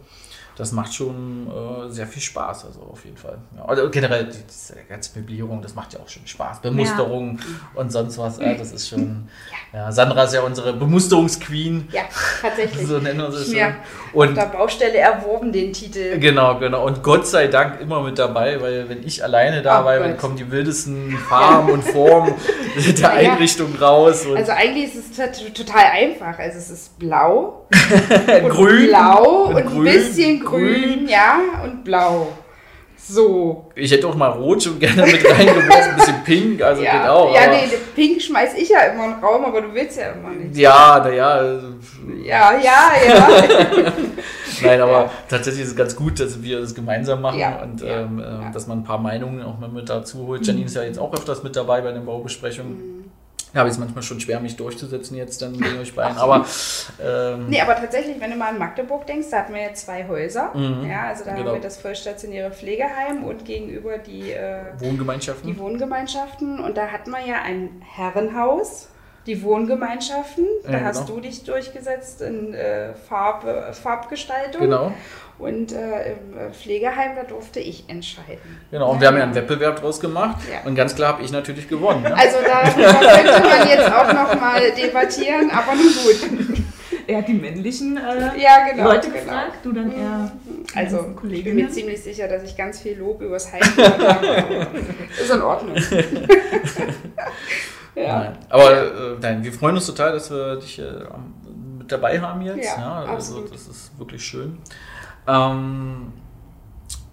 Das 0.56 0.70
macht 0.72 0.92
schon 0.94 1.46
äh, 1.48 1.90
sehr 1.90 2.06
viel 2.06 2.20
Spaß, 2.20 2.66
also 2.66 2.80
auf 2.92 3.04
jeden 3.04 3.16
Fall. 3.16 3.38
Ja, 3.56 3.64
also 3.64 3.88
generell 3.90 4.24
die, 4.26 4.36
diese 4.48 4.74
ganze 4.88 5.18
Möblierung, 5.18 5.62
das 5.62 5.74
macht 5.74 5.94
ja 5.94 6.00
auch 6.00 6.08
schon 6.08 6.26
Spaß. 6.26 6.60
Bemusterung 6.60 7.38
und 7.74 7.90
sonst 7.90 8.18
was, 8.18 8.38
ja, 8.38 8.52
das 8.54 8.70
ist 8.72 8.88
schon. 8.88 9.28
Ja, 9.72 9.90
Sandra 9.90 10.24
ist 10.24 10.34
ja 10.34 10.42
unsere 10.42 10.74
Bemusterungsqueen, 10.74 11.88
Ja, 11.90 12.02
tatsächlich. 12.42 12.86
so 12.86 12.98
nennen 12.98 13.20
wir 13.20 13.30
sie 13.32 13.44
schon. 13.52 13.54
auf 13.54 14.14
Und 14.14 14.36
der 14.36 14.42
Baustelle 14.46 14.98
erworben 14.98 15.52
den 15.52 15.72
Titel. 15.72 16.18
Genau, 16.18 16.58
genau. 16.58 16.84
Und 16.86 17.02
Gott 17.02 17.26
sei 17.26 17.46
Dank 17.46 17.80
immer 17.80 18.02
mit 18.02 18.18
dabei, 18.18 18.60
weil 18.60 18.88
wenn 18.90 19.06
ich 19.06 19.24
alleine 19.24 19.62
da 19.62 19.82
Oh 19.82 19.84
dann 20.00 20.16
kommen 20.18 20.36
die 20.36 20.50
wildesten 20.50 21.16
Farben 21.28 21.70
und 21.70 21.82
Formen 21.82 22.34
der. 22.76 23.10
Einrichtung 23.10 23.74
raus. 23.80 24.26
Also 24.34 24.52
eigentlich 24.52 24.94
ist 24.94 25.10
es 25.10 25.16
tot- 25.16 25.54
total 25.54 25.84
einfach. 25.92 26.38
Also 26.38 26.58
es 26.58 26.70
ist 26.70 26.98
blau 26.98 27.66
und 28.42 28.48
grün. 28.50 28.88
blau 28.88 29.44
und, 29.44 29.54
und 29.54 29.62
ein 29.62 29.66
grün, 29.66 29.84
bisschen 29.84 30.41
grün, 30.44 30.82
grün. 30.82 31.08
ja, 31.08 31.38
und 31.64 31.84
blau. 31.84 32.28
So. 33.04 33.68
Ich 33.74 33.90
hätte 33.90 34.06
auch 34.06 34.14
mal 34.14 34.28
Rot 34.28 34.62
schon 34.62 34.78
gerne 34.78 35.02
mit 35.04 35.24
reingeworfen, 35.28 35.72
ein 35.90 35.96
bisschen 35.96 36.22
Pink, 36.24 36.62
also 36.62 36.82
ja, 36.82 36.98
genau. 36.98 37.34
ja 37.34 37.40
aber- 37.42 37.52
nee, 37.52 37.68
Pink 37.96 38.22
schmeiß 38.22 38.54
ich 38.56 38.68
ja 38.68 38.78
immer 38.82 39.06
in 39.06 39.10
den 39.14 39.20
Raum, 39.24 39.44
aber 39.44 39.60
du 39.60 39.74
willst 39.74 39.98
ja 39.98 40.12
immer 40.12 40.30
nicht. 40.30 40.56
Ja, 40.56 41.00
naja, 41.04 41.42
Ja, 42.24 42.52
ja, 42.52 42.92
ja. 43.08 43.28
nein, 44.62 44.80
aber 44.80 45.10
tatsächlich 45.28 45.64
ist 45.64 45.70
es 45.70 45.76
ganz 45.76 45.96
gut, 45.96 46.20
dass 46.20 46.40
wir 46.40 46.60
das 46.60 46.74
gemeinsam 46.76 47.20
machen 47.22 47.40
Ja, 47.40 47.60
und 47.62 47.80
ja, 47.80 48.02
ähm, 48.02 48.20
äh, 48.20 48.22
ja. 48.22 48.30
Mhm. 48.48 48.52
dass 48.52 48.68
man 48.68 48.78
ein 48.78 48.84
paar 48.84 48.98
Meinungen 48.98 49.42
auch 49.42 49.58
mal 49.58 49.68
mit 49.68 49.88
dazu 49.88 50.24
holt. 50.28 50.46
Janine 50.46 50.66
ist 50.66 50.76
ja 50.76 50.84
jetzt 50.84 51.00
auch 51.00 51.12
öfters 51.12 51.42
mit 51.42 51.56
dabei 51.56 51.80
bei 51.80 51.90
den 51.90 52.04
Baubesprechungen. 52.06 53.10
Ja, 53.54 53.60
aber 53.60 53.68
es 53.68 53.76
ist 53.76 53.80
manchmal 53.80 54.02
schon 54.02 54.18
schwer, 54.18 54.40
mich 54.40 54.56
durchzusetzen 54.56 55.14
jetzt 55.16 55.42
dann 55.42 55.52
mit 55.52 55.76
euch 55.78 55.94
beiden. 55.94 56.16
Aber 56.16 56.46
ähm, 57.02 57.48
Nee, 57.48 57.60
aber 57.60 57.74
tatsächlich, 57.76 58.18
wenn 58.18 58.30
du 58.30 58.36
mal 58.36 58.48
an 58.48 58.58
Magdeburg 58.58 59.06
denkst, 59.06 59.28
da 59.30 59.38
hatten 59.40 59.52
wir 59.54 59.60
ja 59.62 59.74
zwei 59.74 60.08
Häuser. 60.08 60.52
Mhm, 60.54 60.88
Ja, 60.88 61.08
also 61.08 61.24
da 61.24 61.34
genau. 61.34 61.48
haben 61.48 61.54
wir 61.56 61.60
das 61.60 61.76
vollstationäre 61.76 62.50
Pflegeheim 62.50 63.24
und 63.24 63.44
gegenüber 63.44 63.98
die, 63.98 64.32
äh, 64.32 64.62
Wohngemeinschaften. 64.78 65.46
die 65.52 65.58
Wohngemeinschaften. 65.58 66.60
Und 66.60 66.76
da 66.78 66.86
hat 66.88 67.06
man 67.08 67.26
ja 67.26 67.42
ein 67.42 67.82
Herrenhaus, 67.94 68.88
die 69.26 69.42
Wohngemeinschaften. 69.42 70.46
Da 70.64 70.72
Ja, 70.72 70.80
hast 70.84 71.06
genau. 71.06 71.16
du 71.16 71.20
dich 71.22 71.44
durchgesetzt 71.44 72.20
in 72.22 72.54
äh, 72.54 72.94
Farbe, 72.94 73.68
Farbgestaltung. 73.72 74.62
Genau. 74.62 74.92
Und 75.38 75.72
äh, 75.72 76.12
im 76.12 76.38
äh, 76.38 76.52
Pflegeheim, 76.52 77.16
da 77.16 77.24
durfte 77.24 77.58
ich 77.58 77.88
entscheiden. 77.88 78.60
Genau, 78.70 78.92
und 78.92 79.00
wir 79.00 79.08
haben 79.08 79.16
ja 79.16 79.24
einen 79.24 79.34
Wettbewerb 79.34 79.80
draus 79.80 79.98
gemacht 79.98 80.36
Ja. 80.50 80.60
und 80.68 80.74
ganz 80.76 80.94
klar 80.94 81.14
habe 81.14 81.22
ich 81.22 81.32
natürlich 81.32 81.68
gewonnen. 81.68 82.02
Ne? 82.02 82.14
Also 82.16 82.36
da, 82.44 82.62
da 82.62 82.70
könnte 82.70 83.48
man 83.48 83.68
jetzt 83.68 83.90
auch 83.92 84.06
nochmal 84.12 84.70
debattieren, 84.72 85.50
aber 85.50 85.74
nun 85.74 85.86
gut. 85.86 86.62
Er 87.08 87.18
hat 87.18 87.26
die 87.28 87.34
männlichen 87.34 87.96
äh, 87.96 88.40
Ja, 88.40 88.68
genau. 88.70 88.84
Leute 88.92 89.08
genau. 89.10 89.20
gefragt, 89.20 89.56
du 89.64 89.72
dann 89.72 89.90
eher 89.90 90.30
Also, 90.76 90.96
ganzen 90.98 91.00
ich 91.00 91.06
bin 91.06 91.16
Kolleginnen. 91.16 91.56
mir 91.56 91.70
ziemlich 91.70 92.00
sicher, 92.02 92.28
dass 92.28 92.44
ich 92.44 92.56
ganz 92.56 92.80
viel 92.80 92.96
Lob 92.98 93.20
übers 93.22 93.50
Heim 93.52 93.62
habe. 93.62 94.66
Ist 95.20 95.30
in 95.30 95.42
Ordnung. 95.42 95.74
ja. 97.94 98.18
Nein. 98.18 98.38
Aber 98.48 98.72
äh, 98.72 99.16
nein, 99.20 99.44
wir 99.44 99.52
freuen 99.52 99.74
uns 99.76 99.86
total, 99.86 100.12
dass 100.12 100.30
wir 100.30 100.56
dich 100.56 100.78
äh, 100.78 100.84
mit 101.78 101.90
dabei 101.90 102.20
haben 102.20 102.42
jetzt. 102.42 102.64
Ja, 102.64 102.80
Ja, 102.80 102.94
also 103.00 103.12
absolut. 103.38 103.54
das 103.54 103.66
ist 103.68 103.98
wirklich 103.98 104.24
schön. 104.24 104.58
Ähm, 105.26 106.12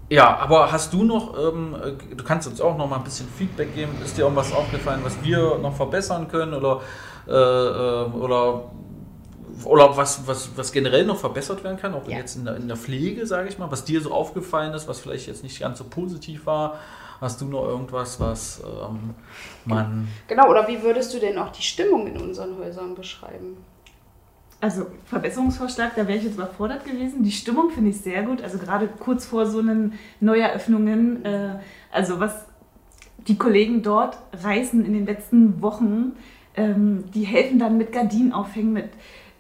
ja, 0.10 0.38
aber 0.38 0.72
hast 0.72 0.92
du 0.94 1.04
noch, 1.04 1.38
ähm, 1.38 1.76
äh, 1.76 2.16
du 2.16 2.24
kannst 2.24 2.48
uns 2.48 2.60
auch 2.62 2.76
noch 2.78 2.90
mal 2.90 2.96
ein 2.98 3.04
bisschen 3.04 3.28
Feedback 3.38 3.76
geben. 3.76 3.92
Ist 4.04 4.18
dir 4.18 4.24
irgendwas 4.24 4.52
aufgefallen, 4.54 5.02
was 5.04 5.22
wir 5.24 5.58
noch 5.60 5.76
verbessern 5.76 6.28
können 6.28 6.54
oder, 6.56 6.82
äh, 7.28 7.32
äh, 7.32 8.06
oder, 8.16 8.72
oder 9.66 9.96
was, 9.98 10.26
was, 10.26 10.50
was 10.56 10.72
generell 10.72 11.06
noch 11.06 11.18
verbessert 11.18 11.64
werden 11.64 11.78
kann, 11.78 11.94
auch 11.94 12.08
Ja. 12.08 12.18
jetzt 12.18 12.38
in 12.38 12.46
der, 12.46 12.56
in 12.56 12.68
der 12.68 12.78
Pflege, 12.78 13.28
sage 13.28 13.50
ich 13.50 13.60
mal, 13.60 13.70
was 13.70 13.84
dir 13.84 14.02
so 14.02 14.12
aufgefallen 14.12 14.74
ist, 14.74 14.88
was 14.88 15.00
vielleicht 15.00 15.28
jetzt 15.28 15.44
nicht 15.44 15.60
ganz 15.60 15.78
so 15.78 15.84
positiv 15.84 16.46
war? 16.48 16.80
Hast 17.22 17.42
du 17.42 17.46
noch 17.46 17.66
irgendwas, 17.66 18.20
was 18.20 18.62
ähm, 18.64 19.14
man 19.66 20.08
Genau, 20.28 20.50
oder 20.50 20.68
wie 20.68 20.82
würdest 20.82 21.14
du 21.14 21.20
denn 21.20 21.38
auch 21.38 21.52
die 21.52 21.62
Stimmung 21.62 22.08
in 22.08 22.18
unseren 22.18 22.58
Häusern 22.58 22.96
beschreiben? 22.96 23.58
Also 24.62 24.88
Verbesserungsvorschlag, 25.06 25.96
da 25.96 26.08
wäre 26.08 26.18
ich 26.18 26.26
jetzt 26.26 26.36
überfordert 26.36 26.86
gewesen. 26.86 27.24
Die 27.24 27.32
Stimmung 27.32 27.70
finde 27.72 27.92
ich 27.92 28.02
sehr 28.02 28.24
gut. 28.24 28.42
Also 28.42 28.58
gerade 28.58 28.88
kurz 28.88 29.26
vor 29.26 29.46
so 29.46 29.60
einen 29.60 29.94
Neueröffnungen, 30.20 31.24
äh, 31.24 31.60
also 31.92 32.20
was 32.20 32.46
die 33.28 33.38
Kollegen 33.38 33.84
dort 33.84 34.18
reißen 34.34 34.86
in 34.86 34.94
den 34.94 35.06
letzten 35.06 35.62
Wochen, 35.62 36.14
ähm, 36.56 37.06
die 37.14 37.24
helfen 37.24 37.60
dann 37.60 37.78
mit 37.78 37.94
Gardinen 37.94 38.34
aufhängen, 38.34 38.74
mit 38.74 38.90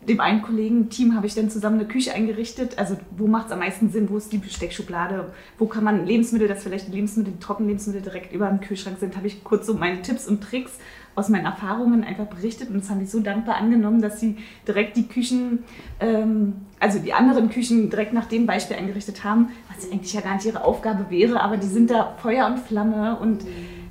dem 0.01 0.21
einen 0.21 0.41
Kollegen-Team 0.41 1.15
habe 1.15 1.27
ich 1.27 1.35
dann 1.35 1.49
zusammen 1.49 1.79
eine 1.79 1.87
Küche 1.87 2.13
eingerichtet. 2.13 2.77
Also 2.77 2.97
wo 3.17 3.27
macht 3.27 3.47
es 3.47 3.51
am 3.51 3.59
meisten 3.59 3.89
Sinn? 3.89 4.09
Wo 4.09 4.17
ist 4.17 4.31
die 4.31 4.37
Besteckschublade? 4.37 5.33
Wo 5.57 5.65
kann 5.65 5.83
man 5.83 6.05
Lebensmittel, 6.05 6.47
dass 6.47 6.63
vielleicht 6.63 6.87
Lebensmittel, 6.87 7.33
Trockenlebensmittel 7.39 8.01
direkt 8.01 8.33
über 8.33 8.47
dem 8.47 8.61
Kühlschrank 8.61 8.97
sind, 8.99 9.17
habe 9.17 9.27
ich 9.27 9.43
kurz 9.43 9.67
so 9.67 9.73
meine 9.73 10.01
Tipps 10.01 10.27
und 10.27 10.41
Tricks 10.41 10.79
aus 11.15 11.27
meinen 11.27 11.45
Erfahrungen 11.45 12.03
einfach 12.03 12.27
berichtet 12.27 12.69
und 12.69 12.77
das 12.77 12.89
haben 12.89 12.99
die 12.99 13.05
so 13.05 13.19
dankbar 13.19 13.57
angenommen, 13.57 14.01
dass 14.01 14.19
sie 14.19 14.37
direkt 14.67 14.95
die 14.95 15.07
Küchen, 15.07 15.63
ähm, 15.99 16.53
also 16.79 16.99
die 16.99 17.13
anderen 17.13 17.49
Küchen 17.49 17.89
direkt 17.89 18.13
nach 18.13 18.25
dem 18.25 18.45
Beispiel 18.45 18.77
eingerichtet 18.77 19.23
haben, 19.23 19.49
was 19.73 19.91
eigentlich 19.91 20.13
ja 20.13 20.21
gar 20.21 20.35
nicht 20.35 20.45
ihre 20.45 20.63
Aufgabe 20.63 21.09
wäre, 21.09 21.41
aber 21.41 21.57
die 21.57 21.67
sind 21.67 21.89
da 21.91 22.15
Feuer 22.21 22.47
und 22.47 22.59
Flamme 22.59 23.17
und 23.19 23.43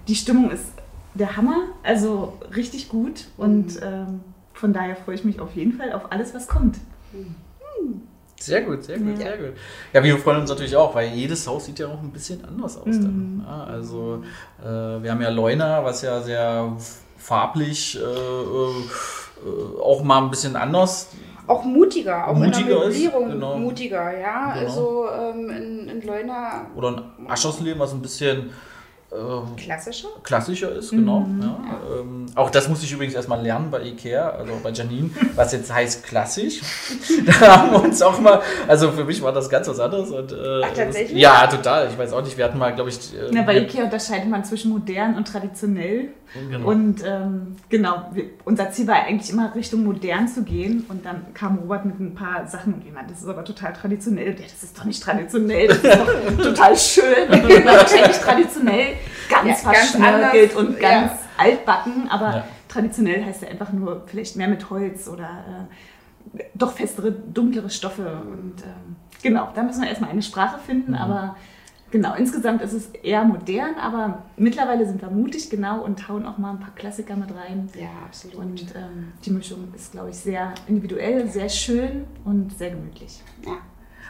die 0.07 0.15
Stimmung 0.15 0.51
ist 0.51 0.73
der 1.15 1.37
Hammer, 1.37 1.65
also 1.83 2.39
richtig 2.55 2.89
gut 2.89 3.27
und 3.37 3.79
ähm, 3.83 4.21
von 4.59 4.73
daher 4.73 4.97
freue 4.97 5.15
ich 5.15 5.25
mich 5.25 5.41
auf 5.41 5.55
jeden 5.55 5.73
Fall 5.73 5.93
auf 5.93 6.11
alles, 6.11 6.35
was 6.35 6.49
kommt. 6.49 6.77
Sehr 8.41 8.63
gut, 8.63 8.85
sehr 8.85 8.99
gut, 8.99 9.19
Ja. 9.19 9.27
sehr 9.27 9.37
gut. 9.37 9.53
Ja, 9.93 10.03
wir 10.05 10.17
freuen 10.19 10.41
uns 10.41 10.51
natürlich 10.51 10.77
auch, 10.77 10.95
weil 10.95 11.09
jedes 11.09 11.47
Haus 11.47 11.65
sieht 11.67 11.79
ja 11.81 11.89
auch 11.89 12.01
ein 12.01 12.11
bisschen 12.11 12.45
anders 12.45 12.77
aus. 12.77 12.85
Dann. 12.87 13.37
Mhm. 13.39 13.45
Ja, 13.45 13.65
also 13.65 14.23
äh, 14.63 15.03
wir 15.03 15.11
haben 15.11 15.21
ja 15.21 15.31
Leuna, 15.31 15.85
was 15.85 16.03
ja 16.03 16.21
sehr 16.21 16.73
farblich 17.17 17.99
äh, 17.99 18.01
äh, 18.01 19.81
auch 19.83 20.03
mal 20.05 20.23
ein 20.23 20.31
bisschen 20.31 20.55
anders. 20.55 21.09
Auch 21.49 21.65
mutiger, 21.65 22.29
auch 22.29 22.37
in 22.37 22.45
Mutiger 22.45 22.69
der 22.69 22.83
ist, 22.85 22.95
Möblierung 22.95 23.31
genau. 23.31 23.57
mutiger, 23.59 24.19
ja. 24.19 24.53
Genau. 24.53 24.67
Also 24.67 25.07
ähm, 25.11 25.51
in, 25.51 25.89
in 25.89 26.07
Leuna 26.07 26.67
Oder 26.77 27.05
ein 27.19 27.27
Aschersleben, 27.31 27.81
was 27.81 27.93
ein 27.93 28.03
bisschen 28.03 28.51
ähm, 29.11 29.57
klassischer. 29.57 30.09
klassischer 30.23 30.73
ist, 30.73 30.91
genau. 30.91 31.21
Mhm. 31.21 31.41
Ja. 31.43 31.59
Ähm, 31.99 32.27
auch 32.35 32.51
das 32.51 32.69
musste 32.69 32.85
ich 32.85 32.93
übrigens 32.93 33.15
erstmal 33.15 33.41
lernen 33.43 33.71
bei 33.71 33.83
Ikea, 33.83 34.29
also 34.31 34.53
bei 34.63 34.71
Janine, 34.71 35.09
was 35.35 35.53
jetzt 35.53 35.73
heißt 35.73 36.05
klassisch. 36.05 36.61
da 37.27 37.57
haben 37.57 37.71
wir 37.73 37.85
uns 37.85 38.03
auch 38.03 38.21
mal, 38.21 38.43
also 38.67 38.93
für 38.93 39.05
mich 39.05 39.23
war 39.23 39.33
das 39.33 39.49
ganz 39.49 39.67
was 39.67 39.81
anderes. 39.81 40.11
Und, 40.11 40.33
äh, 40.33 40.61
Ach, 40.63 40.69
tatsächlich? 40.75 41.13
Das, 41.13 41.21
ja, 41.21 41.47
total. 41.47 41.89
Ich 41.89 41.97
weiß 41.97 42.13
auch 42.13 42.23
nicht, 42.23 42.37
wir 42.37 42.45
hatten 42.45 42.59
mal, 42.59 42.75
glaube 42.75 42.91
ich. 42.91 43.15
äh, 43.15 43.31
Na, 43.33 43.43
bei 43.43 43.59
Ikea 43.59 43.85
unterscheidet 43.85 44.29
man 44.29 44.45
zwischen 44.45 44.73
modern 44.73 45.17
und 45.17 45.27
traditionell. 45.27 46.11
Genau. 46.51 46.69
Und 46.69 47.03
ähm, 47.07 47.57
genau, 47.71 48.11
wir, 48.13 48.25
unser 48.45 48.71
Ziel 48.71 48.87
war 48.87 48.97
eigentlich 48.97 49.31
immer 49.31 49.55
Richtung 49.55 49.85
modern 49.85 50.29
zu 50.29 50.43
gehen. 50.43 50.85
Und 50.89 51.07
dann 51.07 51.33
kam 51.33 51.59
Robert 51.61 51.87
mit 51.87 51.99
ein 51.99 52.15
paar 52.15 52.47
Sachen 52.47 52.75
und 52.75 52.85
jemand, 52.85 53.11
das 53.11 53.23
ist 53.23 53.29
aber 53.29 53.45
total 53.45 53.73
traditionell. 53.73 54.33
Ja, 54.33 54.43
das 54.43 54.63
ist 54.63 54.79
doch 54.79 54.85
nicht 54.85 55.03
traditionell, 55.03 55.69
das 55.69 55.79
ist 55.79 55.99
doch 55.99 56.37
total 56.45 56.77
schön. 56.77 57.31
Wahrscheinlich 57.31 58.19
traditionell 58.19 58.98
ganz 59.29 59.63
Ja, 59.63 59.71
verschnörkelt 59.73 60.55
und 60.57 60.79
ganz 60.81 61.13
ja. 61.13 61.19
altbacken. 61.37 62.09
Aber 62.09 62.37
Ja. 62.37 62.45
traditionell 62.69 63.25
heißt 63.25 63.43
ja 63.43 63.49
einfach 63.49 63.73
nur 63.73 64.03
vielleicht 64.07 64.37
mehr 64.37 64.49
mit 64.49 64.69
Holz 64.71 65.09
oder 65.09 65.69
äh, 66.39 66.45
doch 66.55 66.73
festere, 66.73 67.13
dunklere 67.13 67.71
Stoffe. 67.71 68.23
Und 68.31 68.63
ähm, 68.65 68.97
genau, 69.23 69.49
da 69.55 69.63
müssen 69.63 69.83
wir 69.83 69.89
erstmal 69.89 70.11
eine 70.11 70.23
Sprache 70.23 70.59
finden. 70.59 70.93
Mhm. 70.93 70.99
Aber 70.99 71.37
Genau, 71.91 72.15
insgesamt 72.15 72.61
ist 72.61 72.75
es 72.75 72.89
eher 73.03 73.25
modern, 73.25 73.75
aber 73.81 74.25
mittlerweile 74.37 74.87
sind 74.87 75.01
wir 75.01 75.09
mutig, 75.11 75.49
genau, 75.49 75.83
und 75.83 76.07
hauen 76.07 76.27
auch 76.27 76.37
mal 76.37 76.51
ein 76.51 76.61
paar 76.61 76.75
Klassiker 76.75 77.17
mit 77.17 77.31
rein. 77.35 77.71
Ja, 77.75 77.89
absolut. 78.05 78.37
Und 78.37 78.61
ähm, 78.75 79.13
die 79.25 79.31
Mischung 79.31 79.73
ist, 79.75 79.93
glaube 79.93 80.11
ich, 80.11 80.17
sehr 80.17 80.53
individuell, 80.67 81.27
sehr 81.29 81.49
schön 81.49 82.05
und 82.27 82.53
sehr 82.59 82.73
gemütlich. 82.73 83.23
ja. 83.47 83.53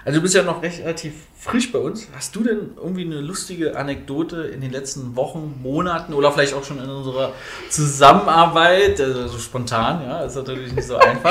Also 0.04 0.18
du 0.18 0.22
bist 0.22 0.34
ja 0.34 0.42
noch 0.42 0.62
recht 0.62 0.80
relativ 0.80 1.12
frisch 1.38 1.70
bei 1.72 1.78
uns. 1.78 2.08
Hast 2.14 2.34
du 2.34 2.42
denn 2.42 2.70
irgendwie 2.76 3.04
eine 3.04 3.20
lustige 3.20 3.76
Anekdote 3.76 4.42
in 4.42 4.60
den 4.60 4.70
letzten 4.70 5.16
Wochen, 5.16 5.60
Monaten 5.62 6.14
oder 6.14 6.32
vielleicht 6.32 6.54
auch 6.54 6.64
schon 6.64 6.78
in 6.82 6.88
unserer 6.88 7.32
Zusammenarbeit, 7.68 9.00
also 9.00 9.28
so 9.28 9.38
spontan, 9.38 10.02
ja, 10.06 10.20
ist 10.22 10.36
natürlich 10.36 10.72
nicht 10.72 10.86
so 10.86 10.96
einfach. 10.98 11.30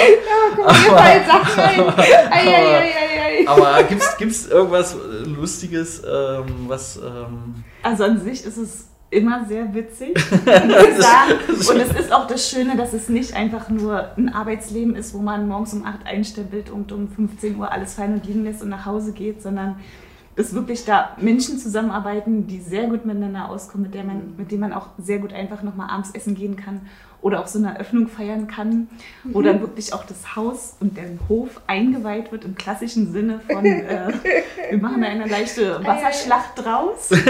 Aber 3.47 3.84
gibt 3.89 4.01
es 4.32 4.47
irgendwas 4.47 4.95
Lustiges, 5.26 6.03
ähm, 6.03 6.45
was... 6.68 6.97
Ähm, 6.97 7.63
Also 7.84 8.03
an 8.03 8.20
sich 8.22 8.45
ist 8.45 8.57
es 8.57 8.86
immer 9.10 9.45
sehr 9.45 9.74
witzig. 9.74 10.16
Und 10.45 11.80
es 11.80 11.99
ist 11.99 12.12
auch 12.12 12.28
das 12.28 12.49
Schöne, 12.49 12.76
dass 12.76 12.93
es 12.93 13.10
nicht 13.10 13.36
einfach 13.36 13.70
nur 13.70 14.18
ein 14.18 14.30
Arbeitsleben 14.30 14.95
ist, 14.95 15.14
wo 15.14 15.20
man 15.20 15.47
morgens 15.47 15.74
um 15.74 15.86
8 15.86 16.05
einstempelt 16.05 16.70
und 16.70 16.91
um 16.91 17.08
15 17.08 17.58
Uhr 17.58 17.72
alles 17.72 17.93
fallen 17.93 18.14
und 18.14 18.26
liegen 18.26 18.43
lässt 18.43 18.62
und 18.62 18.70
nach 18.70 18.86
Hause 18.86 19.14
geht, 19.14 19.41
sondern 19.41 19.78
dass 20.36 20.53
wirklich 20.53 20.86
da 20.86 21.16
Menschen 21.20 21.58
zusammenarbeiten, 21.58 22.45
die 22.45 22.60
sehr 22.60 22.88
gut 22.88 23.05
miteinander 23.05 23.49
auskommen, 23.49 23.88
mit, 23.88 23.95
der 23.95 24.03
man, 24.03 24.36
mit 24.38 24.51
denen 24.51 24.62
man 24.62 24.74
auch 24.74 24.89
sehr 24.99 25.18
gut 25.20 25.34
einfach 25.34 25.64
nochmal 25.64 25.89
abends 25.89 26.12
essen 26.12 26.36
gehen 26.36 26.55
kann 26.55 26.82
oder 27.22 27.41
auch 27.41 27.47
so 27.47 27.59
eine 27.59 27.74
Eröffnung 27.74 28.07
feiern 28.07 28.47
kann, 28.47 28.88
wo 29.24 29.41
dann 29.41 29.59
wirklich 29.61 29.93
auch 29.93 30.05
das 30.05 30.36
Haus 30.36 30.76
und 30.80 30.97
der 30.97 31.05
Hof 31.28 31.61
eingeweiht 31.68 32.32
wird 32.32 32.45
im 32.45 32.55
klassischen 32.55 33.11
Sinne 33.11 33.39
von, 33.49 33.65
äh, 33.65 34.13
wir 34.70 34.78
machen 34.78 35.01
da 35.01 35.07
eine 35.07 35.26
leichte 35.28 35.84
Wasserschlacht 35.84 36.51
draus. 36.55 37.09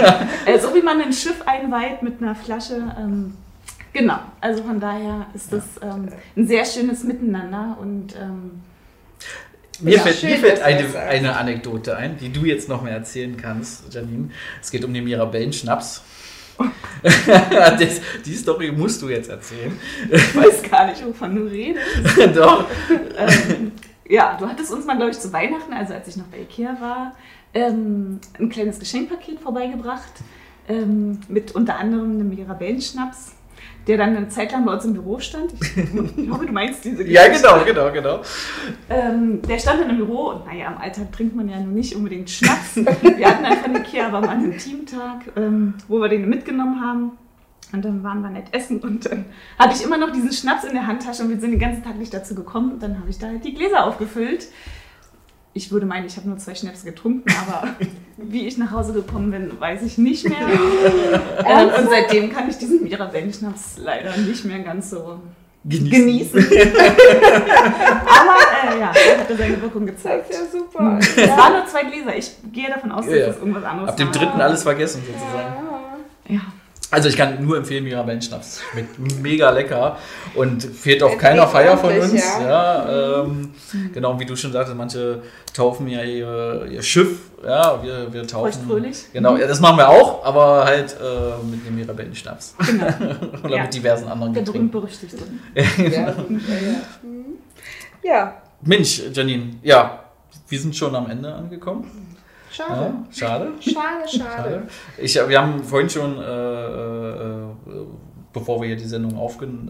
Äh, 0.46 0.58
so 0.58 0.74
wie 0.74 0.82
man 0.82 1.00
ein 1.00 1.12
Schiff 1.12 1.42
einweiht 1.46 2.02
mit 2.02 2.22
einer 2.22 2.34
Flasche. 2.34 2.94
Ähm, 2.98 3.34
genau, 3.92 4.18
also 4.40 4.62
von 4.62 4.80
daher 4.80 5.26
ist 5.34 5.52
das 5.52 5.64
ähm, 5.82 6.08
ein 6.36 6.46
sehr 6.46 6.64
schönes 6.64 7.04
Miteinander 7.04 7.76
und 7.80 8.14
ähm, 8.16 8.62
Mir 9.80 9.96
Ja, 9.96 10.02
fällt, 10.02 10.16
schön, 10.16 10.30
mir 10.30 10.38
fällt 10.38 10.62
eine, 10.62 10.98
eine 10.98 11.36
Anekdote 11.36 11.96
ein, 11.96 12.18
die 12.18 12.32
du 12.32 12.44
jetzt 12.44 12.68
noch 12.68 12.82
mehr 12.82 12.94
erzählen 12.94 13.36
kannst, 13.36 13.92
Janine. 13.92 14.30
Es 14.60 14.70
geht 14.70 14.84
um 14.84 14.92
den 14.92 15.04
Mirabellen-Schnaps. 15.04 16.02
Das- 17.02 18.00
die 18.24 18.34
Story 18.34 18.72
musst 18.72 19.00
du 19.02 19.08
jetzt 19.08 19.30
erzählen. 19.30 19.78
ich 20.10 20.34
weiß 20.36 20.62
gar 20.70 20.86
nicht, 20.86 21.04
wovon 21.06 21.34
du 21.34 21.42
redest. 21.44 21.86
Doch. 22.36 22.66
ähm, 23.16 23.72
ja, 24.08 24.36
du 24.38 24.48
hattest 24.48 24.72
uns 24.72 24.84
mal, 24.86 24.96
glaube 24.96 25.10
ich, 25.12 25.18
zu 25.20 25.32
Weihnachten, 25.32 25.72
also 25.72 25.94
als 25.94 26.08
ich 26.08 26.16
noch 26.16 26.26
bei 26.26 26.38
Ikea 26.40 26.76
war, 26.80 27.14
ähm, 27.54 28.18
ein 28.38 28.48
kleines 28.48 28.78
Geschenkpaket 28.78 29.40
vorbeigebracht 29.40 30.12
ähm, 30.68 31.20
mit 31.28 31.54
unter 31.54 31.76
anderem 31.78 32.12
einem 32.12 32.28
Mirabellenschnaps, 32.30 33.32
der 33.88 33.96
dann 33.96 34.16
eine 34.16 34.28
Zeit 34.28 34.52
lang 34.52 34.64
bei 34.66 34.74
uns 34.74 34.84
im 34.84 34.92
Büro 34.92 35.18
stand. 35.18 35.52
Ich, 36.16 36.30
hoffe, 36.30 36.46
du 36.46 36.52
meinst 36.52 36.84
diese 36.84 37.02
Ja, 37.08 37.26
Geschichte. 37.26 37.48
genau, 37.64 37.64
genau, 37.64 37.92
genau. 37.92 38.20
Ähm, 38.90 39.40
der 39.42 39.58
stand 39.58 39.80
dann 39.80 39.90
im 39.90 39.96
Büro 39.96 40.28
und 40.30 40.46
naja, 40.46 40.70
im 40.70 40.78
Alltag 40.78 41.10
trinkt 41.10 41.34
man 41.34 41.48
ja 41.48 41.58
nun 41.58 41.74
nicht 41.74 41.96
unbedingt 41.96 42.28
Schnaps. 42.30 42.76
Wir 42.76 43.26
hatten 43.28 43.42
dann 43.42 43.56
von 43.58 43.74
Ikea 43.76 44.08
aber 44.08 44.20
mal 44.20 44.30
einen 44.30 44.56
Teamtag, 44.58 45.22
ähm, 45.36 45.74
wo 45.88 45.98
wir 46.00 46.08
den 46.08 46.28
mitgenommen 46.28 46.80
haben. 46.82 47.12
Und 47.72 47.84
dann 47.84 48.02
waren 48.02 48.22
wir 48.22 48.30
nett 48.30 48.46
essen 48.52 48.80
und 48.80 49.04
dann 49.04 49.26
hatte 49.58 49.74
ich 49.76 49.84
immer 49.84 49.98
noch 49.98 50.10
diesen 50.10 50.32
Schnaps 50.32 50.64
in 50.64 50.72
der 50.72 50.86
Handtasche 50.86 51.22
und 51.22 51.28
wir 51.28 51.38
sind 51.38 51.50
den 51.50 51.60
ganzen 51.60 51.84
Tag 51.84 51.98
nicht 51.98 52.14
dazu 52.14 52.34
gekommen. 52.34 52.72
Und 52.72 52.82
dann 52.82 52.98
habe 52.98 53.10
ich 53.10 53.18
da 53.18 53.26
halt 53.26 53.44
die 53.44 53.52
Gläser 53.52 53.84
aufgefüllt. 53.86 54.46
Ich 55.54 55.72
würde 55.72 55.86
meinen, 55.86 56.06
ich 56.06 56.16
habe 56.16 56.28
nur 56.28 56.38
zwei 56.38 56.54
Schnäpse 56.54 56.84
getrunken, 56.84 57.24
aber 57.46 57.68
wie 58.16 58.46
ich 58.46 58.58
nach 58.58 58.70
Hause 58.70 58.92
gekommen 58.92 59.30
bin, 59.30 59.58
weiß 59.60 59.82
ich 59.82 59.98
nicht 59.98 60.28
mehr. 60.28 60.38
ähm, 61.44 61.68
und 61.76 61.88
seitdem 61.90 62.32
kann 62.32 62.48
ich 62.48 62.58
diesen 62.58 62.82
Mirabellenschnaps 62.84 63.78
leider 63.78 64.16
nicht 64.16 64.44
mehr 64.44 64.60
ganz 64.60 64.90
so 64.90 65.20
Genießen. 65.64 65.90
genießen. 65.90 66.38
Aber 68.06 68.36
äh, 68.74 68.80
ja, 68.80 68.92
er 68.92 69.18
hatte 69.20 69.36
seine 69.36 69.60
Wirkung 69.60 69.86
Das 69.86 69.96
gezeigt. 69.96 70.30
ist 70.30 70.38
ja 70.38 70.46
super. 70.60 70.98
Es 71.00 71.16
waren 71.36 71.52
nur 71.54 71.66
zwei 71.66 71.84
Gläser. 71.84 72.16
Ich 72.16 72.30
gehe 72.52 72.68
davon 72.68 72.92
aus, 72.92 73.04
dass 73.06 73.14
Ja, 73.14 73.20
ja. 73.20 73.26
es 73.28 73.38
irgendwas 73.38 73.64
anderes 73.64 73.90
Ab 73.90 73.96
dem 73.96 74.06
war. 74.08 74.14
dritten 74.14 74.40
alles 74.40 74.62
vergessen 74.62 75.02
sozusagen. 75.04 75.54
Ja. 76.28 76.40
Also 76.90 77.08
ich 77.10 77.16
kann 77.18 77.44
nur 77.44 77.58
empfehlen, 77.58 77.84
Mirabellen-Schnaps. 77.84 78.62
Schmeckt 78.72 78.98
mega 79.22 79.50
lecker 79.50 79.98
und 80.34 80.62
fehlt 80.64 81.02
auf 81.02 81.10
Der 81.10 81.18
keiner 81.18 81.46
Feier 81.46 81.76
von 81.76 81.92
uns. 81.98 82.22
Ja. 82.40 83.22
ähm, 83.24 83.50
Genau, 83.92 84.18
wie 84.18 84.24
du 84.24 84.34
schon 84.36 84.52
sagtest, 84.52 84.74
manche 84.76 85.22
taufen 85.52 85.86
ja 85.88 86.02
ihr, 86.02 86.66
ihr 86.70 86.82
Schiff. 86.82 87.18
Ja, 87.44 87.82
wir, 87.82 88.12
wir 88.12 88.26
taufen. 88.26 88.52
Feuchtfröhlich. 88.52 89.04
Genau, 89.12 89.36
ja, 89.36 89.46
das 89.46 89.60
machen 89.60 89.76
wir 89.76 89.88
auch, 89.88 90.24
aber 90.24 90.64
halt 90.64 90.96
äh, 91.00 91.44
mit 91.50 91.66
dem 91.66 91.76
Mirabellen-Schnaps. 91.76 92.54
Genau. 92.66 92.86
Oder 93.44 93.56
Ja. 93.56 93.62
mit 93.64 93.74
diversen 93.74 94.08
anderen 94.08 94.32
Der 94.32 94.42
Getränken. 94.42 94.70
berühmt-berüchtigte. 94.70 95.18
Ja, 95.54 95.62
ja, 95.84 95.90
ja. 96.00 96.14
Mhm. 97.02 97.24
ja, 98.02 98.42
Mensch, 98.62 99.02
Janine, 99.12 99.56
ja, 99.62 100.04
wir 100.48 100.58
sind 100.58 100.74
schon 100.74 100.94
am 100.96 101.08
Ende 101.10 101.32
angekommen. 101.34 102.16
Schade. 102.58 102.84
Ja, 102.84 103.04
schade. 103.12 103.52
Schade, 103.60 104.08
schade. 104.08 104.18
Schade. 104.18 104.62
Ich, 104.98 105.14
wir 105.14 105.40
haben 105.40 105.62
vorhin 105.62 105.88
schon, 105.88 106.18
äh, 106.18 106.22
äh, 106.22 107.42
äh, 107.42 107.86
bevor 108.32 108.60
wir 108.60 108.68
hier 108.68 108.76
die 108.76 108.84
Sendung 108.84 109.18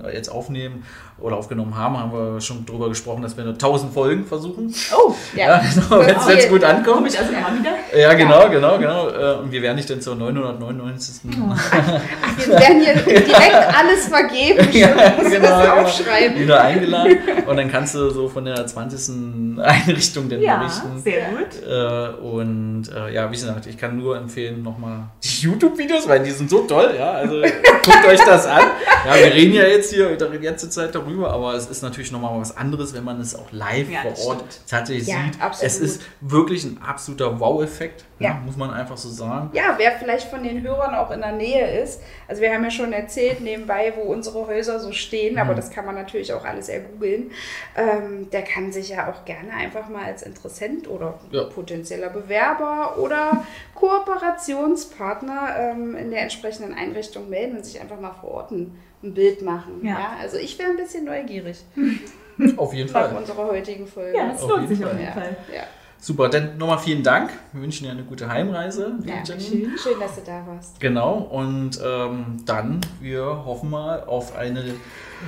äh, 0.04 0.14
jetzt 0.14 0.28
aufnehmen 0.28 0.84
oder 1.18 1.36
aufgenommen 1.36 1.76
haben, 1.76 1.98
haben 1.98 2.12
wir 2.12 2.40
schon 2.40 2.64
darüber 2.66 2.88
gesprochen, 2.88 3.22
dass 3.22 3.36
wir 3.36 3.44
nur 3.44 3.54
1000 3.54 3.92
Folgen 3.92 4.24
versuchen. 4.24 4.72
Oh, 4.96 5.14
Ja, 5.34 5.58
genau, 5.74 6.00
wenn 6.06 6.16
es 6.16 6.28
jetzt 6.28 6.48
gut 6.50 6.62
ankommt. 6.64 7.08
ich 7.08 7.18
also 7.18 7.32
immer 7.32 7.58
wieder? 7.58 7.98
Ja, 7.98 8.14
genau, 8.14 8.48
genau, 8.48 8.78
genau. 8.78 9.08
Äh, 9.08 9.38
Und 9.40 9.50
wir 9.52 9.62
werden 9.62 9.76
nicht 9.76 9.90
dann 9.90 10.00
zur 10.00 10.14
999. 10.16 11.22
Wir 12.38 12.48
werden 12.60 12.80
hier 12.82 12.94
direkt 12.94 13.54
alles 13.54 14.06
vergeben. 14.08 14.68
Ja, 14.78 14.88
genau, 14.88 15.22
das 15.22 15.30
genau. 15.30 15.82
aufschreiben. 15.82 16.38
wieder 16.40 16.60
eingeladen. 16.62 17.18
Und 17.46 17.56
dann 17.56 17.70
kannst 17.70 17.94
du 17.94 18.10
so 18.10 18.28
von 18.28 18.44
der 18.44 18.64
20. 18.66 19.58
Einrichtung 19.58 20.28
denn 20.28 20.40
Ja, 20.42 20.58
berichten. 20.58 21.00
sehr 21.02 21.26
gut. 21.30 21.62
Äh, 21.66 22.22
und 22.24 22.84
ja, 23.12 23.28
wie 23.30 23.34
gesagt, 23.34 23.66
ich 23.66 23.76
kann 23.76 23.96
nur 23.98 24.16
empfehlen, 24.16 24.62
nochmal 24.62 25.04
die 25.22 25.42
YouTube-Videos, 25.46 26.06
weil 26.08 26.20
die 26.22 26.30
sind 26.30 26.48
so 26.50 26.60
toll, 26.62 26.94
ja. 26.96 27.12
Also 27.12 27.40
guckt 27.40 28.06
euch 28.06 28.20
das 28.24 28.46
an. 28.48 28.62
Ja, 29.06 29.14
wir 29.14 29.32
reden 29.34 29.54
ja 29.54 29.62
jetzt 29.64 29.92
hier 29.92 30.16
die 30.16 30.38
ganze 30.40 30.68
Zeit 30.70 30.94
darüber, 30.94 31.30
aber 31.32 31.54
es 31.54 31.66
ist 31.66 31.82
natürlich 31.82 32.10
nochmal 32.12 32.40
was 32.40 32.56
anderes, 32.56 32.94
wenn 32.94 33.04
man 33.04 33.20
es 33.20 33.34
auch 33.36 33.52
live 33.52 33.88
Ja, 33.90 34.00
vor 34.02 34.26
Ort 34.26 34.38
stimmt. 34.38 34.60
tatsächlich 34.68 35.08
Ja, 35.08 35.16
sieht. 35.24 35.40
absolut. 35.40 35.66
Es 35.72 35.78
ist 35.80 36.02
wirklich 36.20 36.64
ein 36.64 36.80
absoluter 36.84 37.38
Wow-Effekt, 37.38 38.04
ja. 38.18 38.30
Ja. 38.30 38.34
muss 38.44 38.56
man 38.56 38.70
einfach 38.72 38.96
so 38.96 39.08
sagen. 39.08 39.50
Ja, 39.52 39.74
wer 39.76 39.92
vielleicht 39.92 40.28
von 40.28 40.42
den 40.42 40.62
Hörern 40.62 40.94
auch 40.94 41.10
in 41.10 41.20
der 41.20 41.32
Nähe 41.32 41.80
ist. 41.82 42.00
Also 42.26 42.42
wir 42.42 42.52
haben 42.52 42.64
ja 42.64 42.70
schon 42.70 42.92
erzählt 42.92 43.40
nebenbei, 43.40 43.92
wo 43.96 44.02
unsere 44.12 44.46
Häuser 44.46 44.80
so 44.80 44.92
stehen, 44.92 45.34
Mhm. 45.34 45.40
aber 45.40 45.54
das 45.54 45.70
kann 45.70 45.86
man 45.86 45.94
natürlich 45.94 46.32
auch 46.32 46.44
alles 46.44 46.68
ergoogeln. 46.68 47.30
Ähm, 47.76 48.28
der 48.30 48.42
kann 48.42 48.72
sich 48.72 48.88
ja 48.90 49.08
auch 49.10 49.24
gerne 49.24 49.52
einfach 49.54 49.88
mal 49.88 50.04
als 50.04 50.22
Interessent 50.22 50.88
oder 50.88 51.14
Ja. 51.30 51.44
potenzieller 51.44 52.10
Bewerber 52.10 52.98
oder 52.98 53.44
Kooperationspartner 53.74 55.54
ähm, 55.58 55.96
in 55.96 56.10
der 56.10 56.22
entsprechenden 56.22 56.74
Einrichtung 56.74 57.28
melden 57.28 57.56
und 57.56 57.64
sich 57.64 57.80
einfach 57.80 58.00
mal 58.00 58.12
vor 58.20 58.30
Ort 58.32 58.37
ein, 58.50 58.72
ein 59.02 59.14
Bild 59.14 59.42
machen. 59.42 59.80
Ja. 59.82 59.90
Ja. 59.90 60.16
also 60.20 60.36
ich 60.36 60.58
wäre 60.58 60.70
ein 60.70 60.76
bisschen 60.76 61.04
neugierig 61.04 61.58
Auf 62.56 62.72
jeden 62.72 62.92
nach 62.92 63.08
Fall. 63.08 63.16
unserer 63.16 63.46
heutigen 63.48 63.86
Folge. 63.86 64.16
Ja, 64.16 64.28
das 64.30 64.42
Auf 64.42 64.50
lohnt 64.50 64.68
sich 64.68 64.84
auf 64.84 64.92
jeden. 64.98 65.12
Fall. 65.12 65.36
ja. 65.54 65.62
Super, 66.00 66.28
dann 66.28 66.56
nochmal 66.56 66.78
vielen 66.78 67.02
Dank. 67.02 67.30
Wir 67.52 67.60
wünschen 67.60 67.82
dir 67.84 67.90
eine 67.90 68.04
gute 68.04 68.28
Heimreise, 68.28 68.92
Ja, 69.04 69.26
schön. 69.26 69.72
Schön, 69.76 69.98
dass 69.98 70.14
du 70.14 70.20
da 70.24 70.44
warst. 70.46 70.78
Genau, 70.78 71.14
und 71.32 71.80
ähm, 71.84 72.36
dann, 72.46 72.80
wir 73.00 73.24
hoffen 73.44 73.70
mal 73.70 74.04
auf 74.04 74.36
eine 74.36 74.62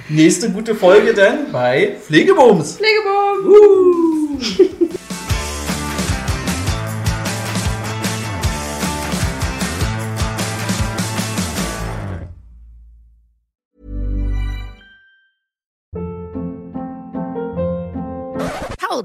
nächste 0.08 0.52
gute 0.52 0.76
Folge 0.76 1.12
dann 1.12 1.50
bei 1.50 1.96
Pflegebums. 2.00 2.78
Pflegeboom! 2.78 4.40